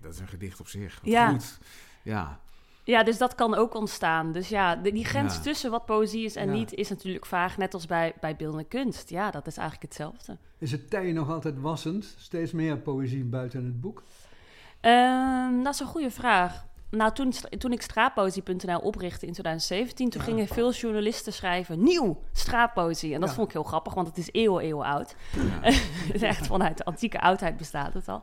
Dat 0.00 0.12
is 0.14 0.20
een 0.20 0.28
gedicht 0.28 0.60
op 0.60 0.68
zich. 0.68 1.00
Wat 1.00 1.10
Ja. 1.10 1.28
Goed. 1.30 1.58
Ja. 2.02 2.40
Ja, 2.84 3.02
dus 3.02 3.18
dat 3.18 3.34
kan 3.34 3.54
ook 3.54 3.74
ontstaan. 3.74 4.32
Dus 4.32 4.48
ja, 4.48 4.76
de- 4.76 4.92
die 4.92 5.04
grens 5.04 5.34
Ja. 5.36 5.40
tussen 5.40 5.70
wat 5.70 5.84
poëzie 5.86 6.24
is 6.24 6.36
en 6.36 6.46
Ja. 6.46 6.52
niet 6.52 6.74
is 6.74 6.88
natuurlijk 6.88 7.26
vaag, 7.26 7.56
net 7.56 7.74
als 7.74 7.86
bij, 7.86 8.14
bij 8.20 8.36
beeldende 8.36 8.64
kunst. 8.64 9.10
Ja, 9.10 9.30
dat 9.30 9.46
is 9.46 9.56
eigenlijk 9.56 9.92
hetzelfde. 9.92 10.36
Is 10.58 10.72
het 10.72 10.90
tij 10.90 11.12
nog 11.12 11.30
altijd 11.30 11.60
wassend? 11.60 12.14
Steeds 12.18 12.52
meer 12.52 12.78
poëzie 12.78 13.24
buiten 13.24 13.64
het 13.64 13.80
boek? 13.80 14.02
Ehm, 14.80 15.62
dat 15.62 15.74
is 15.74 15.80
een 15.80 15.86
goede 15.86 16.10
vraag. 16.10 16.64
Nou, 16.90 17.12
toen, 17.12 17.32
toen 17.58 17.72
ik 17.72 17.82
straatpoëzie.nl 17.82 18.78
oprichtte 18.78 19.26
in 19.26 19.32
2017, 19.32 20.10
toen 20.10 20.20
Ja. 20.20 20.26
gingen 20.26 20.46
veel 20.48 20.72
journalisten 20.72 21.32
schrijven 21.32 21.82
nieuw 21.82 22.20
straatpoëzie. 22.32 23.14
En 23.14 23.20
dat 23.20 23.28
Ja. 23.28 23.34
vond 23.34 23.46
ik 23.46 23.52
heel 23.52 23.62
grappig, 23.62 23.94
want 23.94 24.06
het 24.06 24.18
is 24.18 24.28
eeuwen, 24.32 24.62
eeuwen 24.62 24.86
oud. 24.86 25.14
ja. 25.32 25.40
Het 26.06 26.14
is 26.14 26.22
echt 26.22 26.46
vanuit 26.46 26.76
de 26.78 26.84
antieke 26.84 27.20
oudheid 27.20 27.56
bestaat 27.56 27.94
het 27.94 28.08
al. 28.08 28.22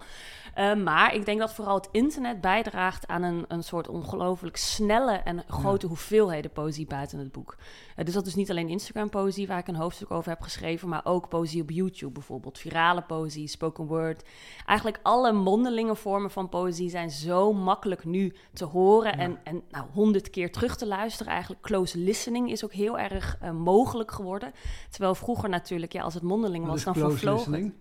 Eh, 0.54 0.76
maar 0.76 1.16
ik 1.16 1.26
denk 1.26 1.40
dat 1.40 1.54
vooral 1.54 1.76
het 1.76 1.90
internet 1.92 2.42
bijdraagt 2.42 3.08
aan 3.08 3.24
een, 3.24 3.46
een 3.48 3.64
soort 3.64 3.88
ongelooflijk 3.88 4.58
snelle 4.58 5.16
en 5.16 5.44
grote 5.48 5.88
hoeveelheden 5.88 6.52
poëzie 6.52 6.86
buiten 6.86 7.20
het 7.20 7.32
boek. 7.32 7.58
Eh, 7.96 8.06
dus 8.06 8.14
dat 8.14 8.26
is 8.26 8.36
niet 8.36 8.50
alleen 8.50 8.70
Instagram-poëzie, 8.70 9.48
waar 9.48 9.58
ik 9.58 9.68
een 9.68 9.76
hoofdstuk 9.76 10.12
over 10.12 10.30
heb 10.30 10.42
geschreven, 10.42 10.90
maar 10.90 11.02
ook 11.04 11.30
poëzie 11.30 11.62
op 11.62 11.70
YouTube 11.70 12.12
bijvoorbeeld. 12.12 12.60
Virale 12.60 13.02
poëzie, 13.02 13.48
spoken 13.48 13.86
word. 13.86 14.24
Eigenlijk 14.66 15.00
alle 15.04 15.32
mondelinge 15.32 15.96
vormen 15.96 16.32
van 16.32 16.50
poëzie 16.50 16.90
zijn 16.90 17.10
zo 17.10 17.54
makkelijk 17.54 18.06
nu 18.06 18.36
te 18.54 18.66
horen 18.66 19.18
en, 19.18 19.40
en 19.44 19.64
nou, 19.70 19.86
honderd 19.94 20.30
keer 20.30 20.52
terug 20.52 20.76
te 20.76 20.88
luisteren. 20.88 21.32
Eigenlijk 21.32 21.62
close 21.62 21.98
listening 21.98 22.52
is 22.52 22.64
ook 22.64 22.74
heel 22.74 23.00
erg 23.00 23.38
uh, 23.44 23.52
mogelijk 23.52 24.12
geworden. 24.12 24.52
Terwijl 24.90 25.16
vroeger 25.16 25.50
natuurlijk, 25.50 25.94
ja, 25.94 26.04
als 26.04 26.14
het 26.14 26.24
mondeling 26.24 26.66
was, 26.66 26.84
dan 26.84 26.96
vervloog 26.96 27.46
het. 27.46 27.72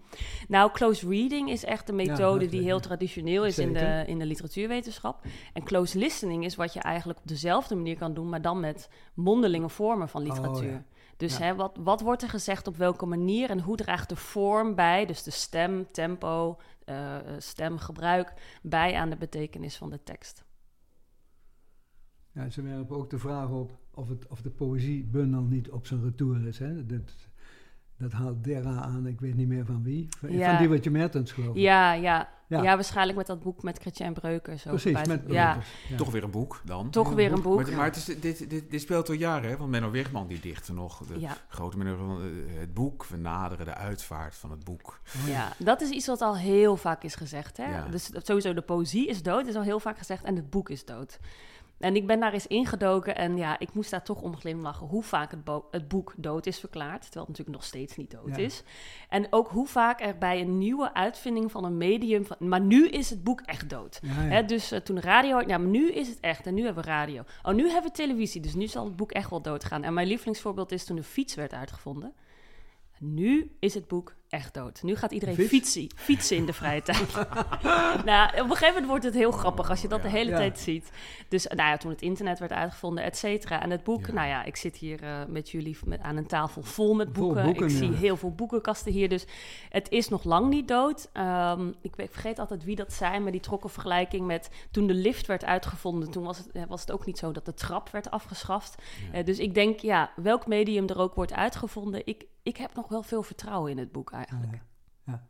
Nou, 0.48 0.70
close 0.72 1.08
reading 1.08 1.50
is 1.50 1.64
echt 1.64 1.88
een 1.88 1.96
methode 1.96 2.46
die 2.46 2.59
heel 2.62 2.80
traditioneel 2.80 3.44
is 3.44 3.58
in 3.58 3.72
de, 3.72 4.04
in 4.06 4.18
de 4.18 4.26
literatuurwetenschap. 4.26 5.24
En 5.52 5.64
close 5.64 5.98
listening 5.98 6.44
is 6.44 6.56
wat 6.56 6.72
je 6.72 6.80
eigenlijk 6.80 7.18
op 7.18 7.28
dezelfde 7.28 7.74
manier 7.74 7.96
kan 7.96 8.14
doen, 8.14 8.28
maar 8.28 8.42
dan 8.42 8.60
met 8.60 8.88
mondelinge 9.14 9.68
vormen 9.68 10.08
van 10.08 10.20
oh, 10.20 10.26
literatuur. 10.26 10.84
Dus 11.16 11.38
hè, 11.38 11.54
wat, 11.54 11.78
wat 11.80 12.00
wordt 12.00 12.22
er 12.22 12.28
gezegd 12.28 12.66
op 12.66 12.76
welke 12.76 13.06
manier 13.06 13.50
en 13.50 13.60
hoe 13.60 13.76
draagt 13.76 14.08
de 14.08 14.16
vorm 14.16 14.74
bij, 14.74 15.06
dus 15.06 15.22
de 15.22 15.30
stem, 15.30 15.86
tempo, 15.92 16.58
uh, 16.86 17.16
stemgebruik, 17.38 18.32
bij 18.62 18.94
aan 18.94 19.10
de 19.10 19.16
betekenis 19.16 19.76
van 19.76 19.90
de 19.90 20.02
tekst? 20.02 20.44
Ja, 22.32 22.50
ze 22.50 22.62
werpen 22.62 22.96
ook 22.96 23.10
de 23.10 23.18
vraag 23.18 23.48
op 23.48 23.78
of, 23.94 24.08
het, 24.08 24.26
of 24.26 24.42
de 24.42 24.50
poëziebundel 24.50 25.42
niet 25.42 25.70
op 25.70 25.86
zijn 25.86 26.02
retour 26.02 26.46
is. 26.46 26.58
Hè? 26.58 26.86
Dat, 26.86 27.14
dat 27.98 28.12
haalt 28.12 28.44
Dera 28.44 28.80
aan, 28.80 29.06
ik 29.06 29.20
weet 29.20 29.34
niet 29.34 29.48
meer 29.48 29.64
van 29.64 29.82
wie. 29.82 30.08
Van 30.18 30.56
die 30.58 30.68
wat 30.68 30.84
je 30.84 30.90
Mertens 30.90 31.32
geloof 31.32 31.54
ik. 31.54 31.62
Ja, 31.62 31.92
ja, 31.92 32.28
ja. 32.50 32.62
ja. 32.62 32.74
waarschijnlijk 32.74 33.18
met 33.18 33.26
dat 33.26 33.42
boek 33.42 33.62
met 33.62 33.78
Chrétien 33.78 34.12
Breukers. 34.12 34.62
Precies, 34.62 35.06
met. 35.06 35.22
Ja. 35.26 35.58
Toch 35.96 36.10
weer 36.10 36.24
een 36.24 36.30
boek 36.30 36.60
dan. 36.64 36.90
Toch 36.90 37.12
weer 37.12 37.32
een 37.32 37.42
boek. 37.42 37.62
Maar, 37.62 37.72
maar 37.76 37.84
het 37.84 37.96
is, 37.96 38.04
dit, 38.04 38.50
dit, 38.50 38.70
dit, 38.70 38.80
speelt 38.80 39.08
al 39.08 39.14
jaren, 39.14 39.50
hè? 39.50 39.56
Want 39.56 39.70
Menno 39.70 39.90
Wegman 39.90 40.26
die 40.26 40.40
dichtte 40.40 40.72
nog. 40.72 40.98
De 40.98 41.28
grote 41.48 41.78
Menno 41.78 41.96
van 41.96 42.20
eh, 42.20 42.60
het 42.60 42.74
boek. 42.74 43.06
We 43.06 43.16
naderen 43.16 43.66
de 43.66 43.74
uitvaart 43.74 44.34
van 44.34 44.50
het 44.50 44.64
boek. 44.64 45.00
Ja, 45.26 45.52
dat 45.58 45.80
is 45.80 45.90
iets 45.90 46.06
wat 46.06 46.20
al 46.20 46.36
heel 46.36 46.76
vaak 46.76 47.02
is 47.02 47.14
gezegd. 47.14 47.56
Hè? 47.56 47.90
Dus 47.90 48.10
sowieso 48.12 48.54
de 48.54 48.62
poëzie 48.62 49.08
is 49.08 49.22
dood, 49.22 49.46
is 49.46 49.54
al 49.54 49.62
heel 49.62 49.80
vaak 49.80 49.98
gezegd. 49.98 50.24
En 50.24 50.36
het 50.36 50.50
boek 50.50 50.68
is 50.68 50.84
dood. 50.84 51.18
En 51.80 51.96
ik 51.96 52.06
ben 52.06 52.20
daar 52.20 52.32
eens 52.32 52.46
ingedoken 52.46 53.16
en 53.16 53.36
ja, 53.36 53.58
ik 53.58 53.72
moest 53.72 53.90
daar 53.90 54.02
toch 54.02 54.22
om 54.22 54.36
glimlachen 54.36 54.86
hoe 54.86 55.02
vaak 55.02 55.30
het, 55.30 55.62
het 55.70 55.88
boek 55.88 56.14
dood 56.16 56.46
is 56.46 56.58
verklaard, 56.58 57.02
terwijl 57.02 57.26
het 57.26 57.28
natuurlijk 57.28 57.56
nog 57.56 57.66
steeds 57.66 57.96
niet 57.96 58.10
dood 58.10 58.38
is. 58.38 58.62
En 59.08 59.26
ook 59.30 59.48
hoe 59.48 59.66
vaak 59.66 60.00
er 60.00 60.18
bij 60.18 60.40
een 60.40 60.58
nieuwe 60.58 60.94
uitvinding 60.94 61.50
van 61.50 61.64
een 61.64 61.76
medium, 61.76 62.26
van, 62.26 62.36
maar 62.38 62.60
nu 62.60 62.88
is 62.88 63.10
het 63.10 63.24
boek 63.24 63.40
echt 63.40 63.70
dood. 63.70 64.00
Hè, 64.04 64.44
dus 64.44 64.72
uh, 64.72 64.78
toen 64.78 65.00
radio, 65.00 65.40
ja, 65.40 65.58
maar 65.58 65.68
nu 65.68 65.92
is 65.92 66.08
het 66.08 66.20
echt 66.20 66.46
en 66.46 66.54
nu 66.54 66.64
hebben 66.64 66.84
we 66.84 66.90
radio. 66.90 67.22
Oh, 67.42 67.54
nu 67.54 67.70
hebben 67.70 67.90
we 67.90 67.96
televisie, 67.96 68.40
dus 68.40 68.54
nu 68.54 68.66
zal 68.66 68.84
het 68.84 68.96
boek 68.96 69.12
echt 69.12 69.30
wel 69.30 69.42
doodgaan. 69.42 69.82
En 69.82 69.94
mijn 69.94 70.06
lievelingsvoorbeeld 70.06 70.72
is 70.72 70.84
toen 70.84 70.96
de 70.96 71.02
fiets 71.02 71.34
werd 71.34 71.52
uitgevonden. 71.52 72.12
Nu 72.98 73.56
is 73.58 73.74
het 73.74 73.88
boek 73.88 74.14
echt 74.30 74.54
dood. 74.54 74.82
Nu 74.82 74.96
gaat 74.96 75.12
iedereen 75.12 75.34
fietsen, 75.34 75.86
fietsen 75.94 76.36
in 76.36 76.46
de 76.46 76.52
vrije 76.52 76.82
tijd. 76.82 77.14
nou, 78.04 78.28
op 78.28 78.38
een 78.38 78.56
gegeven 78.56 78.66
moment 78.66 78.86
wordt 78.86 79.04
het 79.04 79.14
heel 79.14 79.30
grappig 79.30 79.70
als 79.70 79.82
je 79.82 79.88
dat 79.88 80.02
de 80.02 80.08
hele 80.08 80.30
tijd 80.30 80.58
ziet. 80.58 80.90
Dus 81.28 81.46
nou 81.46 81.68
ja, 81.68 81.76
toen 81.76 81.90
het 81.90 82.02
internet 82.02 82.38
werd 82.38 82.52
uitgevonden, 82.52 83.04
et 83.04 83.16
cetera. 83.16 83.62
En 83.62 83.70
het 83.70 83.84
boek, 83.84 84.12
nou 84.12 84.28
ja, 84.28 84.44
ik 84.44 84.56
zit 84.56 84.76
hier 84.76 85.02
uh, 85.02 85.10
met 85.28 85.50
jullie 85.50 85.78
met, 85.84 86.00
aan 86.00 86.16
een 86.16 86.26
tafel 86.26 86.62
vol 86.62 86.94
met 86.94 87.12
boeken. 87.12 87.44
boeken 87.44 87.64
ik 87.64 87.70
zie 87.70 87.92
heel 87.92 88.16
veel 88.16 88.34
boekenkasten 88.34 88.92
hier. 88.92 89.08
Dus 89.08 89.26
het 89.68 89.90
is 89.90 90.08
nog 90.08 90.24
lang 90.24 90.48
niet 90.48 90.68
dood. 90.68 91.08
Um, 91.14 91.74
ik, 91.80 91.96
ik, 91.96 92.10
vergeet 92.10 92.38
altijd 92.38 92.64
wie 92.64 92.76
dat 92.76 92.92
zei, 92.92 93.18
maar 93.18 93.32
die 93.32 93.40
trok 93.40 93.64
een 93.64 93.70
vergelijking 93.70 94.26
met 94.26 94.50
toen 94.70 94.86
de 94.86 94.94
lift 94.94 95.26
werd 95.26 95.44
uitgevonden. 95.44 96.10
Toen 96.10 96.24
was 96.24 96.38
het, 96.38 96.50
eh, 96.52 96.62
was 96.68 96.80
het 96.80 96.92
ook 96.92 97.06
niet 97.06 97.18
zo 97.18 97.32
dat 97.32 97.44
de 97.44 97.54
trap 97.54 97.88
werd 97.88 98.10
afgeschaft. 98.10 98.82
Uh, 99.14 99.24
dus 99.24 99.38
ik 99.38 99.54
denk, 99.54 99.80
ja, 99.80 100.10
welk 100.16 100.46
medium 100.46 100.88
er 100.88 100.98
ook 100.98 101.14
wordt 101.14 101.32
uitgevonden, 101.32 102.06
ik, 102.06 102.26
ik 102.42 102.56
heb 102.56 102.74
nog 102.74 102.88
wel 102.88 103.02
veel 103.02 103.22
vertrouwen 103.22 103.70
in 103.70 103.78
het 103.78 103.92
boek 103.92 104.12
eigenlijk. 104.12 104.52
Ja. 104.52 105.28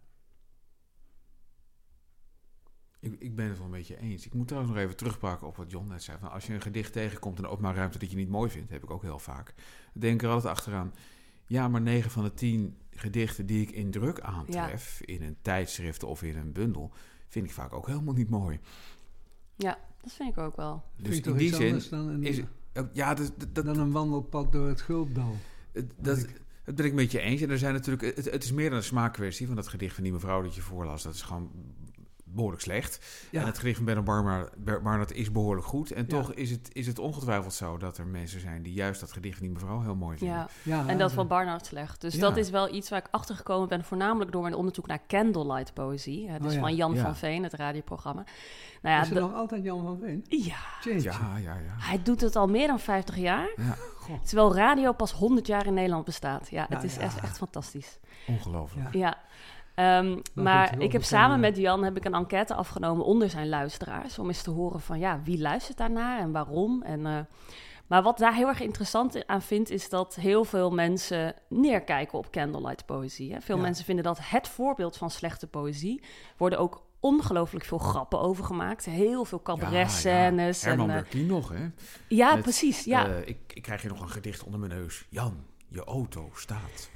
Ik, 3.00 3.16
ik, 3.18 3.36
ben 3.36 3.48
het 3.48 3.56
wel 3.56 3.66
een 3.66 3.72
beetje 3.72 3.96
eens. 3.96 4.26
Ik 4.26 4.34
moet 4.34 4.46
trouwens 4.46 4.74
nog 4.74 4.82
even 4.82 4.96
terugpakken 4.96 5.46
op 5.46 5.56
wat 5.56 5.70
John 5.70 5.88
net 5.88 6.02
zei. 6.02 6.18
Van 6.18 6.30
als 6.30 6.46
je 6.46 6.54
een 6.54 6.60
gedicht 6.60 6.92
tegenkomt 6.92 7.38
in 7.38 7.46
openbaar 7.46 7.74
ruimte 7.74 7.98
dat 7.98 8.10
je 8.10 8.16
niet 8.16 8.28
mooi 8.28 8.50
vindt, 8.50 8.70
heb 8.70 8.82
ik 8.82 8.90
ook 8.90 9.02
heel 9.02 9.18
vaak. 9.18 9.54
Denk 9.92 10.22
er 10.22 10.28
altijd 10.28 10.52
achteraan. 10.52 10.94
Ja, 11.46 11.68
maar 11.68 11.80
9 11.80 12.10
van 12.10 12.24
de 12.24 12.34
10 12.34 12.76
gedichten 12.90 13.46
die 13.46 13.62
ik 13.62 13.70
in 13.70 13.90
druk 13.90 14.20
aantref, 14.20 15.00
in 15.00 15.22
een 15.22 15.36
tijdschrift 15.42 16.02
of 16.02 16.22
in 16.22 16.36
een 16.36 16.52
bundel, 16.52 16.92
vind 17.28 17.44
ik 17.46 17.52
vaak 17.52 17.72
ook 17.72 17.86
helemaal 17.86 18.14
niet 18.14 18.30
mooi. 18.30 18.60
Ja, 19.56 19.78
dat 20.00 20.12
vind 20.12 20.30
ik 20.30 20.38
ook 20.38 20.56
wel. 20.56 20.84
Dus 20.96 21.20
in 21.20 21.36
die 21.36 21.54
zin 21.54 22.22
is 22.22 22.42
ja, 22.92 23.14
dat, 23.14 23.32
dat, 23.52 23.64
dan 23.64 23.78
een 23.78 23.92
wandelpad 23.92 24.52
door 24.52 24.68
het 24.68 24.80
Gulpdal. 24.80 25.36
Dat, 25.96 26.26
dat 26.64 26.74
ben 26.74 26.86
ik 26.86 26.92
met 26.92 27.12
je 27.12 27.20
eens. 27.20 27.40
En 27.40 27.50
er 27.50 27.58
zijn 27.58 27.74
natuurlijk, 27.74 28.16
het, 28.16 28.30
het 28.30 28.44
is 28.44 28.52
meer 28.52 28.68
dan 28.68 28.78
een 28.78 28.84
smaakkwestie 28.84 29.46
van 29.46 29.56
dat 29.56 29.68
gedicht 29.68 29.94
van 29.94 30.02
die 30.02 30.12
mevrouw 30.12 30.42
dat 30.42 30.54
je 30.54 30.60
voorlas. 30.60 31.02
Dat 31.02 31.14
is 31.14 31.22
gewoon 31.22 31.50
behoorlijk 32.32 32.62
slecht. 32.62 33.06
En 33.32 33.46
het 33.46 33.58
gedicht 33.58 33.76
van 33.76 33.84
Benno 33.84 34.02
Barnard 34.82 35.12
is 35.12 35.32
behoorlijk 35.32 35.66
goed. 35.66 35.90
En 35.90 36.06
toch 36.06 36.32
is 36.32 36.50
het, 36.50 36.68
is 36.72 36.86
het 36.86 36.98
ongetwijfeld 36.98 37.54
zo 37.54 37.78
dat 37.78 37.98
er 37.98 38.06
mensen 38.06 38.40
zijn 38.40 38.62
die 38.62 38.72
juist 38.72 39.00
dat 39.00 39.12
gedicht 39.12 39.36
van 39.36 39.46
die 39.46 39.54
mevrouw 39.54 39.80
heel 39.80 39.94
mooi 39.94 40.18
vinden. 40.18 40.36
Ja, 40.36 40.48
ja 40.62 40.86
en 40.86 40.98
dat 40.98 41.12
van 41.12 41.26
Barnard 41.26 41.66
slecht. 41.66 42.00
Dus 42.00 42.18
dat 42.18 42.36
is 42.36 42.50
wel 42.50 42.74
iets 42.74 42.90
waar 42.90 42.98
ik 42.98 43.08
achter 43.10 43.36
gekomen 43.36 43.68
ben, 43.68 43.84
voornamelijk 43.84 44.32
door 44.32 44.42
mijn 44.42 44.54
onderzoek 44.54 44.86
naar 44.86 45.00
candlelight 45.06 45.74
poëzie. 45.74 46.38
Dus 46.38 46.54
oh 46.54 46.60
van 46.60 46.74
Jan 46.74 46.96
van 46.96 47.16
Veen, 47.16 47.42
het 47.42 47.52
radioprogramma. 47.52 48.24
Nou 48.82 48.94
ja, 48.94 49.02
is 49.02 49.10
er 49.10 49.20
nog 49.20 49.34
altijd 49.34 49.64
Jan 49.64 49.82
van 49.82 49.98
Veen? 49.98 50.24
Ja. 50.28 50.56
Ja, 50.82 51.36
ja, 51.36 51.54
ja. 51.54 51.74
Hij 51.78 52.02
doet 52.02 52.20
het 52.20 52.36
al 52.36 52.46
meer 52.46 52.66
dan 52.66 52.80
50 52.80 53.16
jaar. 53.16 53.50
Ja. 53.56 53.76
Terwijl 54.24 54.54
radio 54.54 54.92
pas 54.92 55.12
100 55.12 55.46
jaar 55.46 55.66
in 55.66 55.74
Nederland 55.74 56.04
bestaat. 56.04 56.48
Ja, 56.50 56.66
het 56.68 56.82
is 56.82 56.96
echt, 56.96 57.20
echt 57.20 57.36
fantastisch. 57.36 57.98
Ongelooflijk. 58.26 58.94
Ja. 58.94 59.18
Um, 59.80 60.22
maar 60.34 60.78
ik 60.78 60.92
heb 60.92 61.02
samen 61.02 61.40
met 61.40 61.56
Jan 61.56 61.84
heb 61.84 61.96
ik 61.96 62.04
een 62.04 62.14
enquête 62.14 62.54
afgenomen 62.54 63.04
onder 63.04 63.30
zijn 63.30 63.48
luisteraars. 63.48 64.18
Om 64.18 64.26
eens 64.26 64.42
te 64.42 64.50
horen 64.50 64.80
van 64.80 64.98
ja, 64.98 65.20
wie 65.24 65.40
luistert 65.40 65.78
daarnaar 65.78 66.18
en 66.18 66.32
waarom. 66.32 66.82
En, 66.82 67.00
uh, 67.00 67.18
maar 67.86 68.02
wat 68.02 68.18
daar 68.18 68.34
heel 68.34 68.48
erg 68.48 68.60
interessant 68.60 69.26
aan 69.26 69.42
vind, 69.42 69.70
is 69.70 69.88
dat 69.88 70.14
heel 70.14 70.44
veel 70.44 70.70
mensen 70.70 71.34
neerkijken 71.48 72.18
op 72.18 72.30
candlelight 72.30 72.86
poëzie. 72.86 73.32
Hè. 73.32 73.40
Veel 73.40 73.58
mensen 73.58 73.84
vinden 73.84 74.04
dat 74.04 74.18
het 74.22 74.48
voorbeeld 74.48 74.96
van 74.96 75.10
slechte 75.10 75.46
poëzie. 75.46 76.02
Worden 76.36 76.58
ook 76.58 76.82
ongelooflijk 77.00 77.64
veel 77.64 77.78
grappen 77.78 78.20
over 78.20 78.44
gemaakt. 78.44 78.84
Heel 78.84 79.24
veel 79.24 79.42
cabaret-scènes. 79.42 80.62
Ja, 80.62 80.70
ja. 80.70 80.76
Herman 80.76 80.96
en, 80.96 81.06
uh, 81.14 81.28
nog, 81.28 81.48
hè? 81.48 81.70
Ja, 82.08 82.36
precies. 82.36 82.84
Ja. 82.84 83.08
Uh, 83.08 83.18
ik, 83.26 83.38
ik 83.54 83.62
krijg 83.62 83.82
hier 83.82 83.90
nog 83.90 84.00
een 84.00 84.10
gedicht 84.10 84.44
onder 84.44 84.60
mijn 84.60 84.72
neus. 84.72 85.06
Jan, 85.08 85.44
je 85.70 85.84
auto 85.84 86.30
staat 86.34 86.90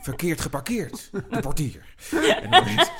verkeerd 0.00 0.40
geparkeerd, 0.40 1.10
de 1.30 1.40
portier. 1.40 1.94
En 2.42 2.50
dan 2.50 2.66
is 2.66 2.90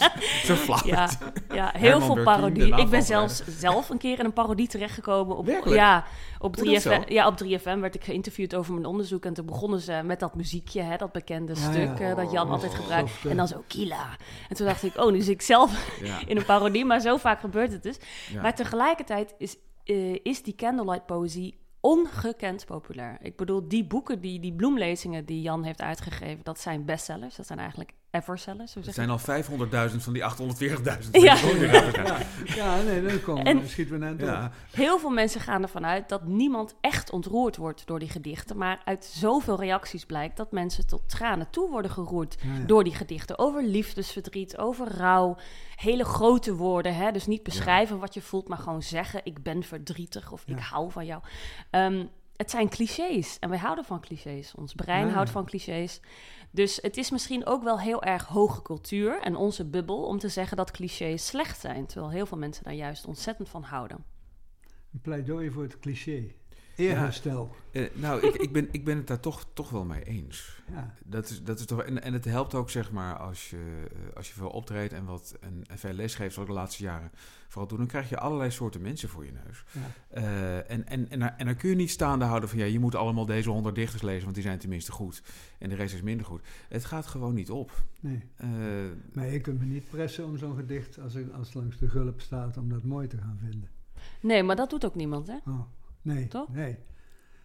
zo 0.44 0.54
flauw. 0.54 0.86
Ja, 0.86 1.10
ja 1.54 1.72
heel 1.76 2.00
veel 2.00 2.22
parodie. 2.22 2.76
Ik 2.76 2.88
ben 2.88 3.02
zelfs 3.02 3.42
zelf 3.46 3.88
een 3.88 3.98
keer 3.98 4.18
in 4.18 4.24
een 4.24 4.32
parodie 4.32 4.68
terechtgekomen. 4.68 5.36
Op, 5.36 5.46
ja, 5.64 6.04
op 6.38 6.56
3FM, 6.56 7.08
ja, 7.08 7.26
op 7.26 7.44
3FM 7.44 7.78
werd 7.80 7.94
ik 7.94 8.04
geïnterviewd 8.04 8.54
over 8.54 8.72
mijn 8.72 8.86
onderzoek. 8.86 9.24
En 9.24 9.34
toen 9.34 9.46
begonnen 9.46 9.80
ze 9.80 10.00
met 10.04 10.20
dat 10.20 10.34
muziekje, 10.34 10.82
hè, 10.82 10.96
dat 10.96 11.12
bekende 11.12 11.54
stuk 11.54 12.00
uh, 12.00 12.16
dat 12.16 12.30
Jan 12.30 12.46
oh, 12.46 12.52
altijd 12.52 12.74
gebruikt. 12.74 13.10
En 13.28 13.36
dan 13.36 13.48
zo, 13.48 13.64
Kila. 13.66 14.16
En 14.48 14.56
toen 14.56 14.66
dacht 14.66 14.82
ik, 14.82 14.96
oh, 14.96 15.12
nu 15.12 15.20
zit 15.20 15.34
ik 15.34 15.42
zelf 15.42 16.00
in 16.26 16.36
een 16.36 16.44
parodie. 16.44 16.84
Maar 16.84 17.00
zo 17.00 17.16
vaak 17.16 17.40
gebeurt 17.40 17.72
het 17.72 17.82
dus. 17.82 17.96
Maar 18.42 18.54
tegelijkertijd 18.54 19.34
is, 19.38 19.56
uh, 19.84 20.18
is 20.22 20.42
die 20.42 20.54
candlelight 20.54 21.06
poëzie 21.06 21.62
ongekend 21.84 22.66
populair. 22.66 23.18
Ik 23.20 23.36
bedoel, 23.36 23.68
die 23.68 23.86
boeken, 23.86 24.20
die, 24.20 24.40
die 24.40 24.54
bloemlezingen 24.54 25.24
die 25.24 25.40
Jan 25.40 25.62
heeft 25.62 25.80
uitgegeven, 25.80 26.44
dat 26.44 26.60
zijn 26.60 26.84
bestsellers. 26.84 27.36
Dat 27.36 27.46
zijn 27.46 27.58
eigenlijk 27.58 27.92
Eversellers. 28.14 28.74
Er 28.74 28.92
zijn 28.92 29.10
al 29.10 29.18
500.000 29.18 29.96
van 29.96 30.12
die 30.12 30.22
840.000. 30.22 31.10
Ja. 31.10 31.36
ja. 31.36 32.18
ja, 32.44 32.82
nee, 32.82 33.02
dat 33.02 33.22
komt. 33.22 33.46
En 33.46 33.68
schieten 33.68 33.98
we 33.98 34.04
net 34.04 34.20
ja. 34.20 34.50
Heel 34.70 34.98
veel 34.98 35.10
mensen 35.10 35.40
gaan 35.40 35.62
ervan 35.62 35.86
uit 35.86 36.08
dat 36.08 36.26
niemand 36.26 36.74
echt 36.80 37.10
ontroerd 37.10 37.56
wordt 37.56 37.86
door 37.86 37.98
die 37.98 38.08
gedichten. 38.08 38.56
Maar 38.56 38.82
uit 38.84 39.04
zoveel 39.04 39.60
reacties 39.60 40.04
blijkt 40.04 40.36
dat 40.36 40.52
mensen 40.52 40.86
tot 40.86 41.08
tranen 41.08 41.50
toe 41.50 41.70
worden 41.70 41.90
geroerd 41.90 42.36
door 42.66 42.84
die 42.84 42.94
gedichten. 42.94 43.38
Over 43.38 43.62
liefdesverdriet, 43.62 44.58
over 44.58 44.88
rouw. 44.88 45.36
Hele 45.74 46.04
grote 46.04 46.54
woorden. 46.54 46.94
Hè? 46.94 47.12
Dus 47.12 47.26
niet 47.26 47.42
beschrijven 47.42 47.98
wat 47.98 48.14
je 48.14 48.22
voelt, 48.22 48.48
maar 48.48 48.58
gewoon 48.58 48.82
zeggen: 48.82 49.20
Ik 49.24 49.42
ben 49.42 49.62
verdrietig 49.62 50.32
of 50.32 50.42
ik 50.46 50.58
hou 50.58 50.90
van 50.90 51.06
jou. 51.06 51.22
Um, 51.70 52.10
het 52.36 52.50
zijn 52.50 52.68
clichés 52.68 53.38
en 53.38 53.48
wij 53.48 53.58
houden 53.58 53.84
van 53.84 54.00
clichés. 54.00 54.54
Ons 54.54 54.74
brein 54.74 55.10
houdt 55.10 55.30
van 55.30 55.44
clichés. 55.44 56.00
Dus 56.54 56.78
het 56.82 56.96
is 56.96 57.10
misschien 57.10 57.46
ook 57.46 57.62
wel 57.62 57.80
heel 57.80 58.02
erg 58.02 58.26
hoge 58.26 58.62
cultuur 58.62 59.20
en 59.20 59.36
onze 59.36 59.64
bubbel 59.64 60.02
om 60.04 60.18
te 60.18 60.28
zeggen 60.28 60.56
dat 60.56 60.70
clichés 60.70 61.26
slecht 61.26 61.60
zijn. 61.60 61.86
Terwijl 61.86 62.10
heel 62.10 62.26
veel 62.26 62.38
mensen 62.38 62.64
daar 62.64 62.74
juist 62.74 63.06
ontzettend 63.06 63.48
van 63.48 63.62
houden. 63.62 64.04
Een 64.92 65.00
pleidooi 65.00 65.50
voor 65.50 65.62
het 65.62 65.78
cliché. 65.78 66.34
Eerherstel. 66.76 67.54
Eh, 67.70 67.84
nou, 67.94 68.26
ik, 68.26 68.34
ik, 68.34 68.52
ben, 68.52 68.68
ik 68.70 68.84
ben 68.84 68.96
het 68.96 69.06
daar 69.06 69.20
toch, 69.20 69.46
toch 69.52 69.70
wel 69.70 69.84
mee 69.84 70.02
eens. 70.04 70.62
Ja. 70.72 70.94
Dat 71.04 71.28
is, 71.30 71.42
dat 71.42 71.58
is 71.58 71.66
toch, 71.66 71.82
en, 71.82 72.02
en 72.02 72.12
het 72.12 72.24
helpt 72.24 72.54
ook, 72.54 72.70
zeg 72.70 72.92
maar, 72.92 73.16
als 73.16 73.50
je, 73.50 73.86
eh, 73.92 74.16
als 74.16 74.28
je 74.28 74.34
veel 74.34 74.48
optreedt 74.48 74.92
en, 74.92 75.04
wat, 75.04 75.36
en, 75.40 75.62
en 75.66 75.78
veel 75.78 75.92
les 75.92 76.14
geeft, 76.14 76.32
zoals 76.34 76.48
ik 76.48 76.54
de 76.54 76.60
laatste 76.60 76.82
jaren 76.82 77.10
vooral 77.48 77.68
doen, 77.68 77.78
dan 77.78 77.86
krijg 77.86 78.08
je 78.08 78.18
allerlei 78.18 78.50
soorten 78.50 78.80
mensen 78.82 79.08
voor 79.08 79.24
je 79.24 79.32
neus. 79.46 79.64
Ja. 79.72 79.80
Eh, 80.08 80.70
en, 80.70 80.86
en, 80.86 81.10
en, 81.10 81.18
daar- 81.18 81.34
en 81.36 81.46
dan 81.46 81.56
kun 81.56 81.68
je 81.68 81.74
niet 81.76 81.90
staande 81.90 82.24
houden 82.24 82.48
van, 82.48 82.58
ja, 82.58 82.64
je 82.64 82.78
moet 82.80 82.94
allemaal 82.94 83.26
deze 83.26 83.50
honderd 83.50 83.74
dichters 83.74 84.02
lezen, 84.02 84.22
want 84.22 84.34
die 84.34 84.44
zijn 84.44 84.58
tenminste 84.58 84.92
goed. 84.92 85.22
En 85.58 85.68
de 85.68 85.74
rest 85.74 85.94
is 85.94 86.02
minder 86.02 86.26
goed. 86.26 86.42
Het 86.68 86.84
gaat 86.84 87.06
gewoon 87.06 87.34
niet 87.34 87.50
op. 87.50 87.70
Nee. 88.00 88.22
Eh, 88.36 88.48
Maar 89.12 89.26
je 89.26 89.40
kunt 89.40 89.58
me 89.60 89.64
niet 89.66 89.88
pressen 89.90 90.24
om 90.24 90.38
zo'n 90.38 90.56
gedicht, 90.56 90.98
als, 91.00 91.14
als 91.36 91.46
het 91.46 91.54
langs 91.54 91.78
de 91.78 91.88
gulp 91.88 92.20
staat, 92.20 92.56
om 92.56 92.68
dat 92.68 92.82
mooi 92.84 93.06
te 93.06 93.18
gaan 93.18 93.38
vinden. 93.42 93.68
Nee, 94.20 94.42
maar 94.42 94.56
dat 94.56 94.70
doet 94.70 94.84
ook 94.84 94.94
niemand, 94.94 95.26
hè? 95.26 95.36
Oh, 95.46 95.60
nee. 96.04 96.28
Toch? 96.28 96.48
Nee. 96.48 96.78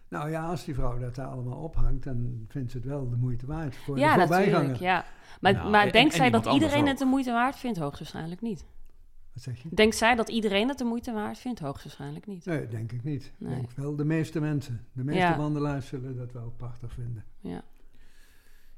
Nou 0.08 0.30
ja, 0.30 0.44
als 0.46 0.64
die 0.64 0.74
vrouw 0.74 0.98
dat 0.98 1.14
daar 1.14 1.26
allemaal 1.26 1.58
ophangt, 1.58 2.04
dan 2.04 2.44
vindt 2.48 2.70
ze 2.70 2.76
het 2.76 2.86
wel 2.86 3.08
de 3.10 3.16
moeite 3.16 3.46
waard 3.46 3.76
voor 3.76 3.98
ja, 3.98 4.14
de 4.14 4.20
voorbijganger. 4.20 4.52
natuurlijk. 4.68 4.80
Ja. 4.80 5.04
Maar, 5.40 5.52
Nou, 5.52 5.70
maar 5.70 5.86
en- 5.86 5.92
denkt 5.92 6.12
en 6.12 6.18
zij 6.18 6.30
dat 6.30 6.46
iedereen 6.46 6.86
het 6.86 6.98
de 6.98 7.04
moeite 7.04 7.32
waard 7.32 7.56
vindt? 7.56 7.78
Hoogstwaarschijnlijk 7.78 8.40
niet. 8.40 8.64
Wat 9.32 9.42
zeg 9.42 9.62
je? 9.62 9.68
Denkt 9.72 9.96
zij 9.96 10.14
dat 10.14 10.28
iedereen 10.28 10.68
het 10.68 10.78
de 10.78 10.84
moeite 10.84 11.12
waard 11.12 11.38
vindt? 11.38 11.60
Hoogstwaarschijnlijk 11.60 12.26
niet. 12.26 12.44
Nee, 12.44 12.68
denk 12.68 12.92
ik 12.92 13.04
niet. 13.04 13.32
Nee. 13.38 13.54
Denk 13.54 13.70
wel 13.70 13.96
de 13.96 14.04
meeste 14.04 14.40
mensen. 14.40 14.86
De 14.92 15.04
meeste 15.04 15.20
Ja. 15.20 15.36
wandelaars 15.36 15.86
zullen 15.86 16.16
dat 16.16 16.32
wel 16.32 16.52
prachtig 16.56 16.92
vinden. 16.92 17.24
Ja. 17.40 17.62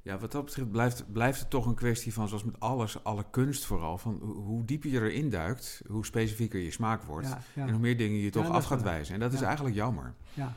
Ja, 0.03 0.19
wat 0.19 0.33
dat 0.33 0.45
betreft 0.45 0.71
blijft, 0.71 1.13
blijft 1.13 1.41
het 1.41 1.51
toch 1.51 1.67
een 1.67 1.75
kwestie 1.75 2.13
van, 2.13 2.29
zoals 2.29 2.45
met 2.45 2.61
alles, 2.61 3.05
alle 3.05 3.25
kunst 3.31 3.65
vooral, 3.65 3.99
van 3.99 4.15
hoe, 4.23 4.65
dieper 4.65 4.91
je 4.91 5.01
erin 5.01 5.31
duikt, 5.31 5.83
hoe 5.89 6.05
specifieker 6.05 6.61
je 6.61 6.71
smaak 6.71 7.03
wordt. 7.03 7.29
Ja, 7.29 7.43
ja, 7.55 7.67
En 7.67 7.71
hoe 7.71 7.81
meer 7.81 7.97
dingen 7.97 8.19
je 8.19 8.31
toch 8.31 8.49
af 8.49 8.65
gaat 8.65 8.83
wijzen. 8.83 9.15
En 9.15 9.21
dat 9.21 9.33
is 9.33 9.41
eigenlijk 9.41 9.75
jammer. 9.75 10.15
ja. 10.35 10.53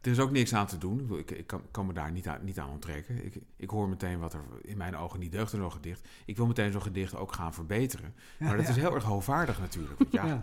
Er 0.00 0.10
is 0.10 0.18
ook 0.18 0.30
niks 0.30 0.54
aan 0.54 0.66
te 0.66 0.78
doen. 0.78 1.06
Ik 1.18 1.30
Ik, 1.30 1.38
ik 1.38 1.46
kan, 1.46 1.62
kan 1.70 1.86
me 1.86 1.92
daar 1.92 2.10
niet 2.12 2.26
aan, 2.28 2.38
niet 2.42 2.58
aan 2.58 2.70
onttrekken. 2.70 3.24
Ik, 3.24 3.34
ik 3.56 3.70
hoor 3.70 3.88
meteen 3.88 4.18
wat 4.18 4.32
er 4.32 4.40
in 4.62 4.76
mijn 4.76 4.96
ogen 4.96 5.18
niet 5.20 5.32
deugt 5.32 5.52
in 5.52 5.58
zo'n 5.58 5.72
gedicht. 5.72 6.08
Ik 6.24 6.36
wil 6.36 6.46
meteen 6.46 6.72
zo'n 6.72 6.82
gedicht 6.82 7.16
ook 7.16 7.32
gaan 7.32 7.54
verbeteren. 7.54 8.14
Ja, 8.38 8.46
Maar 8.46 8.56
dat 8.56 8.64
ja. 8.66 8.70
is 8.70 8.76
heel 8.76 8.94
erg 8.94 9.04
hoogvaardig 9.04 9.60
natuurlijk. 9.60 9.98
Want 9.98 10.12
ja, 10.12 10.26
Ja. 10.26 10.42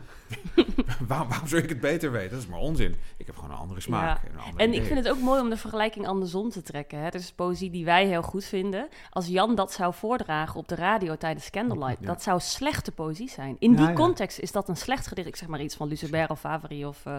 waarom, 1.07 1.27
waarom 1.29 1.47
zou 1.47 1.61
ik 1.63 1.69
het 1.69 1.79
beter 1.79 2.11
weten? 2.11 2.29
Dat 2.31 2.39
is 2.39 2.47
maar 2.47 2.59
onzin. 2.59 2.95
Ik 3.17 3.25
heb 3.25 3.35
gewoon 3.35 3.51
een 3.51 3.57
andere 3.57 3.79
smaak. 3.81 4.17
Ja. 4.23 4.27
En, 4.27 4.33
een 4.33 4.39
andere 4.39 4.63
En 4.63 4.73
ik 4.73 4.83
vind 4.83 4.97
het 5.05 5.09
ook 5.09 5.19
mooi 5.19 5.41
om 5.41 5.49
de 5.49 5.57
vergelijking 5.57 6.07
andersom 6.07 6.49
te 6.49 6.61
trekken. 6.61 6.99
Hè? 6.99 7.09
Dus 7.09 7.31
poëzie 7.31 7.69
die 7.69 7.85
wij 7.85 8.05
heel 8.07 8.21
goed 8.23 8.45
vinden. 8.45 8.87
Als 9.09 9.27
Jan 9.27 9.55
dat 9.55 9.71
zou 9.71 9.93
voordragen 9.93 10.55
op 10.59 10.67
de 10.67 10.75
radio 10.75 11.15
tijdens 11.15 11.49
Candlelight, 11.49 11.99
Ja. 11.99 12.05
dat 12.07 12.23
zou 12.23 12.39
slechte 12.39 12.91
poëzie 12.91 13.29
zijn. 13.29 13.55
In 13.59 13.75
die 13.75 13.85
ja. 13.85 13.93
context 13.93 14.39
is 14.39 14.51
dat 14.51 14.69
een 14.69 14.77
slecht 14.77 15.07
gedicht. 15.07 15.27
Ik 15.27 15.35
zeg 15.35 15.47
maar 15.47 15.61
iets 15.61 15.75
van 15.75 15.87
Lucebert 15.87 16.29
of 16.29 16.39
Favre 16.39 16.87
of... 16.87 17.05
eh, 17.05 17.17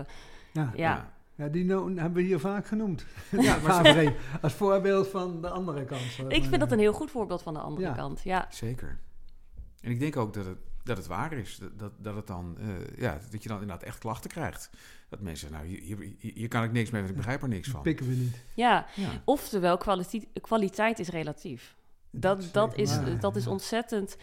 Ja. 0.74 1.14
Ja. 1.36 1.48
Die 1.48 1.64
no- 1.64 1.86
hebben 1.94 2.12
we 2.12 2.22
hier 2.22 2.40
vaak 2.40 2.66
genoemd. 2.66 3.06
Ja, 3.30 3.58
als 4.42 4.52
voorbeeld 4.52 5.08
van 5.08 5.40
de 5.40 5.48
andere 5.48 5.84
kant. 5.84 6.00
zou 6.02 6.28
Ik 6.28 6.44
vind 6.44 6.60
dat 6.60 6.72
een 6.72 6.78
heel 6.78 6.92
goed 6.92 7.10
voorbeeld 7.10 7.42
van 7.42 7.54
de 7.54 7.60
andere 7.60 7.86
Ja. 7.86 7.92
kant. 7.94 8.22
Ja. 8.22 8.46
Zeker. 8.50 8.98
En 9.80 9.90
ik 9.90 9.98
denk 10.00 10.16
ook 10.16 10.34
dat 10.34 10.44
het, 10.44 10.58
dat 10.84 10.96
het 10.96 11.06
waar 11.06 11.32
is. 11.32 11.56
Dat, 11.56 11.78
dat, 11.78 11.92
dat, 11.98 12.14
het 12.16 12.26
dan, 12.26 12.56
eh, 12.58 12.66
ja, 12.98 13.18
dat 13.30 13.42
je 13.42 13.48
dan 13.48 13.60
inderdaad 13.60 13.86
echt 13.86 13.98
klachten 13.98 14.30
krijgt. 14.30 14.70
Dat 15.08 15.20
mensen, 15.20 15.52
nou, 15.52 15.66
hier, 15.66 15.80
hier, 15.80 16.16
hier 16.34 16.48
kan 16.48 16.64
ik 16.64 16.72
niks 16.72 16.90
mee, 16.90 17.00
want 17.00 17.12
ik 17.12 17.18
begrijp 17.18 17.42
er 17.42 17.48
niks 17.48 17.68
van. 17.68 17.82
Pikken 17.82 18.08
we 18.08 18.14
niet. 18.14 18.42
ja, 18.54 18.86
Ja. 18.94 19.08
oftewel 19.24 19.76
kwaliteit, 19.76 20.26
kwaliteit 20.40 20.98
is 20.98 21.08
relatief. 21.08 21.76
Dat, 22.10 22.48
dat, 22.52 22.76
is, 22.76 22.96
waar, 22.96 23.20
dat 23.20 23.36
is 23.36 23.46
ontzettend. 23.46 24.16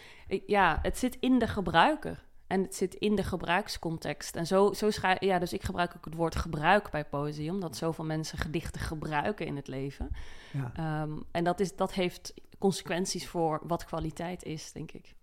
Ja, 0.46 0.78
het 0.82 0.98
zit 0.98 1.16
in 1.20 1.38
de 1.38 1.46
gebruiker. 1.46 2.24
En 2.46 2.62
het 2.62 2.74
zit 2.74 2.94
in 2.94 3.14
de 3.14 3.22
gebruikscontext. 3.22 4.36
En 4.36 4.46
zo, 4.46 4.72
zo 4.72 4.90
schrijf 4.90 5.20
Ja, 5.20 5.38
dus 5.38 5.52
ik 5.52 5.62
gebruik 5.62 5.92
ook 5.96 6.04
het 6.04 6.14
woord 6.14 6.36
gebruik 6.36 6.90
bij 6.90 7.04
poëzie, 7.04 7.50
omdat 7.50 7.76
zoveel 7.76 8.04
mensen 8.04 8.38
gedichten 8.38 8.80
gebruiken 8.80 9.46
in 9.46 9.56
het 9.56 9.68
leven. 9.68 10.08
Ja. 10.52 10.72
Ehm, 10.74 11.18
en 11.30 11.44
dat, 11.44 11.60
is, 11.60 11.76
dat 11.76 11.92
heeft 11.92 12.34
consequenties 12.58 13.28
voor 13.28 13.60
wat 13.62 13.84
kwaliteit 13.84 14.42
is, 14.42 14.72
denk 14.72 14.92
ik. 14.92 15.14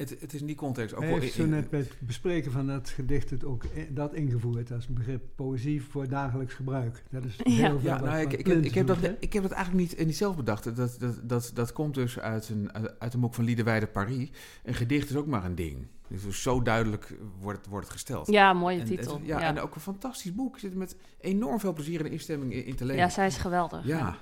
Het, 0.00 0.16
het 0.20 0.32
is 0.34 0.40
in 0.40 0.46
die 0.46 0.56
context 0.56 0.94
ook 0.94 1.02
Hij 1.02 1.12
heeft 1.18 1.32
zo 1.32 1.46
net 1.46 1.70
bij 1.70 1.78
het 1.80 1.92
bespreken 1.98 2.52
van 2.52 2.66
dat 2.66 2.88
gedicht 2.88 3.30
het 3.30 3.44
ook 3.44 3.64
dat 3.90 4.14
ingevoerd 4.14 4.72
als 4.72 4.86
een 4.88 4.94
begrip 4.94 5.22
poëzie 5.34 5.82
voor 5.82 6.08
dagelijks 6.08 6.54
gebruik. 6.54 7.02
Dat 7.10 7.24
is 7.24 7.36
heel 7.42 7.54
Ja. 7.56 7.68
veel 7.70 7.80
Ja, 7.82 8.00
nou, 8.00 8.20
ik, 8.20 8.32
ik, 8.32 8.46
heb, 8.46 8.64
ik, 8.64 8.74
heb 8.74 8.86
dat, 8.86 8.96
ik 9.20 9.32
heb 9.32 9.42
dat 9.42 9.52
eigenlijk 9.52 9.88
niet, 9.88 10.06
niet 10.06 10.16
zelf 10.16 10.36
bedacht. 10.36 10.76
Dat, 10.76 10.96
dat, 11.00 11.20
dat, 11.22 11.50
dat 11.54 11.72
komt 11.72 11.94
dus 11.94 12.18
uit 12.18 12.48
een, 12.48 12.72
uit 12.98 13.14
een 13.14 13.20
boek 13.20 13.34
van 13.34 13.44
Liedewijde 13.44 13.86
Paris. 13.86 14.30
Een 14.64 14.74
gedicht 14.74 15.10
is 15.10 15.16
ook 15.16 15.26
maar 15.26 15.44
een 15.44 15.54
ding. 15.54 15.86
Dus 16.08 16.42
zo 16.42 16.62
duidelijk 16.62 17.14
wordt, 17.40 17.58
het- 17.58 17.68
wordt 17.68 17.84
het 17.84 17.94
gesteld. 17.94 18.26
Ja, 18.30 18.52
mooie 18.52 18.80
En 18.80 18.86
titel. 18.86 19.16
het- 19.18 19.26
ja, 19.26 19.40
ja. 19.40 19.46
en 19.46 19.60
ook 19.60 19.74
een 19.74 19.80
fantastisch 19.80 20.34
boek. 20.34 20.54
Ik 20.54 20.60
zit 20.60 20.72
er 20.72 20.78
met 20.78 20.96
enorm 21.20 21.60
veel 21.60 21.72
plezier 21.72 22.00
en 22.04 22.10
instemming 22.10 22.52
in, 22.52 22.64
in 22.64 22.74
te 22.76 22.84
lezen. 22.84 23.02
Ja, 23.02 23.08
zij 23.08 23.26
is 23.26 23.36
geweldig. 23.36 23.86
Ja. 23.86 24.16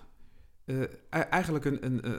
Eh, 0.65 0.81
e- 0.81 0.87
eigenlijk 1.09 1.65
een... 1.65 1.85
een 1.87 2.03
eh, 2.03 2.13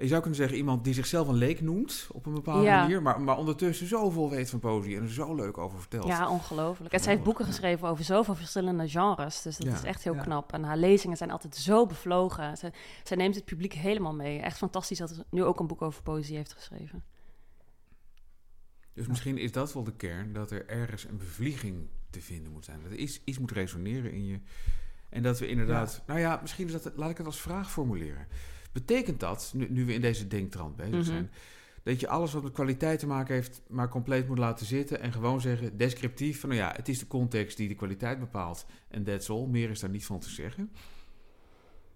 je 0.00 0.06
zou 0.08 0.20
kunnen 0.20 0.38
zeggen 0.38 0.56
iemand 0.56 0.84
die 0.84 0.94
zichzelf 0.94 1.28
een 1.28 1.34
leek 1.34 1.60
noemt 1.60 2.08
op 2.12 2.26
een 2.26 2.34
bepaalde 2.34 2.64
Ja. 2.64 2.80
manier, 2.80 3.02
maar, 3.02 3.20
maar 3.20 3.36
ondertussen 3.36 3.86
zoveel 3.86 4.30
weet 4.30 4.50
van 4.50 4.58
poëzie 4.58 4.96
en 4.96 5.02
er 5.02 5.10
zo 5.10 5.34
leuk 5.34 5.58
over 5.58 5.78
vertelt. 5.78 6.06
Ja, 6.06 6.30
ongelooflijk. 6.30 6.92
En 6.94 7.00
zij 7.00 7.12
heeft 7.12 7.24
boeken 7.24 7.44
geschreven 7.44 7.88
over 7.88 8.04
zoveel 8.04 8.34
verschillende 8.34 8.88
genres. 8.88 9.42
Dus 9.42 9.56
dat 9.56 9.66
Ja. 9.66 9.74
is 9.74 9.82
echt 9.82 10.04
heel 10.04 10.14
Ja. 10.14 10.22
knap. 10.22 10.52
En 10.52 10.62
haar 10.62 10.76
lezingen 10.76 11.16
zijn 11.16 11.30
altijd 11.30 11.56
zo 11.56 11.86
bevlogen. 11.86 12.56
Zij, 12.56 12.72
zij 13.04 13.16
neemt 13.16 13.34
het 13.34 13.44
publiek 13.44 13.72
helemaal 13.72 14.14
mee. 14.14 14.38
Echt 14.40 14.56
fantastisch 14.56 14.98
dat 14.98 15.10
ze 15.10 15.24
nu 15.30 15.44
ook 15.44 15.60
een 15.60 15.66
boek 15.66 15.82
over 15.82 16.02
poëzie 16.02 16.36
heeft 16.36 16.52
geschreven. 16.52 17.04
Dus 18.92 19.06
misschien 19.06 19.38
is 19.38 19.52
dat 19.52 19.72
wel 19.72 19.84
de 19.84 19.96
kern, 19.96 20.32
dat 20.32 20.50
er 20.50 20.66
ergens 20.68 21.04
een 21.04 21.16
bevlieging 21.16 21.88
te 22.10 22.20
vinden 22.20 22.52
moet 22.52 22.64
zijn. 22.64 22.80
Dat 22.82 22.90
er 22.92 22.98
iets, 22.98 23.20
iets 23.24 23.38
moet 23.38 23.50
resoneren 23.50 24.12
in 24.12 24.26
je. 24.26 24.40
En 25.08 25.22
dat 25.22 25.38
we 25.38 25.48
inderdaad... 25.48 26.02
Nou 26.06 26.20
ja, 26.20 26.38
misschien 26.42 26.66
is 26.66 26.82
dat... 26.82 26.92
Laat 26.96 27.10
ik 27.10 27.16
het 27.16 27.26
als 27.26 27.40
vraag 27.40 27.70
formuleren. 27.70 28.26
Betekent 28.72 29.20
dat, 29.20 29.52
nu, 29.54 29.66
nu 29.70 29.84
we 29.84 29.92
in 29.94 30.00
deze 30.00 30.26
denktrand 30.26 30.76
bezig 30.76 30.92
Mhm. 30.94 31.02
zijn... 31.02 31.30
dat 31.82 32.00
je 32.00 32.08
alles 32.08 32.32
wat 32.32 32.42
met 32.42 32.52
kwaliteit 32.52 32.98
te 32.98 33.06
maken 33.06 33.34
heeft... 33.34 33.62
maar 33.68 33.88
compleet 33.88 34.28
moet 34.28 34.38
laten 34.38 34.66
zitten 34.66 35.00
en 35.00 35.12
gewoon 35.12 35.40
zeggen... 35.40 35.76
descriptief 35.76 36.40
van, 36.40 36.48
nou 36.48 36.60
ja, 36.60 36.72
het 36.76 36.88
is 36.88 36.98
de 36.98 37.06
context 37.06 37.56
die 37.56 37.68
de 37.68 37.74
kwaliteit 37.74 38.18
bepaalt... 38.18 38.66
en 38.88 39.04
that's 39.04 39.30
all, 39.30 39.46
meer 39.46 39.70
is 39.70 39.80
daar 39.80 39.90
niet 39.90 40.06
van 40.06 40.18
te 40.20 40.30
zeggen. 40.30 40.70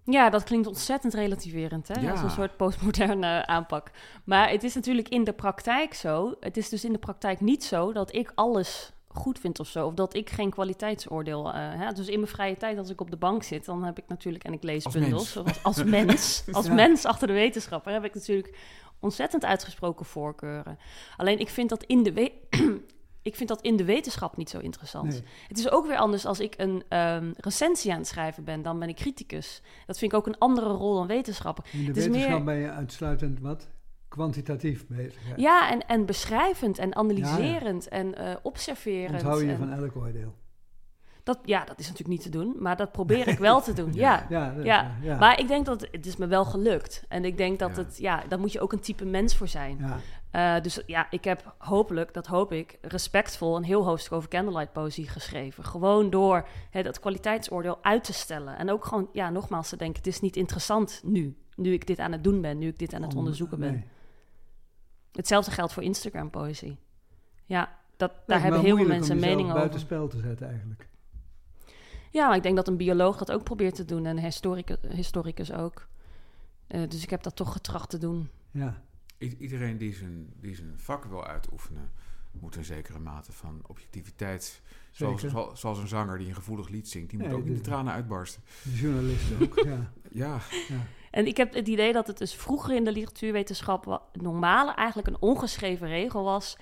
Ja, 0.05 0.31
dat 0.31 0.45
klinkt 0.45 0.66
ontzettend 0.66 1.14
relativerend, 1.14 1.89
hè? 1.89 2.01
Ja. 2.01 2.11
Als 2.11 2.20
een 2.20 2.31
soort 2.31 2.57
postmoderne 2.57 3.47
aanpak. 3.47 3.91
Maar 4.25 4.51
het 4.51 4.62
is 4.62 4.75
natuurlijk 4.75 5.09
in 5.09 5.25
de 5.25 5.33
praktijk 5.33 5.95
zo. 5.95 6.35
Het 6.41 6.57
is 6.57 6.68
dus 6.68 6.85
in 6.85 6.93
de 6.93 6.99
praktijk 6.99 7.41
niet 7.41 7.64
zo 7.64 7.93
dat 7.93 8.14
ik 8.14 8.33
alles 8.35 8.93
goed 9.15 9.39
vind 9.39 9.61
of 9.61 9.69
zo. 9.69 9.87
Of 9.87 9.95
dat 9.95 10.15
ik 10.15 10.31
geen 10.31 10.51
kwaliteitsoordeel... 10.51 11.53
eh 11.53 11.55
hè? 11.57 11.93
Dus 11.93 12.09
in 12.09 12.19
mijn 12.21 12.31
vrije 12.31 12.57
tijd, 12.57 12.79
als 12.79 12.91
ik 12.91 13.01
op 13.01 13.11
de 13.11 13.17
bank 13.17 13.43
zit... 13.43 13.65
dan 13.65 13.85
heb 13.85 13.99
ik 13.99 14.05
natuurlijk... 14.09 14.45
en 14.45 14.53
ik 14.53 14.62
lees 14.62 14.85
Als 14.85 14.95
bundels. 14.95 15.35
mens. 15.35 15.47
Als, 15.47 15.62
als 15.79 15.85
mens. 15.85 16.45
Als 16.53 16.67
Ja. 16.67 16.75
mens 16.75 17.05
achter 17.05 17.27
de 17.27 17.33
wetenschapper 17.33 17.93
heb 17.93 18.05
ik 18.05 18.15
natuurlijk 18.15 18.59
ontzettend 19.01 19.45
uitgesproken 19.45 20.07
voorkeuren. 20.07 20.79
Alleen 21.17 21.39
ik 21.39 21.49
vind 21.49 21.69
dat 21.69 21.83
in 21.85 22.03
de... 22.03 22.12
we- 22.12 22.33
Ik 23.23 23.37
vind 23.37 23.49
dat 23.49 23.61
in 23.61 23.77
de 23.77 23.85
wetenschap 23.85 24.37
niet 24.37 24.51
zo 24.51 24.59
interessant. 24.59 25.09
Nee. 25.11 25.23
Het 25.49 25.59
is 25.59 25.71
ook 25.71 25.87
weer 25.87 25.97
anders 25.97 26.27
als 26.27 26.41
ik 26.41 26.55
een 26.57 26.83
ehm, 26.89 27.33
recensie 27.37 27.93
aan 27.93 27.99
het 27.99 28.07
schrijven 28.07 28.45
ben, 28.45 28.62
dan 28.62 28.79
ben 28.79 28.89
ik 28.89 28.97
criticus. 28.97 29.62
Dat 29.87 29.99
vind 29.99 30.12
ik 30.12 30.19
ook 30.19 30.27
een 30.27 30.39
andere 30.39 30.71
rol 30.71 30.95
dan 30.95 31.07
wetenschapper. 31.07 31.65
In 31.73 31.79
de 31.81 31.87
Het 31.87 31.97
is 31.97 32.05
wetenschap 32.07 32.31
meer- 32.31 32.45
ben 32.45 32.55
je 32.57 32.71
uitsluitend 32.71 33.41
wat? 33.41 33.69
Kwantitatief 34.15 34.87
bezig. 34.87 35.29
Ja. 35.29 35.33
Ja, 35.37 35.71
en, 35.71 35.87
en 35.87 36.07
beschrijvend 36.07 36.79
en 36.79 36.97
analyserend 36.97 37.89
en 37.89 38.15
eh, 38.15 38.37
observerend. 38.43 39.12
Onthoud 39.12 39.41
je 39.41 39.49
en 39.49 39.57
van 39.59 39.73
elk 39.73 39.97
oordeel. 39.97 40.35
dat, 41.23 41.39
ja, 41.45 41.65
dat 41.65 41.79
is 41.79 41.85
natuurlijk 41.89 42.17
niet 42.17 42.23
te 42.23 42.39
doen, 42.39 42.57
maar 42.59 42.77
dat 42.77 42.93
probeer 42.93 43.29
ik 43.29 43.39
wel 43.39 43.61
te 43.62 43.73
doen. 43.73 43.93
Ja. 44.07 44.27
Ja, 44.29 44.55
Ja, 44.62 44.91
ja. 45.03 45.19
Maar 45.19 45.41
ik 45.41 45.49
denk 45.49 45.67
dat 45.67 45.81
het, 45.81 45.91
het 45.93 46.07
is 46.07 46.17
me 46.17 46.27
wel 46.27 46.45
gelukt. 46.45 47.05
En 47.09 47.25
ik 47.25 47.37
denk 47.37 47.59
dat 47.59 47.77
het, 47.77 47.99
ja, 47.99 48.23
daar 48.29 48.39
moet 48.39 48.53
je 48.53 48.61
ook 48.61 48.73
een 48.73 48.81
type 48.81 49.05
mens 49.05 49.37
voor 49.37 49.49
zijn. 49.49 49.79
Eh, 50.31 50.61
dus 50.61 50.83
ja, 50.87 51.07
ik 51.11 51.25
heb 51.25 51.55
hopelijk, 51.59 52.15
dat 52.15 52.27
hoop 52.27 52.53
ik, 52.53 52.79
respectvol 52.81 53.57
een 53.57 53.65
heel 53.65 53.85
hoofdstuk 53.85 54.12
over 54.12 54.29
candlelight 54.29 54.73
poëzie 54.73 55.09
geschreven. 55.09 55.65
Gewoon 55.65 56.11
door 56.11 56.47
hè, 56.71 56.83
dat 56.83 57.01
kwaliteitsoordeel 57.01 57.79
uit 57.83 58.05
te 58.05 58.12
stellen. 58.12 58.59
En 58.59 58.71
ook 58.71 58.85
gewoon, 58.85 59.09
ja, 59.12 59.31
nogmaals 59.31 59.69
te 59.69 59.77
denken, 59.77 59.97
het 59.97 60.07
is 60.07 60.21
niet 60.21 60.37
interessant 60.37 61.01
nu. 61.05 61.37
Nu 61.57 61.73
ik 61.73 61.87
dit 61.87 61.99
aan 61.99 62.12
het 62.12 62.25
doen 62.25 62.41
ben, 62.41 62.59
nu 62.59 62.67
ik 62.69 62.79
dit 62.79 62.95
aan 62.95 63.03
het 63.03 63.15
onderzoeken 63.15 63.59
ben. 63.59 63.73
nee. 63.73 63.85
Hetzelfde 65.17 65.51
geldt 65.51 65.73
voor 65.73 65.83
Instagram 65.83 66.31
poëzie. 66.31 66.79
Ja, 67.45 67.79
dat, 67.97 68.11
daar 68.11 68.23
Lijkt 68.27 68.43
hebben 68.43 68.61
heel 68.61 68.77
veel 68.77 68.87
mensen 68.87 69.15
jezelf 69.15 69.31
mening 69.31 69.47
over. 69.49 69.59
buitenspel 69.59 70.09
te 70.09 70.19
zetten 70.19 70.49
eigenlijk. 70.49 70.89
Ja, 72.11 72.27
maar 72.27 72.37
ik 72.37 72.43
denk 72.43 72.57
dat 72.57 72.69
een 72.69 72.77
bioloog 72.77 73.17
dat 73.17 73.33
ook 73.33 73.43
probeert 73.45 73.75
te 73.75 73.85
doen 73.85 74.07
en 74.07 74.17
een 74.17 74.23
historicus, 74.25 74.77
historicus 74.89 75.53
ook. 75.53 75.89
Eh, 76.67 76.89
dus 76.89 77.03
ik 77.03 77.11
heb 77.11 77.23
dat 77.23 77.37
toch 77.37 77.53
getracht 77.53 77.91
te 77.91 77.99
doen. 77.99 78.31
Ja. 78.51 78.83
I- 79.19 79.37
iedereen 79.39 79.79
die 79.79 79.95
zijn, 79.95 80.33
die 80.41 80.55
zijn 80.55 80.73
vak 80.77 81.05
wil 81.05 81.27
uitoefenen... 81.27 81.91
moet 82.41 82.57
een 82.57 82.64
zekere 82.64 82.99
mate 82.99 83.32
van 83.32 83.62
objectiviteit... 83.66 84.62
Zoals, 84.91 85.24
zoals 85.61 85.78
een 85.78 85.89
zanger 85.89 86.18
die 86.18 86.28
een 86.28 86.35
gevoelig 86.35 86.68
lied 86.68 86.89
zingt... 86.89 87.11
die 87.11 87.18
moet 87.18 87.28
Nee, 87.28 87.37
ook 87.37 87.45
niet 87.45 87.57
de 87.57 87.61
tranen 87.62 87.93
uitbarsten. 87.93 88.43
De 88.62 88.72
journalisten 88.72 89.41
ook. 89.43 89.59
ja. 89.64 89.93
Ja, 90.11 90.39
Ja. 90.68 90.87
En 91.11 91.26
ik 91.26 91.37
heb 91.37 91.55
het 91.55 91.68
idee 91.68 91.93
dat 91.93 92.07
het 92.07 92.18
dus 92.18 92.35
vroeger 92.35 92.74
in 92.74 92.85
de 92.85 92.93
literatuurwetenschap 92.93 93.85
het 94.12 94.22
normale 94.22 94.72
eigenlijk 94.74 95.09
een 95.09 95.20
ongeschreven 95.20 95.89
regel 95.89 96.24
was. 96.24 96.57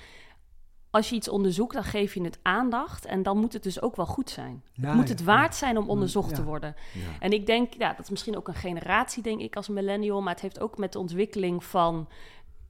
als 0.91 1.09
je 1.09 1.15
iets 1.17 1.29
onderzoekt, 1.29 1.75
dan 1.75 1.85
geef 1.85 2.15
je 2.15 2.23
het 2.23 2.39
aandacht. 2.43 3.05
En 3.05 3.23
dan 3.23 3.39
moet 3.39 3.53
het 3.53 3.63
dus 3.63 3.83
ook 3.83 3.97
wel 3.97 4.07
goed 4.07 4.31
zijn. 4.31 4.65
Ja, 4.73 4.95
moet 4.95 5.09
ja, 5.09 5.15
het 5.15 5.25
waard 5.25 5.53
ja. 5.53 5.59
zijn 5.59 5.79
om 5.79 5.89
onderzocht 5.89 6.31
Ja. 6.31 6.37
te 6.37 6.45
worden. 6.45 6.75
Ja. 6.93 7.19
En 7.21 7.31
ik 7.33 7.47
denk, 7.47 7.73
ja, 7.73 7.89
dat 7.93 8.05
is 8.05 8.11
misschien 8.11 8.37
ook 8.37 8.49
een 8.49 8.55
generatie, 8.55 9.23
denk 9.23 9.41
ik, 9.41 9.57
als 9.57 9.69
millennial. 9.69 10.23
Maar 10.23 10.33
het 10.33 10.43
heeft 10.43 10.61
ook 10.61 10.79
met 10.79 10.93
de 10.93 10.99
ontwikkeling 10.99 11.65
van 11.65 12.09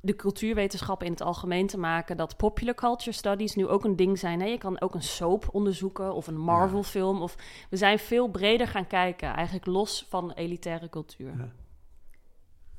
de 0.05 0.16
cultuurwetenschappen 0.16 1.07
in 1.07 1.12
het 1.12 1.20
algemeen 1.22 1.66
te 1.66 1.78
maken. 1.78 2.16
Dat 2.16 2.36
popular 2.36 2.74
culture 2.74 3.12
studies 3.12 3.55
nu 3.55 3.66
ook 3.68 3.84
een 3.84 3.96
ding 3.96 4.18
zijn. 4.18 4.40
Hè? 4.40 4.46
Je 4.46 4.59
kan 4.59 4.80
ook 4.80 4.94
een 4.94 5.03
soap 5.03 5.48
onderzoeken 5.53 6.14
of 6.14 6.26
een 6.26 6.36
Marvel-film. 6.38 7.22
Of 7.22 7.34
we 7.70 7.76
zijn 7.76 7.98
veel 7.98 8.28
breder 8.28 8.68
gaan 8.68 8.86
kijken, 8.86 9.34
eigenlijk 9.34 9.66
los 9.66 10.07
van 10.09 10.32
elitaire 10.32 10.88
cultuur. 10.88 11.32
Ja. 11.38 11.48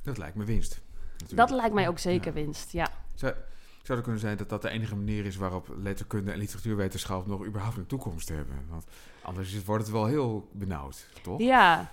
Dat 0.03 0.17
lijkt 0.17 0.35
me 0.35 0.43
winst. 0.45 0.81
natuurlijk. 1.11 1.49
Dat 1.49 1.57
lijkt 1.59 1.73
mij 1.75 1.87
ook 1.87 1.99
zeker 1.99 2.27
Ja. 2.27 2.33
winst, 2.43 2.71
ja. 2.71 2.87
Zou, 3.15 3.33
zou 3.81 3.97
het 3.97 4.01
kunnen 4.01 4.21
zijn 4.21 4.37
dat 4.37 4.49
dat 4.49 4.61
de 4.61 4.69
enige 4.69 4.95
manier 4.95 5.25
is 5.25 5.35
waarop 5.35 5.67
letterkunde 5.77 6.31
en 6.31 6.37
literatuurwetenschap 6.37 7.27
nog 7.27 7.45
überhaupt 7.45 7.77
een 7.77 7.85
toekomst 7.85 8.29
hebben? 8.29 8.65
Want 8.69 8.85
anders 9.21 9.53
is- 9.53 9.63
wordt 9.63 9.83
het 9.83 9.91
wel 9.93 10.05
heel 10.05 10.47
benauwd, 10.51 11.07
toch? 11.21 11.39
Ja, 11.39 11.91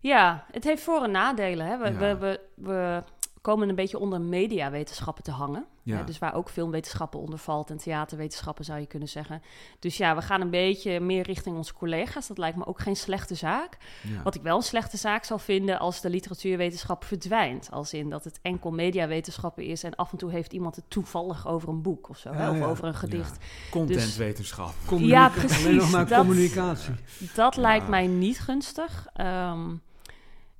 ja 0.00 0.44
het 0.50 0.64
heeft 0.64 0.82
voor- 0.82 1.02
en 1.02 1.10
nadelen. 1.10 1.66
Hè? 1.66 1.78
We, 1.78 1.84
Ja. 1.90 1.98
we, 1.98 2.16
we, 2.18 2.40
we 2.54 3.02
komen 3.40 3.68
een 3.68 3.74
beetje 3.74 3.98
onder 3.98 4.20
mediawetenschappen 4.20 5.24
te 5.24 5.30
hangen. 5.30 5.64
Ja. 5.82 5.96
Hè, 5.96 6.04
dus 6.04 6.18
waar 6.18 6.34
ook 6.34 6.48
filmwetenschappen 6.50 7.20
onder 7.20 7.38
valt 7.38 7.70
en 7.70 7.76
theaterwetenschappen 7.76 8.64
zou 8.64 8.80
je 8.80 8.86
kunnen 8.86 9.08
zeggen. 9.08 9.42
Dus 9.78 9.96
ja, 9.96 10.14
we 10.14 10.22
gaan 10.22 10.40
een 10.40 10.50
beetje 10.50 11.00
meer 11.00 11.22
richting 11.22 11.56
onze 11.56 11.74
collega's. 11.74 12.26
Dat 12.26 12.38
lijkt 12.38 12.56
me 12.56 12.66
ook 12.66 12.80
geen 12.80 12.96
slechte 12.96 13.34
zaak. 13.34 13.76
Ja. 14.02 14.22
Wat 14.22 14.34
ik 14.34 14.42
wel 14.42 14.56
een 14.56 14.62
slechte 14.62 14.96
zaak 14.96 15.24
zal 15.24 15.38
vinden 15.38 15.78
als 15.78 16.00
de 16.00 16.10
literatuurwetenschap 16.10 17.04
verdwijnt. 17.04 17.68
Als 17.70 17.92
in 17.92 18.10
dat 18.10 18.24
het 18.24 18.38
enkel 18.42 18.70
mediawetenschappen 18.70 19.64
is 19.64 19.82
en 19.82 19.94
af 19.94 20.12
en 20.12 20.18
toe 20.18 20.30
heeft 20.30 20.52
iemand 20.52 20.76
het 20.76 20.84
toevallig 20.88 21.46
over 21.48 21.68
een 21.68 21.82
boek 21.82 22.08
of 22.08 22.18
zo. 22.18 22.32
hè, 22.32 22.50
of 22.50 22.56
ja. 22.58 22.64
over 22.66 22.84
een 22.84 22.94
gedicht. 22.94 23.38
Contentwetenschap. 23.70 24.72
Communica- 24.86 25.16
Ja, 25.20 25.28
precies, 25.28 25.64
Alleen 25.64 25.76
nog 25.76 25.90
maar 25.90 26.06
dat- 26.08 26.18
communicatie. 26.18 26.94
Dat 27.34 27.54
Ja. 27.54 27.60
lijkt 27.60 27.88
mij 27.88 28.06
niet 28.06 28.40
gunstig. 28.40 29.06
Ehm, 29.12 29.70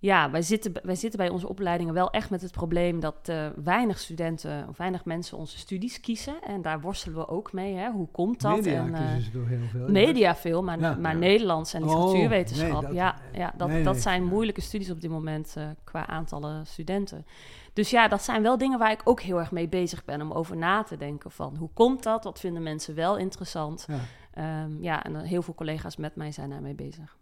ja, 0.02 0.30
wij 0.30 0.42
zitten, 0.42 0.72
wij 0.82 0.94
zitten 0.94 1.18
bij 1.18 1.28
onze 1.28 1.48
opleidingen 1.48 1.94
wel 1.94 2.10
echt 2.10 2.30
met 2.30 2.42
het 2.42 2.52
probleem 2.52 3.00
dat 3.00 3.28
eh, 3.28 3.46
weinig 3.64 3.98
studenten 3.98 4.68
of 4.68 4.76
weinig 4.76 5.04
mensen 5.04 5.38
onze 5.38 5.58
studies 5.58 6.00
kiezen. 6.00 6.42
En 6.42 6.62
daar 6.62 6.80
worstelen 6.80 7.16
we 7.18 7.28
ook 7.28 7.52
mee. 7.52 7.74
Hè? 7.74 7.90
Hoe 7.90 8.08
komt 8.10 8.40
dat? 8.40 8.56
Media 8.56 8.84
en, 8.84 8.94
eh, 8.94 9.16
is 9.16 9.26
er 9.26 9.32
toch 9.32 9.48
heel 9.48 9.66
veel. 9.70 9.88
media 9.88 10.36
veel, 10.36 10.62
maar, 10.62 10.80
Ja. 10.80 10.94
maar 10.94 11.12
Ja. 11.12 11.18
Nederlands 11.18 11.74
en 11.74 11.82
Oh, 11.82 11.88
literatuurwetenschap. 11.88 12.70
nee, 12.72 12.80
dat- 12.82 12.92
ja, 12.94 13.16
ja, 13.32 13.52
dat, 13.56 13.68
nee, 13.68 13.82
dat 13.82 13.92
nee. 13.92 14.02
zijn 14.02 14.24
moeilijke 14.24 14.60
studies 14.60 14.90
op 14.90 15.00
dit 15.00 15.10
moment 15.10 15.54
eh, 15.56 15.68
qua 15.84 16.06
aantallen 16.06 16.66
studenten. 16.66 17.26
Dus 17.72 17.90
ja, 17.90 18.08
dat 18.08 18.22
zijn 18.22 18.42
wel 18.42 18.58
dingen 18.58 18.78
waar 18.78 18.90
ik 18.92 19.00
ook 19.04 19.20
heel 19.20 19.38
erg 19.38 19.50
mee 19.50 19.68
bezig 19.68 20.04
ben 20.04 20.20
om 20.22 20.32
over 20.32 20.56
na 20.56 20.82
te 20.82 20.96
denken. 20.96 21.30
Van 21.30 21.56
hoe 21.56 21.70
komt 21.74 22.02
dat? 22.02 22.24
Wat 22.24 22.40
vinden 22.40 22.62
mensen 22.62 22.94
wel 22.94 23.16
interessant? 23.16 23.86
Ja. 23.88 23.98
Ehm, 24.32 24.82
ja, 24.82 25.04
en 25.04 25.16
heel 25.16 25.42
veel 25.42 25.54
collega's 25.54 25.96
met 25.96 26.16
mij 26.16 26.32
zijn 26.32 26.50
daarmee 26.50 26.74
bezig. 26.74 27.16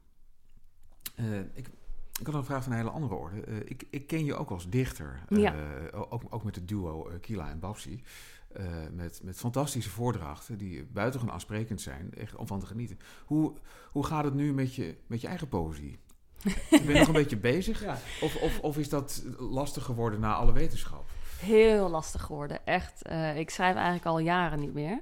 Eh, 1.16 1.39
ik, 1.55 1.70
ik 2.18 2.26
had 2.26 2.34
een 2.34 2.44
vraag 2.44 2.62
van 2.62 2.72
een 2.72 2.78
hele 2.78 2.90
andere 2.90 3.14
orde. 3.14 3.40
Eh, 3.40 3.56
ik, 3.64 3.84
ik 3.90 4.06
ken 4.06 4.24
je 4.24 4.34
ook 4.34 4.50
als 4.50 4.68
dichter. 4.68 5.22
Ja. 5.28 5.54
Eh, 5.54 6.00
ook, 6.12 6.22
ook 6.30 6.44
met 6.44 6.54
het 6.54 6.68
duo 6.68 7.08
eh, 7.08 7.20
Kila 7.20 7.50
en 7.50 7.58
Babsi. 7.58 8.02
Eh, 8.48 8.64
met, 8.92 9.20
met 9.22 9.36
fantastische 9.36 9.90
voordrachten 9.90 10.58
die 10.58 10.84
buitengewoon 10.84 11.34
aansprekend 11.34 11.80
zijn. 11.80 12.14
Echt 12.14 12.36
om 12.36 12.46
van 12.46 12.60
te 12.60 12.66
genieten. 12.66 12.98
Hoe, 13.24 13.52
hoe 13.90 14.04
gaat 14.06 14.24
het 14.24 14.34
nu 14.34 14.52
met 14.54 14.74
je, 14.74 14.96
met 15.06 15.20
je 15.20 15.26
eigen 15.26 15.48
poëzie? 15.48 15.98
Ben 16.70 16.86
je 16.86 16.98
nog 16.98 17.06
een 17.06 17.12
beetje 17.12 17.36
bezig? 17.36 17.82
Ja. 17.84 17.98
Of, 18.20 18.36
of, 18.36 18.60
of 18.60 18.78
is 18.78 18.88
dat 18.88 19.22
lastig 19.38 19.84
geworden 19.84 20.20
na 20.20 20.34
alle 20.34 20.52
wetenschap? 20.52 21.10
Heel 21.38 21.88
lastig 21.88 22.22
geworden, 22.22 22.66
echt. 22.66 23.02
Eh, 23.02 23.38
ik 23.38 23.50
schrijf 23.50 23.74
eigenlijk 23.74 24.06
al 24.06 24.18
jaren 24.18 24.60
niet 24.60 24.74
meer. 24.74 25.00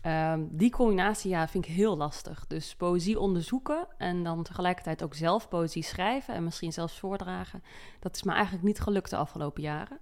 Ehm, 0.00 0.44
die 0.50 0.70
combinatie 0.70 1.30
ja, 1.30 1.48
vind 1.48 1.64
ik 1.66 1.74
heel 1.74 1.96
lastig. 1.96 2.46
Dus 2.46 2.74
poëzie 2.74 3.20
onderzoeken 3.20 3.86
en 3.98 4.22
dan 4.22 4.42
tegelijkertijd 4.42 5.02
ook 5.02 5.14
zelf 5.14 5.48
poëzie 5.48 5.82
schrijven 5.82 6.34
en 6.34 6.44
misschien 6.44 6.72
zelfs 6.72 6.98
voordragen. 6.98 7.62
Dat 8.00 8.16
is 8.16 8.22
me 8.22 8.32
eigenlijk 8.32 8.64
niet 8.64 8.80
gelukt 8.80 9.10
de 9.10 9.16
afgelopen 9.16 9.62
jaren. 9.62 9.98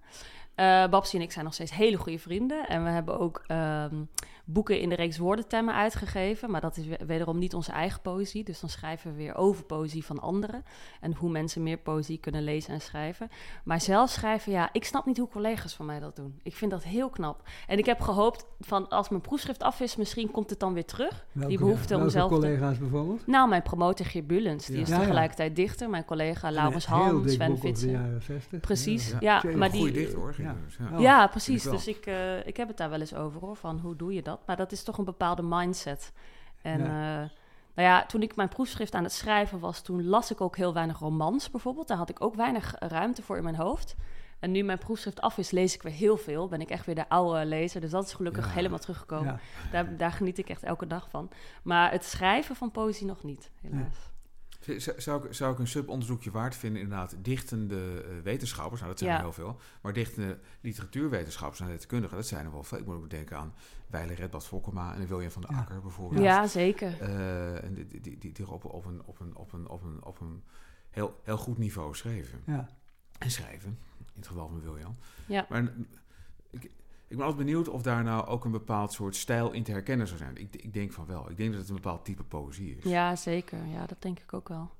Eh 0.55 0.88
Babsi 0.88 1.16
en 1.16 1.22
ik 1.22 1.32
zijn 1.32 1.44
nog 1.44 1.55
steeds 1.55 1.72
hele 1.74 1.97
goede 1.97 2.18
vrienden. 2.18 2.68
En 2.68 2.84
we 2.84 2.90
hebben 2.90 3.18
ook 3.18 3.44
ehm, 3.47 4.03
boeken 4.49 4.80
in 4.80 4.88
de 4.88 4.94
reeks 4.94 5.18
woordentemmen 5.18 5.74
uitgegeven. 5.74 6.51
Maar 6.51 6.61
dat 6.61 6.76
is 6.76 6.86
we- 6.86 6.99
wederom 7.07 7.38
niet 7.38 7.55
onze 7.55 7.72
eigen 7.72 8.01
poëzie. 8.03 8.44
Dus 8.44 8.61
dan 8.61 8.70
schrijven 8.70 9.11
we 9.11 9.16
weer 9.16 9.34
over 9.34 9.64
poëzie 9.64 10.05
van 10.05 10.18
anderen. 10.20 10.62
En 11.01 11.14
hoe 11.14 11.30
mensen 11.30 11.62
meer 11.62 11.76
poëzie 11.78 12.18
kunnen 12.18 12.42
lezen 12.42 12.72
en 12.74 12.80
schrijven. 12.80 13.28
Maar 13.64 13.80
zelf 13.80 14.11
schrijven, 14.11 14.53
ja, 14.53 14.68
ik 14.72 14.84
snap 14.84 15.07
niet 15.07 15.18
hoe 15.18 15.28
collega's 15.28 15.74
van 15.74 15.86
mij 15.86 16.01
dat 16.01 16.16
doen. 16.16 16.40
Ik 16.42 16.55
vind 16.55 16.70
dat 16.70 16.82
heel 16.84 17.09
knap. 17.11 17.42
En 17.66 17.78
ik 17.78 17.86
heb 17.86 18.01
gehoopt 18.01 18.47
van 18.61 18.88
als 18.88 19.09
mijn 19.09 19.20
proefschrift 19.22 19.62
af 19.62 19.80
is, 19.80 19.97
misschien 19.97 20.30
komt 20.30 20.51
het 20.51 20.61
dan 20.61 20.72
weer 20.72 20.84
terug. 20.84 21.26
Welke, 21.32 21.49
die 21.49 21.59
behoefte 21.59 21.97
om 21.97 22.09
zelf 22.11 22.28
te... 22.32 22.34
collega's 22.38 22.78
bijvoorbeeld? 22.78 23.26
Nou, 23.26 23.49
mijn 23.49 23.62
promotor 23.62 24.07
Geert 24.07 24.26
Bulens, 24.26 24.66
die 24.66 24.76
Ja. 24.76 24.82
is 24.82 24.88
Ja, 24.88 24.94
ja. 24.94 25.01
tegelijkertijd 25.01 25.57
dichter. 25.57 25.90
Mijn 25.90 26.05
collega 26.05 26.51
Laurens 26.51 26.86
dik 26.86 27.30
Sven 27.32 27.59
Vitsen. 27.59 27.90
jaren 27.90 28.22
60. 28.22 28.61
Precies, 28.61 29.14
Ja. 29.20 29.42
maar 29.57 29.70
die, 29.70 29.92
dichter 29.92 30.18
hoor. 30.18 30.34
ja. 30.99 31.26
Precies. 31.26 31.62
Dus 31.62 31.88
ik, 31.88 32.07
eh, 32.07 32.47
ik 32.47 32.57
heb 32.57 32.68
het 32.68 32.76
daar 32.76 32.90
wel 32.90 33.01
eens 33.01 33.14
over 33.14 33.40
hoor, 33.40 33.57
van 33.57 33.78
hoe 33.78 33.97
doe 33.97 34.12
je 34.14 34.22
dat? 34.22 34.36
Maar 34.47 34.57
dat 34.57 34.72
is 34.72 34.82
toch 34.82 34.99
een 34.99 35.05
bepaalde 35.05 35.43
mindset. 35.43 36.12
En 36.62 36.78
Ja. 36.78 36.87
ja. 36.87 37.18
nou 37.74 37.89
ja, 37.89 38.07
toen 38.07 38.22
ik 38.22 38.37
mijn 38.37 38.49
proefschrift 38.49 38.95
aan 38.95 39.03
het 39.03 39.12
schrijven 39.12 39.59
was, 39.59 39.80
toen 39.82 40.07
las 40.07 40.30
ik 40.30 40.41
ook 40.41 40.57
heel 40.57 40.72
weinig 40.72 40.99
romans 40.99 41.51
bijvoorbeeld. 41.51 41.89
Daar 41.89 41.97
had 41.97 42.11
ik 42.11 42.22
ook 42.24 42.34
weinig 42.34 42.74
ruimte 42.78 43.22
voor 43.22 43.37
in 43.37 43.43
mijn 43.43 43.57
hoofd. 43.57 43.95
En 44.39 44.51
nu 44.51 44.62
mijn 44.62 44.78
proefschrift 44.78 45.20
af 45.20 45.39
is, 45.39 45.51
lees 45.51 45.74
ik 45.74 45.82
weer 45.82 45.93
heel 45.93 46.16
veel. 46.16 46.49
Ben 46.49 46.61
ik 46.61 46.70
echt 46.70 46.87
weer 46.87 46.95
de 46.95 47.09
oude 47.09 47.45
lezer. 47.45 47.80
Dus 47.80 47.91
dat 47.91 48.05
is 48.05 48.12
gelukkig 48.12 48.47
Ja. 48.47 48.53
helemaal 48.53 48.78
teruggekomen. 48.78 49.32
Ja. 49.32 49.70
Daar, 49.70 49.97
daar 49.97 50.12
geniet 50.12 50.39
ik 50.39 50.49
echt 50.49 50.62
elke 50.62 50.87
dag 50.87 51.11
van. 51.11 51.30
Maar 51.62 51.91
het 51.91 52.05
schrijven 52.05 52.57
van 52.57 52.70
poëzie 52.70 53.07
nog 53.07 53.22
niet, 53.22 53.51
helaas. 53.61 54.11
Zou 54.97 55.27
ik, 55.27 55.33
zou 55.35 55.53
ik 55.53 55.59
een 55.59 55.67
subonderzoekje 55.67 56.31
waard 56.31 56.57
vinden, 56.57 56.83
inderdaad, 56.83 57.17
dichtende 57.19 58.03
eh, 58.03 58.19
wetenschappers, 58.23 58.81
nou 58.81 58.93
dat 58.93 59.01
zijn 59.01 59.11
Ja. 59.11 59.17
er 59.17 59.23
heel 59.23 59.33
veel, 59.33 59.61
maar 59.83 59.93
dichtende 59.93 60.39
literatuurwetenschappers 60.61 61.61
en 61.61 61.67
letterkundigen, 61.69 62.17
dat 62.17 62.27
zijn 62.27 62.45
er 62.45 62.53
wel 62.53 62.62
veel. 62.64 62.79
Ik 62.79 62.87
moet 62.87 62.95
ook 62.97 63.11
denken 63.11 63.37
aan 63.37 63.55
Weile 63.87 64.14
Redbad 64.14 64.47
Fokkema 64.47 64.95
en 64.95 65.07
William 65.07 65.31
van 65.31 65.43
der 65.43 65.51
Ja. 65.51 65.59
Akker 65.59 65.81
bijvoorbeeld. 65.81 66.23
Ja, 66.23 66.47
zeker. 66.47 67.01
Eh, 67.01 67.64
en 67.64 67.75
die, 67.75 67.87
die, 67.87 68.19
die, 68.19 68.33
die 68.33 68.51
op, 68.51 68.64
op, 68.64 68.85
een, 68.85 69.03
op, 69.05 69.21
een, 69.21 69.37
op, 69.37 69.53
een, 69.53 69.69
op, 69.69 69.83
een, 69.83 70.05
op 70.05 70.21
een 70.21 70.43
heel, 70.91 71.21
heel 71.23 71.39
goed 71.39 71.59
niveau 71.59 71.95
schreven. 71.95 72.43
Ja. 72.47 72.69
En 73.19 73.31
schrijven, 73.31 73.79
in 73.99 74.07
het 74.14 74.27
geval 74.27 74.49
van 74.49 74.61
William. 74.61 74.97
Ja. 75.27 75.47
Maar 75.49 75.73
ik, 76.51 76.71
ik 77.09 77.16
ben 77.16 77.26
altijd 77.26 77.44
benieuwd 77.46 77.68
of 77.68 77.82
daar 77.82 78.02
nou 78.04 78.26
ook 78.26 78.44
een 78.44 78.50
bepaald 78.50 78.92
soort 78.92 79.16
stijl 79.16 79.52
in 79.52 79.62
te 79.62 79.70
herkennen 79.72 80.07
zou 80.07 80.18
zijn. 80.18 80.36
Ik, 80.36 80.57
ik 80.57 80.72
denk 80.72 80.92
van 80.92 81.07
wel. 81.07 81.30
Ik 81.30 81.36
denk 81.36 81.50
dat 81.50 81.61
het 81.61 81.68
een 81.68 81.74
bepaald 81.74 82.04
type 82.04 82.22
poëzie 82.24 82.76
is. 82.76 82.84
Ja, 82.84 83.16
zeker. 83.16 83.66
Ja, 83.66 83.86
dat 83.86 84.02
denk 84.02 84.18
ik 84.18 84.32
ook 84.32 84.48
wel. 84.48 84.70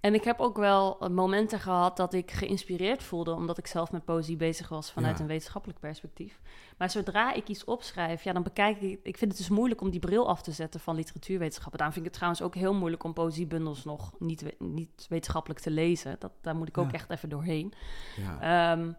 En 0.00 0.14
ik 0.14 0.24
heb 0.24 0.40
ook 0.40 0.56
wel 0.56 0.98
eh, 1.00 1.08
momenten 1.08 1.60
gehad 1.60 1.96
dat 1.96 2.12
ik 2.12 2.30
geïnspireerd 2.30 3.02
voelde, 3.02 3.34
omdat 3.34 3.58
ik 3.58 3.66
zelf 3.66 3.92
met 3.92 4.04
poëzie 4.04 4.36
bezig 4.36 4.68
was 4.68 4.92
vanuit 4.92 5.16
Ja. 5.16 5.22
een 5.22 5.28
wetenschappelijk 5.28 5.80
perspectief. 5.80 6.40
Maar 6.78 6.90
zodra 6.90 7.32
ik 7.32 7.48
iets 7.48 7.64
opschrijf, 7.64 8.22
ja, 8.22 8.32
dan 8.32 8.42
bekijk 8.42 8.80
ik. 8.80 9.00
Ik 9.02 9.16
vind 9.18 9.30
het 9.30 9.40
dus 9.40 9.48
moeilijk 9.48 9.80
om 9.80 9.90
die 9.90 10.00
bril 10.00 10.28
af 10.28 10.42
te 10.42 10.52
zetten 10.52 10.80
van 10.80 10.94
literatuurwetenschappen. 10.94 11.78
Daarom 11.78 11.94
vind 11.94 12.06
ik 12.06 12.12
het 12.12 12.20
trouwens 12.20 12.42
ook 12.46 12.54
heel 12.62 12.74
moeilijk 12.74 13.04
om 13.04 13.12
poëziebundels 13.12 13.84
nog 13.84 14.12
niet, 14.18 14.44
niet 14.58 15.06
wetenschappelijk 15.08 15.60
te 15.60 15.70
lezen. 15.70 16.16
Dat, 16.18 16.32
daar 16.40 16.56
moet 16.56 16.68
ik 16.68 16.78
ook 16.78 16.86
Ja. 16.90 16.92
echt 16.92 17.10
even 17.10 17.28
doorheen. 17.28 17.72
Ja. 18.16 18.72
Ehm, 18.72 18.92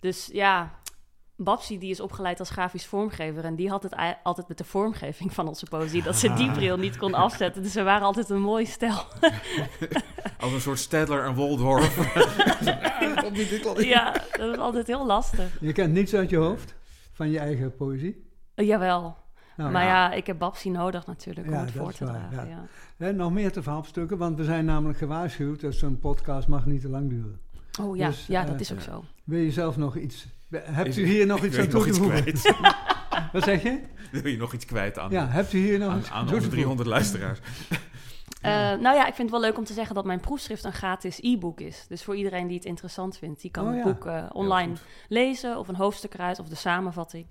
dus 0.00 0.28
ja, 0.32 0.78
Babsi 1.40 1.78
die 1.78 1.90
is 1.90 2.00
opgeleid 2.00 2.38
als 2.40 2.50
grafisch 2.50 2.86
vormgever. 2.86 3.44
En 3.44 3.54
die 3.54 3.68
had 3.68 3.82
het 3.82 3.94
altijd 4.22 4.48
met 4.48 4.58
de 4.58 4.64
vormgeving 4.64 5.32
van 5.32 5.48
onze 5.48 5.66
poëzie. 5.66 6.02
Dat 6.02 6.16
ze 6.16 6.32
die 6.34 6.50
bril 6.58 6.76
niet 6.76 6.96
kon 6.96 7.14
afzetten. 7.14 7.62
Dus 7.62 7.74
we 7.74 7.82
waren 7.82 8.06
altijd 8.06 8.30
een 8.30 8.40
mooi 8.40 8.66
stel. 8.66 8.96
Als 10.40 10.52
een 10.52 10.60
soort 10.60 10.78
Stedler 10.78 11.24
en 11.24 11.34
Waldorf. 11.34 11.96
Ja, 13.76 14.12
dat 14.12 14.48
was 14.50 14.58
altijd 14.58 14.86
heel 14.86 15.06
lastig. 15.06 15.56
Je 15.60 15.72
kent 15.72 15.92
niets 15.92 16.14
uit 16.14 16.30
je 16.30 16.36
hoofd 16.36 16.74
van 17.12 17.30
je 17.30 17.38
eigen 17.38 17.74
poëzie? 17.76 18.26
Eh, 18.54 18.66
jawel. 18.66 19.16
Nou, 19.56 19.70
maar 19.72 19.84
ja. 19.84 19.88
ja. 20.10 20.12
ik 20.12 20.26
heb 20.26 20.38
Babsi 20.38 20.70
nodig 20.70 21.06
natuurlijk 21.06 21.46
om 21.46 21.52
Ja, 21.52 21.60
het 21.60 21.70
voor 21.70 21.88
is 21.90 21.96
te 21.96 22.04
waar, 22.04 22.28
dragen. 22.30 22.48
ja. 22.48 22.56
Ja. 22.56 22.64
Hè, 23.06 23.12
nog 23.12 23.32
meer 23.32 23.52
te 23.52 23.62
verhapstukken, 23.62 24.18
want 24.18 24.36
we 24.36 24.44
zijn 24.44 24.64
namelijk 24.64 24.98
gewaarschuwd 24.98 25.60
dat 25.60 25.74
zo'n 25.74 25.98
podcast 25.98 26.48
mag 26.48 26.66
niet 26.66 26.80
te 26.80 26.88
lang 26.88 27.08
duren. 27.08 27.40
Oh 27.80 27.96
ja, 27.96 28.06
Dus, 28.08 28.26
ja 28.26 28.42
eh, 28.42 28.50
dat 28.50 28.60
is 28.60 28.72
ook 28.72 28.80
zo. 28.80 29.04
Wil 29.24 29.38
je 29.40 29.50
zelf 29.50 29.76
nog 29.76 29.96
iets... 29.96 30.26
Hebt 30.50 30.96
u 30.96 31.06
hier 31.06 31.26
nog 31.26 31.44
iets 31.44 31.58
aan 31.58 31.68
toe 31.68 31.86
te 31.86 31.94
voegen? 31.94 32.24
Wat 33.32 33.42
zeg 33.42 33.62
je? 33.62 33.80
Wil 34.10 34.26
je 34.26 34.36
nog 34.36 34.52
iets 34.52 34.64
kwijt 34.64 34.98
aan, 34.98 35.10
Ja, 35.10 35.28
hebt 35.28 35.52
u 35.52 35.58
hier 35.58 35.78
nog 35.78 35.90
aan, 35.90 35.98
iets 35.98 36.10
aan 36.10 36.26
toe 36.26 36.34
onze 36.34 36.48
te 36.48 36.56
voegen? 36.56 36.76
300 36.76 36.88
luisteraars? 36.88 37.38
Eh, 38.42 38.52
nou 38.52 38.96
ja, 38.96 39.06
ik 39.06 39.14
vind 39.14 39.18
het 39.18 39.30
wel 39.30 39.40
leuk 39.40 39.58
om 39.58 39.64
te 39.64 39.72
zeggen 39.72 39.94
dat 39.94 40.04
mijn 40.04 40.20
proefschrift 40.20 40.64
een 40.64 40.72
gratis 40.72 41.18
e-book 41.20 41.60
is. 41.60 41.84
Dus 41.88 42.04
voor 42.04 42.16
iedereen 42.16 42.46
die 42.46 42.56
het 42.56 42.64
interessant 42.64 43.18
vindt, 43.18 43.40
die 43.40 43.50
kan 43.50 43.64
Oh 43.64 43.70
het 43.70 43.78
ja. 43.78 43.84
boek 43.84 44.06
eh, 44.06 44.24
online 44.32 44.72
lezen 45.08 45.58
of 45.58 45.68
een 45.68 45.76
hoofdstuk 45.76 46.14
eruit 46.14 46.38
of 46.38 46.48
de 46.48 46.54
samenvatting. 46.54 47.26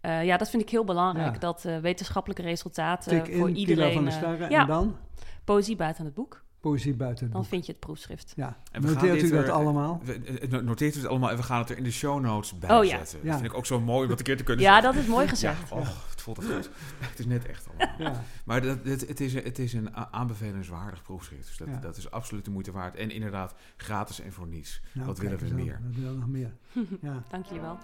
Eh, 0.00 0.24
ja, 0.24 0.36
dat 0.36 0.50
vind 0.50 0.62
ik 0.62 0.68
heel 0.70 0.84
belangrijk. 0.84 1.32
Ja. 1.32 1.38
Dat 1.38 1.64
eh, 1.64 1.78
wetenschappelijke 1.78 2.42
resultaten 2.42 3.22
Tik 3.24 3.36
voor 3.36 3.48
in, 3.48 3.56
iedereen. 3.56 3.92
van 3.92 4.04
de 4.04 4.10
Starre 4.10 4.50
ja. 4.50 4.60
en 4.60 4.66
dan? 4.66 4.96
poëzie 5.44 5.76
buiten 5.76 6.04
het 6.04 6.14
boek. 6.14 6.41
Poëzie 6.62 6.94
buiten 6.94 7.24
het 7.24 7.32
Dan 7.32 7.40
boek. 7.42 7.50
vind 7.50 7.66
je 7.66 7.72
het 7.72 7.80
proefschrift. 7.80 8.32
Ja, 8.36 8.56
En 8.72 8.80
we 8.82 8.86
gaan 8.88 8.96
noteert 8.96 9.20
dit 9.20 9.30
u 9.30 9.34
dat 9.34 9.48
allemaal? 9.48 10.00
We- 10.04 10.46
no- 10.50 10.60
Noteert 10.60 10.94
u 10.94 10.98
het 10.98 11.08
allemaal 11.08 11.30
en 11.30 11.36
we 11.36 11.42
gaan 11.42 11.58
het 11.58 11.70
er 11.70 11.76
in 11.76 11.84
de 11.84 11.90
show 11.92 12.20
notes 12.20 12.58
bij 12.58 12.78
Oh 12.78 12.84
ja. 12.84 12.96
zetten. 12.96 13.18
Ja. 13.22 13.30
Dat 13.30 13.40
vind 13.40 13.50
ik 13.52 13.56
ook 13.58 13.66
zo 13.66 13.80
mooi 13.80 14.02
om 14.02 14.08
dat 14.08 14.18
een 14.18 14.24
keer 14.24 14.36
te 14.36 14.42
kunnen 14.42 14.64
Ja, 14.64 14.80
dat 14.80 14.94
is 14.94 15.06
mooi 15.06 15.28
gezegd. 15.28 15.68
Ja, 15.68 15.76
oh, 15.76 15.86
het 16.10 16.22
voelt 16.22 16.36
het 16.36 16.46
goed. 16.46 16.70
Het 16.98 17.18
is 17.18 17.26
net 17.26 17.46
echt 17.46 17.66
allemaal. 17.68 18.12
Ja, 18.12 18.22
Maar 18.44 18.62
dat, 18.62 18.78
het, 18.84 19.08
het, 19.08 19.20
is, 19.20 19.34
het 19.34 19.58
is 19.58 19.72
een 19.72 19.96
a- 19.96 20.08
aanbevelenswaardig 20.10 21.02
proefschrift. 21.02 21.46
Dus 21.46 21.56
dat, 21.56 21.68
Ja. 21.68 21.76
dat 21.78 21.96
is 21.96 22.10
absoluut 22.10 22.44
de 22.44 22.50
moeite 22.50 22.72
waard. 22.72 22.94
En 22.96 23.10
inderdaad, 23.10 23.54
gratis 23.76 24.20
en 24.20 24.32
voor 24.32 24.46
niets. 24.46 24.80
nou, 24.92 25.06
Wat 25.06 25.18
willen 25.18 25.38
we 25.38 25.54
meer? 25.54 25.80
Wat 25.86 25.94
willen 25.94 26.12
we 26.12 26.18
nog 26.18 26.28
meer? 26.28 26.52
Ja. 27.10 27.22
Dank 27.30 27.44
jullie 27.46 27.60
wel. 27.60 27.78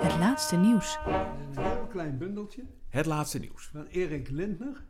Het 0.00 0.18
laatste 0.18 0.56
nieuws. 0.56 0.98
Een 1.06 1.62
heel 1.64 1.86
klein 1.90 2.18
bundeltje 2.18 2.62
Het 2.88 3.06
laatste 3.06 3.38
nieuws. 3.38 3.66
van 3.66 3.86
Erik 3.86 4.28
Lindner, 4.30 4.84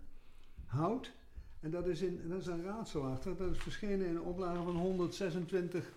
Hout. 0.66 1.12
En 1.60 1.70
dat 1.70 1.86
is, 1.86 2.00
in, 2.02 2.20
dat 2.28 2.40
is 2.40 2.46
een 2.46 2.64
raadsel 2.64 3.02
achter. 3.06 3.36
Dat 3.36 3.50
is 3.50 3.58
verschenen 3.58 4.06
in 4.06 4.16
een 4.16 4.22
oplage 4.22 4.62
van 4.62 4.76
126 4.76 5.92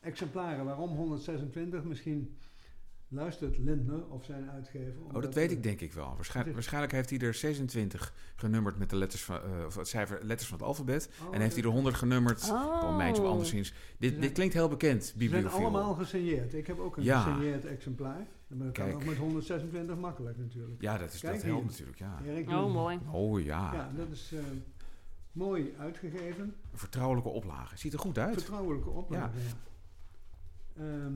exemplaren. 0.00 0.64
Waarom 0.64 0.90
126? 0.96 1.82
Misschien 1.84 2.36
luistert 3.12 3.58
Lindner 3.58 4.06
of 4.08 4.24
zijn 4.24 4.50
uitgever. 4.50 5.02
Oh, 5.12 5.22
dat 5.22 5.34
weet 5.34 5.48
we- 5.50 5.56
ik 5.56 5.62
denk 5.62 5.80
ik 5.80 5.92
wel. 5.92 6.12
Waarschijnlijk, 6.14 6.54
waarschijnlijk 6.54 6.92
heeft 6.92 7.10
hij 7.10 7.18
er 7.18 7.34
26 7.34 8.14
genummerd 8.36 8.78
met 8.78 8.90
de 8.90 8.96
letters 8.96 9.22
van, 9.24 9.36
eh, 9.42 9.64
of 9.66 9.74
het 9.74 9.88
cijfer, 9.88 10.18
letters 10.24 10.48
van 10.48 10.58
het 10.58 10.66
alfabet. 10.66 11.10
Oh, 11.28 11.34
en 11.34 11.40
heeft 11.40 11.54
hij 11.54 11.64
er 11.64 11.70
100 11.70 11.96
genummerd. 11.96 12.50
Oh. 12.50 12.80
Oh, 12.82 13.28
anderszins. 13.28 13.74
Dit, 13.98 14.20
dit 14.20 14.32
klinkt 14.32 14.54
heel 14.54 14.68
bekend, 14.68 15.04
Ze 15.18 15.28
zijn 15.28 15.48
allemaal 15.48 15.94
gesigneerd. 15.94 16.54
Ik 16.54 16.66
heb 16.66 16.78
ook 16.78 16.96
een 16.96 17.02
Ja. 17.02 17.20
gesigneerd 17.20 17.64
exemplaar. 17.64 18.26
Maar 18.46 18.66
dat 18.66 18.72
kan 18.76 18.84
Kijk. 18.84 18.96
ook 18.96 19.04
met 19.04 19.16
126 19.16 19.96
makkelijk 19.96 20.38
natuurlijk. 20.38 20.80
Ja, 20.82 20.98
dat, 20.98 21.12
is, 21.12 21.20
Kijk 21.20 21.34
dat 21.34 21.42
helpt 21.42 21.64
natuurlijk, 21.64 21.98
ja. 21.98 22.18
Erik 22.26 22.48
Oh, 22.48 22.72
mooi. 22.72 22.98
Oh 23.10 23.40
ja, 23.40 23.72
Ja, 23.74 23.90
dat 23.96 24.10
is 24.10 24.32
eh, 24.32 24.40
mooi 25.32 25.74
uitgegeven. 25.78 26.44
een 26.72 26.78
vertrouwelijke 26.78 27.28
oplage. 27.28 27.76
Ziet 27.78 27.92
er 27.92 27.98
goed 27.98 28.18
uit. 28.18 28.34
Vertrouwelijke 28.34 28.88
oplage. 28.90 29.38
Ja. 29.38 30.82
Ehm, 30.82 31.12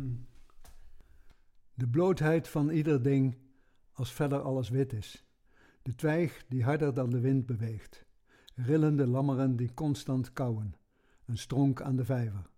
de 1.76 1.88
blootheid 1.88 2.48
van 2.48 2.70
ieder 2.70 3.02
ding 3.02 3.36
als 3.92 4.12
verder 4.12 4.40
alles 4.40 4.68
wit 4.68 4.92
is. 4.92 5.26
De 5.82 5.94
twijg 5.94 6.44
die 6.48 6.64
harder 6.64 6.94
dan 6.94 7.10
de 7.10 7.20
wind 7.20 7.46
beweegt. 7.46 8.06
Rillende 8.54 9.06
lammeren 9.06 9.56
die 9.56 9.74
constant 9.74 10.32
kauwen. 10.32 10.74
Een 11.24 11.38
stronk 11.38 11.82
aan 11.82 11.96
de 11.96 12.04
vijver. 12.04 12.50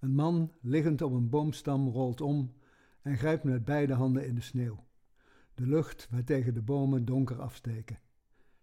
Een 0.00 0.14
man 0.14 0.52
liggend 0.60 1.02
op 1.02 1.12
een 1.12 1.28
boomstam 1.28 1.88
rolt 1.88 2.20
om 2.20 2.54
en 3.02 3.16
grijpt 3.16 3.44
met 3.44 3.64
beide 3.64 3.94
handen 3.94 4.26
in 4.26 4.34
de 4.34 4.40
sneeuw. 4.40 4.84
De 5.54 5.66
lucht 5.66 6.08
waartegen 6.10 6.54
de 6.54 6.62
bomen 6.62 7.04
donker 7.04 7.40
afsteken. 7.40 7.98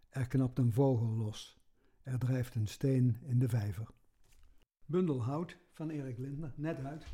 Er 0.10 0.28
knapt 0.28 0.60
een 0.60 0.74
vogel 0.74 1.08
los. 1.08 1.60
Er 2.02 2.20
drijft 2.20 2.56
een 2.56 2.68
steen 2.68 3.18
in 3.22 3.40
de 3.40 3.50
vijver. 3.50 3.88
Bundel 4.86 5.24
Hout 5.24 5.58
van 5.72 5.90
Erik 5.90 6.18
Lindner, 6.18 6.54
net 6.56 6.84
uit. 6.84 7.06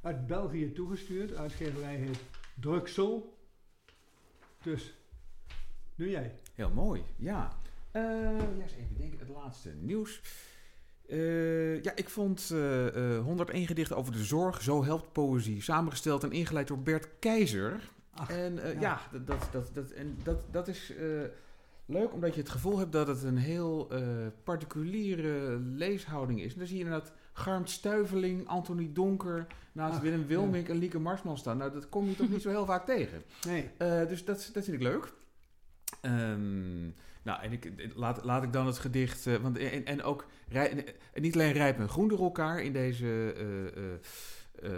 Uit 0.00 0.26
België 0.26 0.72
toegestuurd. 0.72 1.34
Uitgeverij 1.34 1.96
heet 1.96 2.20
Druksel. 2.54 3.38
Dus, 4.62 4.94
nu 5.94 6.10
jij. 6.10 6.38
Heel 6.54 6.70
mooi, 6.70 7.02
ja. 7.16 7.58
Eh, 7.90 8.02
ja, 8.02 8.62
eens 8.62 8.72
even 8.72 8.96
denken, 8.96 9.18
het 9.18 9.28
laatste 9.28 9.74
nieuws. 9.74 10.20
Eh, 11.08 11.82
ja, 11.82 11.92
ik 11.94 12.08
vond 12.08 12.50
eh, 12.52 13.16
eh, 13.16 13.24
101 13.24 13.66
gedichten 13.66 13.96
over 13.96 14.12
de 14.12 14.24
zorg, 14.24 14.62
Zo 14.62 14.84
helpt 14.84 15.12
poëzie, 15.12 15.62
samengesteld 15.62 16.22
en 16.22 16.32
ingeleid 16.32 16.68
door 16.68 16.78
Bert 16.78 17.08
Keizer. 17.18 17.90
Ach, 18.14 18.30
en 18.30 18.54
ja. 18.54 18.80
ja, 18.80 19.00
dat, 19.24 19.48
dat, 19.52 19.70
dat, 19.72 19.90
en 19.90 20.18
dat, 20.22 20.52
dat 20.52 20.68
is 20.68 20.92
leuk 21.90 22.12
omdat 22.12 22.34
je 22.34 22.40
het 22.40 22.50
gevoel 22.50 22.78
hebt 22.78 22.92
dat 22.92 23.06
het 23.06 23.22
een 23.22 23.36
heel 23.36 23.88
eh, 23.90 24.02
particuliere 24.44 25.58
leeshouding 25.58 26.40
is. 26.42 26.52
En 26.52 26.58
dan 26.58 26.66
zie 26.68 26.78
je 26.78 26.84
inderdaad 26.84 27.12
Garmt 27.32 27.70
Stuiveling, 27.70 28.48
Anthony 28.48 28.90
Donker, 28.92 29.46
naast 29.72 29.94
Ach, 29.96 30.00
Willem 30.02 30.26
Wilmink 30.26 30.68
en 30.68 30.76
Lieke 30.76 30.98
Marsman 30.98 31.38
staan. 31.38 31.56
Nou, 31.56 31.72
dat 31.72 31.88
kom 31.88 32.08
je 32.08 32.16
toch 32.16 32.28
niet 32.30 32.42
zo 32.42 32.48
heel 32.48 32.66
vaak 32.66 32.86
tegen. 32.86 33.22
Nee. 33.46 33.70
Eh, 33.78 34.08
dus 34.08 34.24
dat, 34.24 34.50
dat 34.52 34.64
vind 34.64 34.76
ik 34.76 34.82
leuk. 34.82 35.12
Ehm, 36.00 36.82
nou, 37.22 37.42
en 37.42 37.52
ik, 37.52 37.72
laat, 37.94 38.24
laat 38.24 38.42
ik 38.42 38.52
dan 38.52 38.66
het 38.66 38.78
gedicht. 38.78 39.26
eh, 39.26 39.34
want, 39.36 39.58
en, 39.58 39.84
en 39.84 40.02
ook. 40.02 40.26
rij- 40.48 40.84
en 41.12 41.22
niet 41.22 41.34
alleen 41.34 41.52
rijp 41.52 41.78
en 41.78 41.88
groen 41.88 42.08
door 42.08 42.20
elkaar 42.20 42.62
in 42.62 42.72
deze. 42.72 43.34
Eh, 44.62 44.70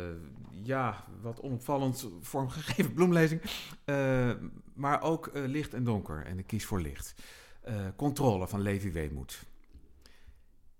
ja, 0.62 1.04
wat 1.20 1.40
onopvallend 1.40 2.08
vormgegeven 2.20 2.92
bloemlezing. 2.98 3.42
Eh, 3.84 4.30
maar 4.74 5.02
ook 5.02 5.26
eh, 5.26 5.42
licht 5.46 5.74
en 5.74 5.84
donker. 5.84 6.26
En 6.26 6.38
ik 6.38 6.46
kies 6.46 6.64
voor 6.64 6.80
licht. 6.80 7.14
Controle 7.96 8.48
van 8.48 8.60
Levi 8.60 8.92
Weemoed. 8.92 9.42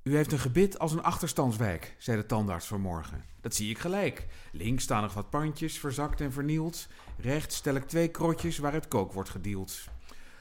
U 0.03 0.16
heeft 0.16 0.32
een 0.32 0.38
gebit 0.38 0.78
als 0.78 0.92
een 0.92 1.03
achterstandswijk, 1.03 1.94
zei 1.98 2.16
de 2.16 2.26
tandarts 2.26 2.66
vanmorgen. 2.66 3.24
Dat 3.40 3.55
zie 3.55 3.70
ik 3.70 3.78
gelijk. 3.78 4.26
Links 4.53 4.82
staan 4.82 5.03
nog 5.03 5.14
wat 5.14 5.30
pandjes, 5.30 5.78
verzakt 5.78 6.20
en 6.20 6.32
vernield. 6.32 6.88
Rechts 7.18 7.57
stel 7.57 7.74
ik 7.74 7.84
twee 7.84 8.09
krotjes 8.09 8.59
waar 8.59 8.72
het 8.72 8.88
kook 8.88 9.12
wordt 9.12 9.30
gedeeld. 9.30 9.84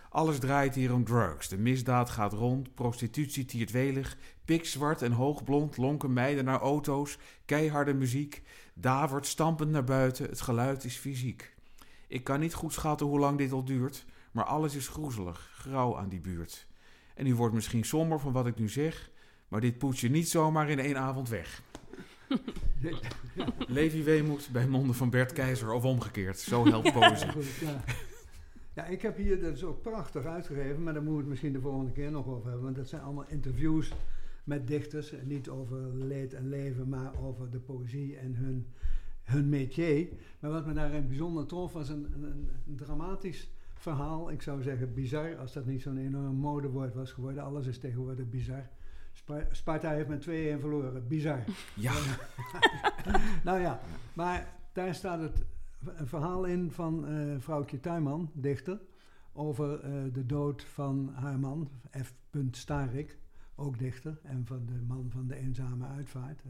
Alles 0.10 0.40
draait 0.40 0.76
hier 0.76 0.94
om 0.94 1.04
drugs. 1.04 1.48
De 1.48 1.58
misdaad 1.58 2.10
gaat 2.10 2.34
rond, 2.34 2.74
prostitutie 2.74 3.46
tiert 3.46 3.72
welig. 3.72 4.18
Pikzwart 4.46 5.02
en 5.02 5.12
hoogblond 5.12 5.78
lonken 5.78 6.14
meiden 6.14 6.46
naar 6.46 6.60
auto's. 6.60 7.18
Keiharde 7.46 7.94
muziek. 7.94 8.42
Davert 8.74 9.26
stampend 9.26 9.72
naar 9.72 9.84
buiten, 9.84 10.30
het 10.30 10.42
geluid 10.42 10.84
is 10.84 10.98
fysiek. 10.98 11.54
Ik 12.08 12.24
kan 12.24 12.40
niet 12.40 12.54
goed 12.54 12.74
schatten 12.74 13.08
hoe 13.08 13.20
lang 13.20 13.38
dit 13.38 13.52
al 13.52 13.64
duurt, 13.64 14.06
maar 14.32 14.46
alles 14.46 14.76
is 14.76 14.88
groezelig, 14.88 15.52
grauw 15.54 15.98
aan 15.98 16.10
die 16.10 16.22
buurt. 16.22 16.68
En 17.16 17.28
u 17.28 17.36
wordt 17.36 17.54
misschien 17.54 17.84
somber 17.84 18.20
van 18.20 18.32
wat 18.32 18.48
ik 18.48 18.60
nu 18.60 18.70
zeg, 18.70 19.12
maar 19.48 19.62
dit 19.62 19.78
poets 19.78 20.02
je 20.02 20.10
niet 20.10 20.30
zomaar 20.30 20.70
in 20.70 20.80
één 20.80 20.98
avond 20.98 21.30
weg. 21.30 21.62
Levi 23.68 24.04
Weemoed 24.04 24.50
bij 24.52 24.68
monden 24.68 24.96
van 24.96 25.10
Bert 25.10 25.34
Keizer 25.34 25.72
of 25.72 25.84
omgekeerd. 25.84 26.40
Zo 26.40 26.66
helpt 26.70 26.94
poëzie. 26.94 27.30
Ja, 28.74 28.86
ik 28.86 29.02
heb 29.02 29.18
hier, 29.18 29.42
dat 29.42 29.54
is 29.54 29.64
ook 29.64 29.82
prachtig 29.82 30.26
uitgegeven, 30.26 30.84
maar 30.84 30.94
daar 30.94 31.04
moeten 31.04 31.14
we 31.14 31.20
het 31.20 31.30
misschien 31.30 31.54
de 31.54 31.62
volgende 31.62 31.92
keer 31.92 32.12
nog 32.12 32.28
over 32.28 32.46
hebben. 32.46 32.64
Want 32.64 32.76
dat 32.76 32.88
zijn 32.88 33.02
allemaal 33.02 33.26
interviews 33.28 33.92
met 34.44 34.68
dichters. 34.68 35.12
En 35.14 35.28
niet 35.28 35.50
over 35.50 35.96
leed 35.96 36.34
en 36.34 36.50
leven, 36.50 36.90
maar 36.90 37.20
over 37.20 37.50
de 37.50 37.60
poëzie 37.60 38.18
en 38.18 38.36
hun, 38.36 38.68
hun 39.24 39.50
métier. 39.50 40.08
Maar 40.40 40.52
wat 40.52 40.66
me 40.66 40.74
daarin 40.74 41.08
bijzonder 41.08 41.46
trof, 41.46 41.74
was 41.74 41.90
een, 41.90 42.08
een, 42.14 42.50
een 42.68 42.76
dramatisch 42.76 43.52
verhaal. 43.76 44.32
Ik 44.32 44.42
zou 44.42 44.62
zeggen 44.62 44.94
bizar, 44.94 45.38
als 45.38 45.54
dat 45.54 45.66
niet 45.66 45.82
zo'n 45.82 45.98
enorm 45.98 46.36
modewoord 46.36 46.94
was 46.94 47.12
geworden. 47.12 47.44
Alles 47.44 47.68
is 47.68 47.78
tegenwoordig 47.78 48.30
bizar. 48.30 48.70
Spa- 49.14 49.48
Sparta 49.52 49.90
heeft 49.92 50.08
met 50.08 50.28
2-1 50.28 50.60
verloren. 50.60 51.08
Bizar. 51.08 51.44
Ja, 51.76 51.94
Nou 53.44 53.60
ja, 53.60 53.80
maar 54.14 54.54
daar 54.74 54.96
staat 54.96 55.22
het, 55.22 55.46
een 55.86 56.08
verhaal 56.08 56.46
in 56.46 56.72
van 56.72 57.08
eh 57.08 57.36
vrouwtje 57.40 57.80
Tuinman, 57.80 58.30
dichter, 58.34 58.80
over 59.34 59.80
eh, 59.80 59.92
de 60.14 60.26
dood 60.26 60.64
van 60.64 61.10
haar 61.14 61.40
man, 61.40 61.70
F. 62.04 62.14
Starik, 62.52 63.18
ook 63.62 63.80
dichter, 63.80 64.20
en 64.24 64.46
van 64.46 64.66
de 64.66 64.82
man 64.88 65.10
van 65.10 65.28
de 65.28 65.36
eenzame 65.36 65.86
uitvaart. 65.86 66.44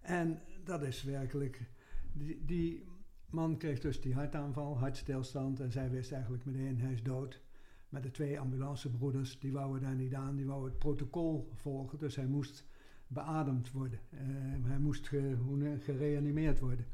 En 0.00 0.40
dat 0.64 0.82
is 0.82 1.02
werkelijk, 1.02 1.70
die, 2.12 2.44
die 2.44 2.84
man 3.30 3.56
kreeg 3.56 3.80
dus 3.80 4.00
die 4.00 4.14
hartaanval, 4.14 4.78
hartstilstand, 4.78 5.60
en 5.60 5.72
zij 5.72 5.90
wist 5.90 6.12
eigenlijk 6.12 6.44
meteen, 6.44 6.80
hij 6.80 6.92
is 6.92 7.02
dood. 7.02 7.42
Maar 7.88 8.02
de 8.02 8.10
twee 8.10 8.40
ambulancebroeders, 8.40 9.38
die 9.38 9.52
wouden 9.52 9.82
daar 9.82 9.94
niet 9.94 10.14
aan, 10.14 10.36
die 10.36 10.46
wouden 10.46 10.70
het 10.70 10.78
protocol 10.78 11.50
volgen, 11.54 11.98
dus 11.98 12.16
hij 12.16 12.26
moest 12.26 12.64
beademd 13.06 13.72
worden. 13.72 13.98
Eh, 14.10 14.18
hij 14.62 14.78
moest 14.78 15.08
gereanimeerd 15.78 16.60
worden. 16.60 16.86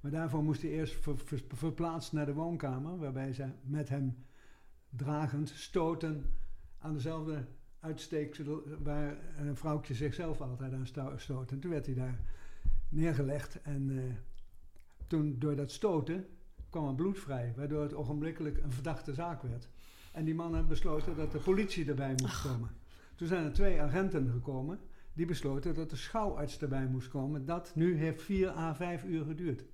Maar 0.00 0.10
daarvoor 0.10 0.42
moest 0.42 0.62
hij 0.62 0.70
eerst 0.70 0.94
ver- 0.94 1.18
ver- 1.18 1.44
verplaatst 1.48 2.12
naar 2.12 2.26
de 2.26 2.34
woonkamer, 2.34 2.98
waarbij 2.98 3.32
ze 3.32 3.48
met 3.62 3.88
hem 3.88 4.16
dragend 4.90 5.48
stoten 5.48 6.24
aan 6.78 6.92
dezelfde 6.92 7.46
uitsteeksel 7.82 8.62
waar 8.82 9.16
een 9.36 9.56
vrouwtje 9.56 9.94
zichzelf 9.94 10.40
altijd 10.40 10.72
aan 10.72 10.86
sto- 10.86 11.16
stoot. 11.16 11.50
En 11.50 11.60
toen 11.60 11.70
werd 11.70 11.86
hij 11.86 11.94
daar 11.94 12.20
neergelegd 12.88 13.62
en 13.62 13.90
eh, 13.98 14.14
toen 15.06 15.38
door 15.38 15.56
dat 15.56 15.70
stoten 15.70 16.26
kwam 16.70 16.88
er 16.88 16.94
bloed 16.94 17.18
vrij, 17.18 17.52
waardoor 17.56 17.82
het 17.82 17.94
ogenblikkelijk 17.94 18.58
een 18.62 18.72
verdachte 18.72 19.14
zaak 19.14 19.42
werd. 19.42 19.68
En 20.12 20.24
die 20.24 20.34
mannen 20.34 20.68
besloten 20.68 21.16
dat 21.16 21.32
de 21.32 21.38
politie 21.38 21.88
erbij 21.88 22.14
moest 22.22 22.42
komen. 22.42 22.70
Toen 23.14 23.26
zijn 23.26 23.44
er 23.44 23.52
twee 23.52 23.80
agenten 23.80 24.30
gekomen 24.30 24.78
die 25.12 25.26
besloten 25.26 25.74
dat 25.74 25.90
de 25.90 25.96
schouwarts 25.96 26.58
erbij 26.60 26.86
moest 26.86 27.08
komen. 27.08 27.44
Dat 27.44 27.72
nu 27.74 27.96
heeft 27.96 28.22
4 28.22 28.48
à 28.48 28.74
5 28.74 29.04
uur 29.04 29.24
geduurd. 29.24 29.64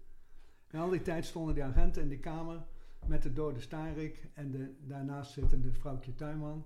En 0.67 0.81
al 0.81 0.91
die 0.91 1.03
tijd 1.03 1.25
stonden 1.25 1.55
die 1.55 1.65
agenten 1.65 2.03
in 2.03 2.09
die 2.09 2.19
kamer 2.19 2.65
met 3.07 3.23
de 3.23 3.33
dode 3.33 3.61
Starik 3.61 4.29
en 4.35 4.51
de 4.51 4.75
daarnaast 4.81 5.33
zittende 5.33 5.73
vrouwtje 5.73 6.15
Tuinman. 6.15 6.65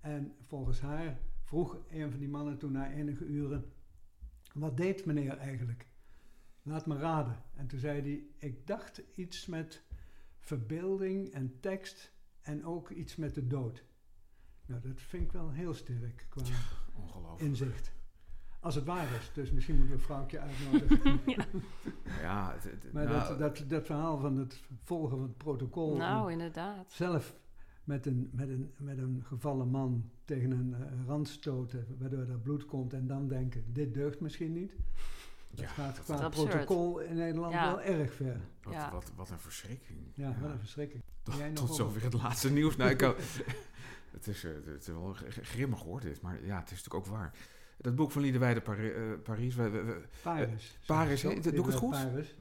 En 0.00 0.34
volgens 0.40 0.80
haar 0.80 1.18
vroeg 1.42 1.78
een 1.90 2.10
van 2.10 2.18
die 2.18 2.28
mannen 2.28 2.58
toen 2.58 2.72
na 2.72 2.90
enige 2.90 3.24
uren: 3.24 3.72
Wat 4.54 4.76
deed 4.76 5.04
meneer 5.04 5.36
eigenlijk? 5.36 5.86
Laat 6.62 6.86
me 6.86 6.96
raden. 6.98 7.42
En 7.54 7.66
toen 7.66 7.78
zei 7.78 8.00
hij: 8.00 8.48
Ik 8.48 8.66
dacht 8.66 9.02
iets 9.14 9.46
met 9.46 9.82
verbeelding 10.38 11.32
en 11.32 11.60
tekst 11.60 12.12
en 12.42 12.64
ook 12.64 12.90
iets 12.90 13.16
met 13.16 13.34
de 13.34 13.46
dood. 13.46 13.84
Nou, 14.66 14.80
dat 14.80 15.00
vind 15.00 15.22
ik 15.24 15.32
wel 15.32 15.50
heel 15.50 15.74
sterk 15.74 16.26
qua 16.28 16.42
inzicht. 17.36 17.92
Als 18.60 18.74
het 18.74 18.84
waar 18.84 19.12
is. 19.14 19.30
Dus 19.34 19.50
misschien 19.52 19.76
moeten 19.76 19.94
we 19.94 20.00
een 20.00 20.06
vrouwtje 20.06 20.38
uitnodigen. 20.40 21.20
Ja, 22.22 22.52
het- 22.52 22.64
het- 22.64 22.92
maar 22.92 23.04
nou, 23.04 23.28
dat, 23.28 23.38
dat, 23.56 23.70
dat 23.70 23.86
verhaal 23.86 24.18
van 24.18 24.36
het 24.36 24.62
volgen 24.84 25.10
van 25.10 25.22
het 25.22 25.36
protocol. 25.36 25.96
Nou, 25.96 26.32
inderdaad. 26.32 26.92
zelf 26.92 27.36
met 27.88 28.06
een, 28.06 28.28
met, 28.32 28.48
een, 28.48 28.70
met 28.76 28.98
een 28.98 29.22
gevallen 29.26 29.68
man 29.68 30.10
tegen 30.24 30.50
een 30.50 30.74
eh, 30.74 31.06
rand 31.06 31.28
stoten, 31.28 31.86
waardoor 31.98 32.18
er 32.20 32.38
bloed 32.38 32.64
komt. 32.64 32.92
En 32.92 33.06
dan 33.06 33.28
denken, 33.28 33.64
dit 33.72 33.94
deugt 33.94 34.20
misschien 34.20 34.52
niet. 34.52 34.72
Dat 35.50 35.60
Ja, 35.60 35.66
gaat 35.66 35.96
dat 35.96 36.04
qua 36.04 36.28
protocol 36.28 36.98
in 36.98 37.16
Nederland 37.16 37.52
Ja. 37.52 37.66
wel 37.74 37.80
erg 37.82 38.12
ver. 38.12 38.40
wat, 38.62 38.72
ja. 38.72 38.92
wat, 38.92 39.12
wat 39.16 39.30
een 39.30 39.38
verschrikking. 39.38 39.98
Ja, 40.14 40.36
wat 40.40 40.50
een 40.50 40.58
verschrikking. 40.58 41.02
Tot, 41.22 41.36
Jij 41.36 41.48
nog 41.48 41.54
tot 41.58 41.64
over? 41.70 41.76
zover 41.84 42.02
het 42.02 42.12
laatste 42.12 42.52
nieuws. 42.52 42.76
Nou, 42.76 42.90
ik 42.90 43.00
het, 44.16 44.26
is, 44.26 44.44
eh, 44.44 44.50
het 44.64 44.80
is 44.80 44.86
wel 44.86 45.14
grimmig 45.42 45.80
hoor 45.82 46.00
dit, 46.00 46.20
maar 46.20 46.44
ja, 46.44 46.58
het 46.58 46.70
is 46.70 46.76
natuurlijk 46.84 46.94
ook 46.94 47.06
waar. 47.16 47.34
Dat 47.76 47.94
boek 47.94 48.10
van 48.10 48.22
Liedewijde 48.22 48.60
Pari- 48.60 48.90
eh, 48.90 49.38
we, 49.56 49.68
we- 49.70 50.02
Paris. 50.22 50.78
Paris, 50.86 51.22
je 51.22 51.28
Doe 51.40 51.52
ik 51.52 51.64
het 51.64 51.74
goed? 51.74 51.90
Paris. 51.90 52.36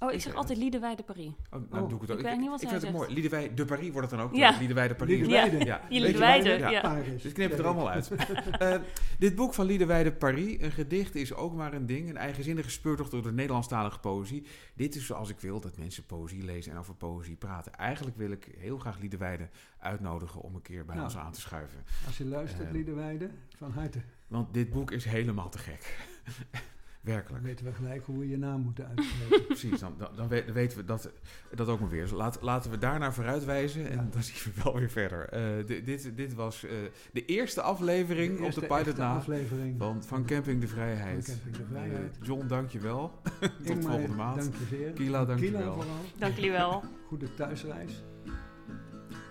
Oh, 0.00 0.08
ik 0.08 0.14
Ik, 0.14 0.20
zeg 0.20 0.32
eh, 0.32 0.38
altijd 0.38 0.58
Liedewij 0.58 0.94
de 0.96 1.02
Paris. 1.02 1.26
oh, 1.26 1.70
nou 1.70 1.82
Oh, 1.82 1.88
doe 1.88 1.94
ik 1.94 2.00
het 2.00 2.10
ook. 2.10 2.18
ik 2.18 2.24
weet 2.24 2.38
niet 2.38 2.48
wat 2.48 2.62
ik 2.62 2.68
zij 2.68 2.80
vind 2.80 2.92
het 2.92 3.00
mooi. 3.00 3.14
Liedewij 3.14 3.54
de 3.54 3.64
Paris 3.64 3.90
wordt 3.90 4.10
het 4.10 4.18
dan 4.18 4.28
ook. 4.28 4.34
Ja. 4.34 4.56
Liedewij 4.58 4.88
de 4.88 4.94
Paris. 4.94 5.18
Liedewijde. 5.18 5.64
Ja. 5.64 5.80
Je, 5.88 6.70
ja. 6.70 6.80
Paris. 6.80 7.22
Dus 7.22 7.32
knip 7.32 7.50
het 7.50 7.58
er 7.58 7.64
allemaal 7.66 7.86
ik. 7.86 7.92
uit. 7.92 8.10
Eh, 8.58 8.76
dit 9.18 9.34
boek 9.34 9.54
van 9.54 9.66
Liedewijde 9.66 10.12
Paris, 10.12 10.56
een 10.60 10.70
gedicht, 10.72 11.14
is 11.14 11.34
ook 11.34 11.54
maar 11.54 11.72
een 11.72 11.86
ding. 11.86 12.08
Een 12.08 12.16
eigenzinnige 12.16 12.70
speurtocht 12.70 13.10
door 13.10 13.22
de 13.22 13.32
Nederlandstalige 13.32 13.98
poëzie. 13.98 14.46
Dit 14.74 14.94
is 14.94 15.06
zoals 15.06 15.28
ik 15.28 15.40
wil 15.40 15.60
dat 15.60 15.76
mensen 15.78 16.06
poëzie 16.06 16.44
lezen 16.44 16.72
en 16.72 16.78
over 16.78 16.94
poëzie 16.94 17.36
praten. 17.36 17.74
Eigenlijk 17.74 18.16
wil 18.16 18.30
ik 18.30 18.48
heel 18.58 18.78
graag 18.78 18.98
Liedewijde 18.98 19.48
uitnodigen 19.80 20.40
om 20.40 20.54
een 20.54 20.62
keer 20.62 20.84
bij 20.84 20.94
Nou. 20.94 21.06
ons 21.06 21.16
aan 21.16 21.32
te 21.32 21.40
schuiven. 21.40 21.78
Als 22.06 22.18
je 22.18 22.24
luistert, 22.24 22.66
Eh, 22.66 22.72
Liedewijde, 22.72 23.30
van 23.56 23.70
harte. 23.72 23.98
Want 24.26 24.54
dit 24.54 24.70
boek 24.70 24.90
is 24.90 25.04
helemaal 25.04 25.48
te 25.48 25.58
gek. 25.58 25.96
Dan 27.08 27.16
Werkelijk. 27.16 27.44
weten 27.44 27.64
we 27.64 27.72
gelijk 27.72 28.04
hoe 28.06 28.18
we 28.18 28.28
je 28.28 28.38
naam 28.38 28.60
moeten 28.60 28.86
uitspreken. 28.96 29.46
Precies, 29.56 29.80
dan, 29.80 29.94
dan, 29.98 30.08
dan 30.16 30.28
we- 30.28 30.42
dan 30.44 30.54
weten 30.54 30.78
we 30.78 30.84
dat, 30.84 31.10
dat 31.54 31.68
ook 31.68 31.80
maar 31.80 31.88
weer. 31.88 32.02
Dus 32.02 32.10
laat, 32.10 32.38
laten 32.42 32.70
we 32.70 32.78
daarnaar 32.78 33.14
vooruitwijzen 33.14 33.88
en 33.90 33.96
Ja. 33.96 34.06
dan 34.10 34.22
zien 34.22 34.52
we 34.54 34.60
wel 34.64 34.74
weer 34.78 34.90
verder. 34.90 35.28
Eh, 35.28 35.66
di- 35.66 35.82
dit, 35.84 36.16
dit 36.16 36.34
was 36.34 36.64
eh, 36.64 36.70
de 37.12 37.24
eerste 37.24 37.62
aflevering 37.62 38.36
De 38.38 38.44
eerste 38.44 38.60
op 38.62 38.68
de 38.68 38.74
pilot 38.74 38.96
na 38.96 39.14
aflevering 39.14 39.74
van, 39.78 40.04
van 40.04 40.24
Camping 40.26 40.60
de 40.60 40.68
Vrijheid. 40.68 41.24
Van 41.24 41.34
Camping 41.34 41.56
de 41.56 41.64
Vrijheid. 41.74 42.16
Eh, 42.20 42.26
John, 42.26 42.46
dank 42.46 42.70
je 42.70 42.78
wel. 42.78 43.12
Tot 43.40 43.50
Ingmar, 43.62 43.90
volgende 43.92 44.16
maand. 44.16 44.40
Dank 44.42 44.54
je 44.54 44.76
zeer. 44.76 44.90
Kila, 44.92 45.24
dank 45.24 45.40
je 45.40 45.50
wel. 45.50 45.84
Dank 46.18 46.34
jullie 46.34 46.50
wel. 46.50 46.82
Goede 47.06 47.34
thuisreis. 47.34 48.02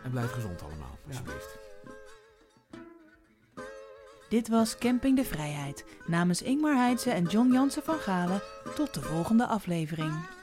En 0.04 0.12
blijf 0.12 0.32
gezond 0.32 0.62
allemaal, 0.64 0.98
Ja. 1.10 1.22
Dit 4.30 4.48
was 4.48 4.78
Camping 4.78 5.16
de 5.16 5.24
Vrijheid. 5.24 5.86
Namens 6.06 6.42
Ingmar 6.42 6.76
Heidse 6.76 7.12
en 7.12 7.24
John 7.24 7.52
Jansen 7.52 7.84
van 7.84 8.00
Galen. 8.00 8.42
Tot 8.76 8.94
de 8.94 9.02
volgende 9.02 9.46
aflevering. 9.46 10.37